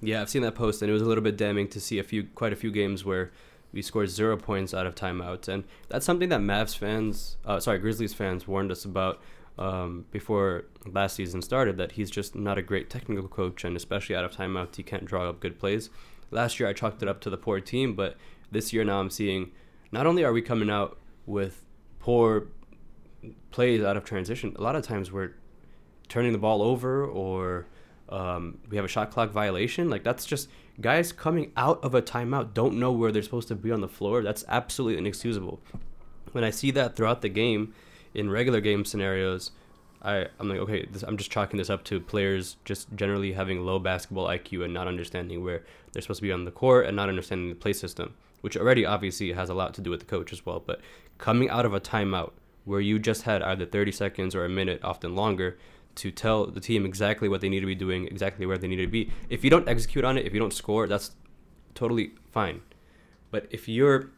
Yeah, 0.00 0.22
I've 0.22 0.30
seen 0.30 0.42
that 0.42 0.54
post, 0.54 0.80
and 0.82 0.88
it 0.90 0.92
was 0.92 1.02
a 1.02 1.06
little 1.06 1.24
bit 1.24 1.36
damning 1.36 1.68
to 1.68 1.80
see 1.80 1.98
a 1.98 2.04
few, 2.04 2.24
quite 2.34 2.52
a 2.52 2.56
few 2.56 2.70
games 2.70 3.04
where 3.04 3.32
we 3.72 3.82
scored 3.82 4.08
zero 4.08 4.36
points 4.36 4.72
out 4.72 4.86
of 4.86 4.94
timeouts, 4.94 5.48
and 5.48 5.64
that's 5.88 6.06
something 6.06 6.28
that 6.28 6.40
Mavs 6.40 6.76
fans, 6.76 7.36
uh, 7.44 7.60
sorry, 7.60 7.78
Grizzlies 7.78 8.14
fans 8.14 8.46
warned 8.46 8.70
us 8.70 8.84
about 8.84 9.20
um, 9.58 10.06
before 10.10 10.64
last 10.86 11.16
season 11.16 11.42
started. 11.42 11.76
That 11.76 11.92
he's 11.92 12.10
just 12.10 12.34
not 12.34 12.58
a 12.58 12.62
great 12.62 12.90
technical 12.90 13.28
coach, 13.28 13.64
and 13.64 13.76
especially 13.76 14.16
out 14.16 14.24
of 14.24 14.32
timeouts, 14.32 14.76
he 14.76 14.82
can't 14.82 15.04
draw 15.04 15.28
up 15.28 15.40
good 15.40 15.58
plays. 15.58 15.90
Last 16.30 16.60
year, 16.60 16.68
I 16.68 16.72
chalked 16.72 17.02
it 17.02 17.08
up 17.08 17.20
to 17.22 17.30
the 17.30 17.38
poor 17.38 17.60
team, 17.60 17.94
but 17.94 18.16
this 18.50 18.72
year 18.72 18.84
now 18.84 19.00
I'm 19.00 19.10
seeing 19.10 19.50
not 19.90 20.06
only 20.06 20.24
are 20.24 20.32
we 20.32 20.42
coming 20.42 20.70
out 20.70 20.98
with 21.26 21.64
poor 21.98 22.48
plays 23.50 23.82
out 23.82 23.96
of 23.96 24.04
transition, 24.04 24.54
a 24.56 24.62
lot 24.62 24.76
of 24.76 24.82
times 24.82 25.10
we're 25.12 25.34
turning 26.08 26.32
the 26.32 26.38
ball 26.38 26.62
over 26.62 27.04
or 27.04 27.66
um, 28.08 28.58
we 28.70 28.76
have 28.76 28.84
a 28.84 28.88
shot 28.88 29.10
clock 29.10 29.30
violation. 29.30 29.90
Like 29.90 30.04
that's 30.04 30.24
just 30.24 30.48
guys 30.80 31.12
coming 31.12 31.52
out 31.56 31.82
of 31.82 31.94
a 31.94 32.02
timeout 32.02 32.54
don't 32.54 32.78
know 32.78 32.92
where 32.92 33.12
they're 33.12 33.22
supposed 33.22 33.48
to 33.48 33.54
be 33.54 33.70
on 33.70 33.80
the 33.80 33.88
floor. 33.88 34.22
That's 34.22 34.44
absolutely 34.48 34.98
inexcusable. 34.98 35.60
When 36.32 36.44
I 36.44 36.50
see 36.50 36.70
that 36.72 36.96
throughout 36.96 37.22
the 37.22 37.28
game, 37.28 37.74
in 38.14 38.30
regular 38.30 38.60
game 38.60 38.84
scenarios, 38.84 39.50
I 40.02 40.26
I'm 40.38 40.48
like 40.48 40.58
okay, 40.60 40.86
this, 40.86 41.02
I'm 41.02 41.16
just 41.16 41.30
chalking 41.30 41.58
this 41.58 41.70
up 41.70 41.84
to 41.84 42.00
players 42.00 42.56
just 42.64 42.94
generally 42.94 43.32
having 43.32 43.64
low 43.64 43.78
basketball 43.78 44.26
IQ 44.26 44.64
and 44.64 44.72
not 44.72 44.86
understanding 44.86 45.42
where 45.42 45.64
they're 45.92 46.02
supposed 46.02 46.20
to 46.20 46.26
be 46.26 46.32
on 46.32 46.44
the 46.44 46.50
court 46.50 46.86
and 46.86 46.96
not 46.96 47.08
understanding 47.08 47.48
the 47.48 47.54
play 47.54 47.72
system, 47.72 48.14
which 48.40 48.56
already 48.56 48.84
obviously 48.84 49.32
has 49.32 49.48
a 49.48 49.54
lot 49.54 49.74
to 49.74 49.80
do 49.80 49.90
with 49.90 50.00
the 50.00 50.06
coach 50.06 50.32
as 50.32 50.44
well. 50.46 50.62
But 50.64 50.80
coming 51.18 51.50
out 51.50 51.66
of 51.66 51.74
a 51.74 51.80
timeout 51.80 52.32
where 52.68 52.80
you 52.80 52.98
just 52.98 53.22
had 53.22 53.42
either 53.42 53.64
30 53.64 53.92
seconds 53.92 54.34
or 54.34 54.44
a 54.44 54.48
minute, 54.48 54.80
often 54.84 55.16
longer, 55.16 55.58
to 55.96 56.10
tell 56.10 56.46
the 56.46 56.60
team 56.60 56.84
exactly 56.84 57.28
what 57.28 57.40
they 57.40 57.48
need 57.48 57.60
to 57.60 57.66
be 57.66 57.74
doing, 57.74 58.06
exactly 58.06 58.46
where 58.46 58.58
they 58.58 58.68
need 58.68 58.76
to 58.76 58.86
be. 58.86 59.10
If 59.30 59.42
you 59.42 59.50
don't 59.50 59.66
execute 59.66 60.04
on 60.04 60.18
it, 60.18 60.26
if 60.26 60.34
you 60.34 60.38
don't 60.38 60.52
score, 60.52 60.86
that's 60.86 61.12
totally 61.74 62.12
fine. 62.30 62.60
But 63.30 63.46
if 63.50 63.68
you're 63.68 64.10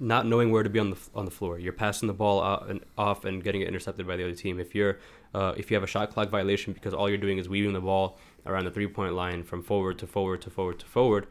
not 0.00 0.26
knowing 0.26 0.50
where 0.50 0.62
to 0.62 0.70
be 0.70 0.78
on 0.78 0.90
the 0.90 0.98
on 1.14 1.24
the 1.24 1.30
floor, 1.30 1.58
you're 1.58 1.72
passing 1.72 2.08
the 2.08 2.14
ball 2.14 2.42
out 2.42 2.68
and 2.68 2.80
off 2.96 3.24
and 3.24 3.42
getting 3.42 3.62
it 3.62 3.68
intercepted 3.68 4.06
by 4.06 4.16
the 4.16 4.24
other 4.24 4.34
team. 4.34 4.58
If 4.60 4.74
you're 4.74 4.98
uh, 5.34 5.54
if 5.56 5.70
you 5.70 5.76
have 5.76 5.84
a 5.84 5.88
shot 5.88 6.10
clock 6.10 6.30
violation 6.30 6.72
because 6.72 6.92
all 6.92 7.08
you're 7.08 7.18
doing 7.18 7.38
is 7.38 7.48
weaving 7.48 7.72
the 7.72 7.80
ball 7.80 8.18
around 8.44 8.64
the 8.64 8.70
three 8.70 8.86
point 8.88 9.14
line 9.14 9.42
from 9.44 9.62
forward 9.62 9.98
to 10.00 10.06
forward 10.06 10.42
to 10.42 10.50
forward 10.50 10.78
to 10.80 10.86
forward, 10.86 11.26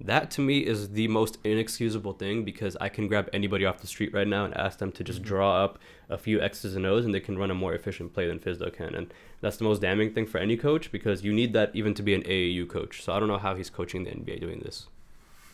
that 0.00 0.30
to 0.32 0.40
me 0.40 0.60
is 0.60 0.90
the 0.90 1.08
most 1.08 1.38
inexcusable 1.44 2.14
thing 2.14 2.44
because 2.44 2.76
I 2.80 2.88
can 2.88 3.06
grab 3.06 3.28
anybody 3.32 3.66
off 3.66 3.80
the 3.80 3.86
street 3.86 4.14
right 4.14 4.26
now 4.26 4.44
and 4.44 4.56
ask 4.56 4.78
them 4.78 4.92
to 4.92 5.04
just 5.04 5.20
mm-hmm. 5.20 5.28
draw 5.28 5.64
up 5.64 5.78
a 6.08 6.16
few 6.16 6.40
X's 6.40 6.74
and 6.74 6.86
O's 6.86 7.04
and 7.04 7.14
they 7.14 7.20
can 7.20 7.38
run 7.38 7.50
a 7.50 7.54
more 7.54 7.74
efficient 7.74 8.14
play 8.14 8.26
than 8.26 8.38
Fizdo 8.38 8.72
can. 8.72 8.94
And 8.94 9.12
that's 9.40 9.58
the 9.58 9.64
most 9.64 9.82
damning 9.82 10.12
thing 10.12 10.26
for 10.26 10.38
any 10.38 10.56
coach 10.56 10.90
because 10.90 11.22
you 11.22 11.32
need 11.32 11.52
that 11.52 11.70
even 11.74 11.94
to 11.94 12.02
be 12.02 12.14
an 12.14 12.22
AAU 12.22 12.68
coach. 12.68 13.02
So 13.02 13.12
I 13.12 13.18
don't 13.18 13.28
know 13.28 13.38
how 13.38 13.54
he's 13.54 13.68
coaching 13.68 14.04
the 14.04 14.10
NBA 14.10 14.40
doing 14.40 14.60
this. 14.60 14.86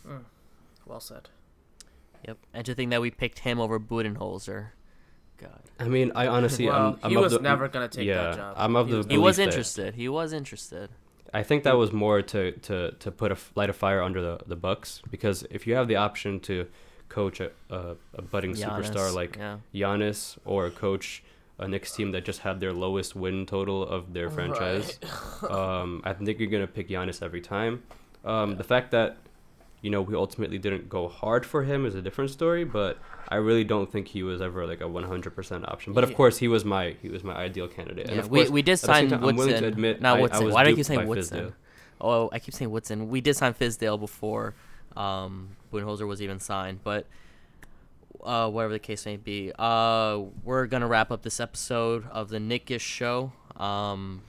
Mm. 0.07 0.24
Well 0.86 1.01
said. 1.01 1.28
Yep. 2.26 2.38
And 2.55 2.66
to 2.66 2.74
think 2.74 2.90
that 2.90 3.01
we 3.01 3.11
picked 3.11 3.40
him 3.40 3.61
over 3.61 3.80
Budenholzer. 3.80 4.68
God. 5.38 5.61
I 5.78 5.88
mean, 5.88 6.12
I 6.14 6.28
honestly, 6.28 6.66
well, 6.68 6.76
I'm, 6.76 6.99
I'm 7.03 7.11
he 7.11 7.16
was 7.16 7.32
the- 7.32 7.40
never 7.40 7.68
gonna 7.68 7.88
take 7.88 8.07
yeah, 8.07 8.22
that 8.22 8.36
job. 8.36 8.55
I'm 8.59 8.76
of 8.76 8.86
He 8.86 8.92
the. 8.92 8.99
was 8.99 9.07
He 9.07 9.18
was 9.18 9.36
belief 9.36 9.36
that- 9.36 9.42
interested. 9.53 9.94
He 9.94 10.09
was 10.09 10.32
interested. 10.32 10.90
I 11.37 11.43
think 11.43 11.64
that 11.64 11.76
was 11.76 11.93
more 11.93 12.22
to 12.22 12.53
to 12.68 12.93
to 12.93 13.11
put 13.11 13.30
a 13.30 13.37
light 13.55 13.68
a 13.68 13.74
fire 13.74 14.03
under 14.03 14.22
the 14.22 14.39
the 14.47 14.57
Bucks 14.57 15.03
because 15.11 15.45
if 15.51 15.66
you 15.66 15.74
have 15.74 15.87
the 15.87 15.97
option 15.97 16.41
to 16.49 16.66
coach 17.11 17.41
a 17.41 17.51
a, 17.68 17.97
a 18.14 18.22
budding 18.22 18.55
superstar 18.55 19.12
like 19.20 19.37
yeah. 19.37 19.59
Giannis 19.74 20.39
or 20.47 20.70
coach 20.70 21.22
a 21.59 21.68
Knicks 21.68 21.93
team 21.97 22.12
that 22.12 22.24
just 22.24 22.41
had 22.41 22.61
their 22.61 22.72
lowest 22.72 23.14
win 23.14 23.45
total 23.45 23.82
of 23.82 24.14
their 24.14 24.30
franchise, 24.30 24.99
um, 25.51 26.01
I 26.05 26.14
think 26.14 26.39
you're 26.39 26.55
gonna 26.57 26.66
pick 26.78 26.89
Giannis 26.89 27.22
every 27.22 27.43
time. 27.43 27.82
Um, 28.24 28.57
The 28.57 28.64
fact 28.64 28.91
that 28.93 29.18
you 29.87 29.91
know 29.95 30.03
we 30.03 30.14
ultimately 30.16 30.59
didn't 30.59 30.89
go 30.89 31.07
hard 31.07 31.47
for 31.47 31.61
him 31.62 31.87
is 31.87 31.95
a 31.95 32.03
different 32.03 32.30
story, 32.32 32.64
but 32.64 32.99
I 33.28 33.37
really 33.37 33.62
don't 33.62 33.89
think 33.93 34.09
he 34.09 34.22
was 34.24 34.41
ever 34.43 34.66
like 34.66 34.80
a 34.80 34.89
100% 34.89 35.68
option. 35.72 35.93
But 35.93 36.03
of 36.03 36.11
Yeah. 36.11 36.16
course, 36.16 36.39
he 36.39 36.49
was 36.49 36.64
my 36.64 36.97
he 37.03 37.09
was 37.09 37.22
my 37.22 37.34
ideal 37.37 37.68
candidate. 37.68 38.11
and 38.11 38.18
of 38.18 38.28
we, 38.28 38.41
course, 38.41 38.51
we 38.51 38.62
did 38.62 38.72
at 38.72 38.80
the 38.80 38.87
same 38.89 38.95
sign 38.95 39.09
time, 39.11 39.18
I'm 39.28 39.37
willing 39.37 39.53
Woodson. 39.53 39.62
to 39.62 39.68
admit 39.68 40.01
not 40.03 40.16
I- 40.16 40.18
I 40.18 40.22
Woodson. 40.22 40.45
was 40.47 40.55
Why 40.55 40.64
do 40.64 40.70
I 40.70 40.74
keep 40.74 40.84
saying 40.87 41.07
Woodson? 41.07 41.39
Fizdale. 41.39 41.53
Oh, 42.01 42.28
I 42.32 42.39
keep 42.41 42.53
saying 42.55 42.70
Woodson. 42.72 43.09
We 43.09 43.20
did 43.20 43.37
sign 43.37 43.55
Fizdale 43.55 43.99
before 44.01 44.55
um, 44.97 45.51
Budenholzer 45.72 46.07
was 46.07 46.20
even 46.20 46.41
signed, 46.41 46.80
but 46.82 47.07
uh, 48.24 48.51
whatever 48.51 48.72
the 48.72 48.78
case 48.80 49.07
may 49.07 49.16
be, 49.16 49.53
uh, 49.59 50.18
we're 50.43 50.66
gonna 50.66 50.87
wrap 50.89 51.11
up 51.12 51.22
this 51.22 51.39
episode 51.39 52.07
of 52.11 52.28
the 52.30 52.41
Knick-ish 52.41 52.82
Show. 52.82 53.32
Um, 53.57 54.22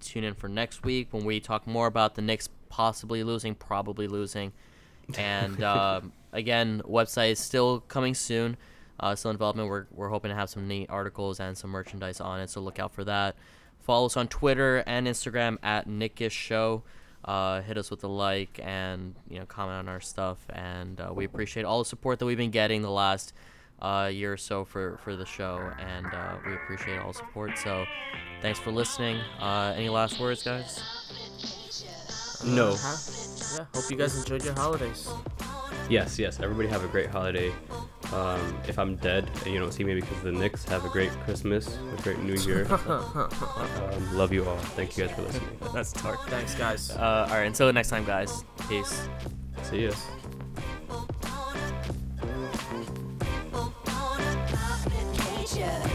tune 0.00 0.24
in 0.24 0.34
for 0.34 0.48
next 0.48 0.84
week 0.84 1.08
when 1.12 1.24
we 1.24 1.40
talk 1.40 1.66
more 1.66 1.86
about 1.86 2.16
the 2.16 2.22
Knicks 2.22 2.48
possibly 2.68 3.22
losing, 3.24 3.54
probably 3.54 4.06
losing, 4.06 4.52
and 5.18 5.62
um 5.64 6.12
again, 6.32 6.82
website 6.86 7.32
is 7.32 7.38
still 7.38 7.80
coming 7.80 8.14
soon. 8.14 8.56
Uh, 8.98 9.14
still 9.14 9.30
in 9.30 9.34
development. 9.34 9.68
We're, 9.68 9.86
we're 9.92 10.10
hoping 10.10 10.28
to 10.28 10.34
have 10.34 10.50
some 10.50 10.68
neat 10.68 10.90
articles 10.90 11.40
and 11.40 11.56
some 11.56 11.70
merchandise 11.70 12.20
on 12.20 12.40
it, 12.40 12.50
so 12.50 12.60
look 12.60 12.78
out 12.78 12.92
for 12.92 13.02
that. 13.04 13.34
Follow 13.78 14.06
us 14.06 14.16
on 14.16 14.28
Twitter 14.28 14.84
and 14.86 15.06
Instagram 15.06 15.56
at 15.62 15.86
Knick-ish 15.86 16.34
Show. 16.34 16.82
Uh, 17.24 17.62
hit 17.62 17.78
us 17.78 17.90
with 17.90 18.02
a 18.04 18.08
like 18.08 18.60
and 18.62 19.14
you 19.28 19.38
know 19.38 19.46
comment 19.46 19.78
on 19.78 19.88
our 19.88 20.00
stuff, 20.00 20.38
and 20.50 21.00
uh, 21.00 21.10
we 21.14 21.24
appreciate 21.24 21.64
all 21.64 21.78
the 21.78 21.84
support 21.84 22.18
that 22.18 22.26
we've 22.26 22.38
been 22.38 22.50
getting 22.50 22.80
the 22.80 22.90
last 22.90 23.34
uh, 23.82 24.10
year 24.12 24.32
or 24.32 24.38
so 24.38 24.64
for 24.64 24.98
for 25.04 25.16
the 25.16 25.26
show, 25.26 25.70
and 25.78 26.06
uh, 26.06 26.36
we 26.46 26.54
appreciate 26.54 26.98
all 26.98 27.12
the 27.12 27.18
support. 27.18 27.58
So, 27.58 27.84
thanks 28.40 28.58
for 28.58 28.70
listening. 28.70 29.18
Uh, 29.38 29.74
any 29.76 29.90
last 29.90 30.18
words, 30.18 30.42
guys? 30.42 30.82
No. 32.44 32.70
Uh-huh. 32.72 33.56
Yeah, 33.58 33.66
hope 33.74 33.90
you 33.90 33.96
guys 33.96 34.16
enjoyed 34.16 34.44
your 34.44 34.54
holidays. 34.54 35.08
Yes, 35.88 36.18
yes. 36.18 36.38
Everybody 36.40 36.68
have 36.68 36.84
a 36.84 36.88
great 36.88 37.10
holiday. 37.10 37.52
Um, 38.12 38.56
if 38.68 38.78
I'm 38.78 38.96
dead 38.96 39.28
and 39.44 39.52
you 39.52 39.58
don't 39.60 39.72
see 39.72 39.82
me 39.84 39.94
because 39.94 40.16
of 40.18 40.22
the 40.24 40.32
Knicks, 40.32 40.64
have 40.64 40.84
a 40.84 40.88
great 40.88 41.10
Christmas, 41.24 41.76
a 41.98 42.02
great 42.02 42.18
New 42.20 42.34
Year. 42.46 42.66
um, 42.86 44.16
love 44.16 44.32
you 44.32 44.44
all. 44.48 44.56
Thank 44.76 44.96
you 44.96 45.06
guys 45.06 45.14
for 45.16 45.22
listening. 45.22 45.58
That's 45.74 45.92
dark. 45.92 46.28
Thanks, 46.28 46.54
guys. 46.54 46.90
Uh, 46.90 47.26
all 47.28 47.36
right. 47.36 47.44
Until 47.46 47.72
next 47.72 47.88
time, 47.90 48.04
guys. 48.04 48.44
Peace. 48.68 49.08
See 49.64 49.84
ya. 49.86 49.92
Yeah. 55.56 55.86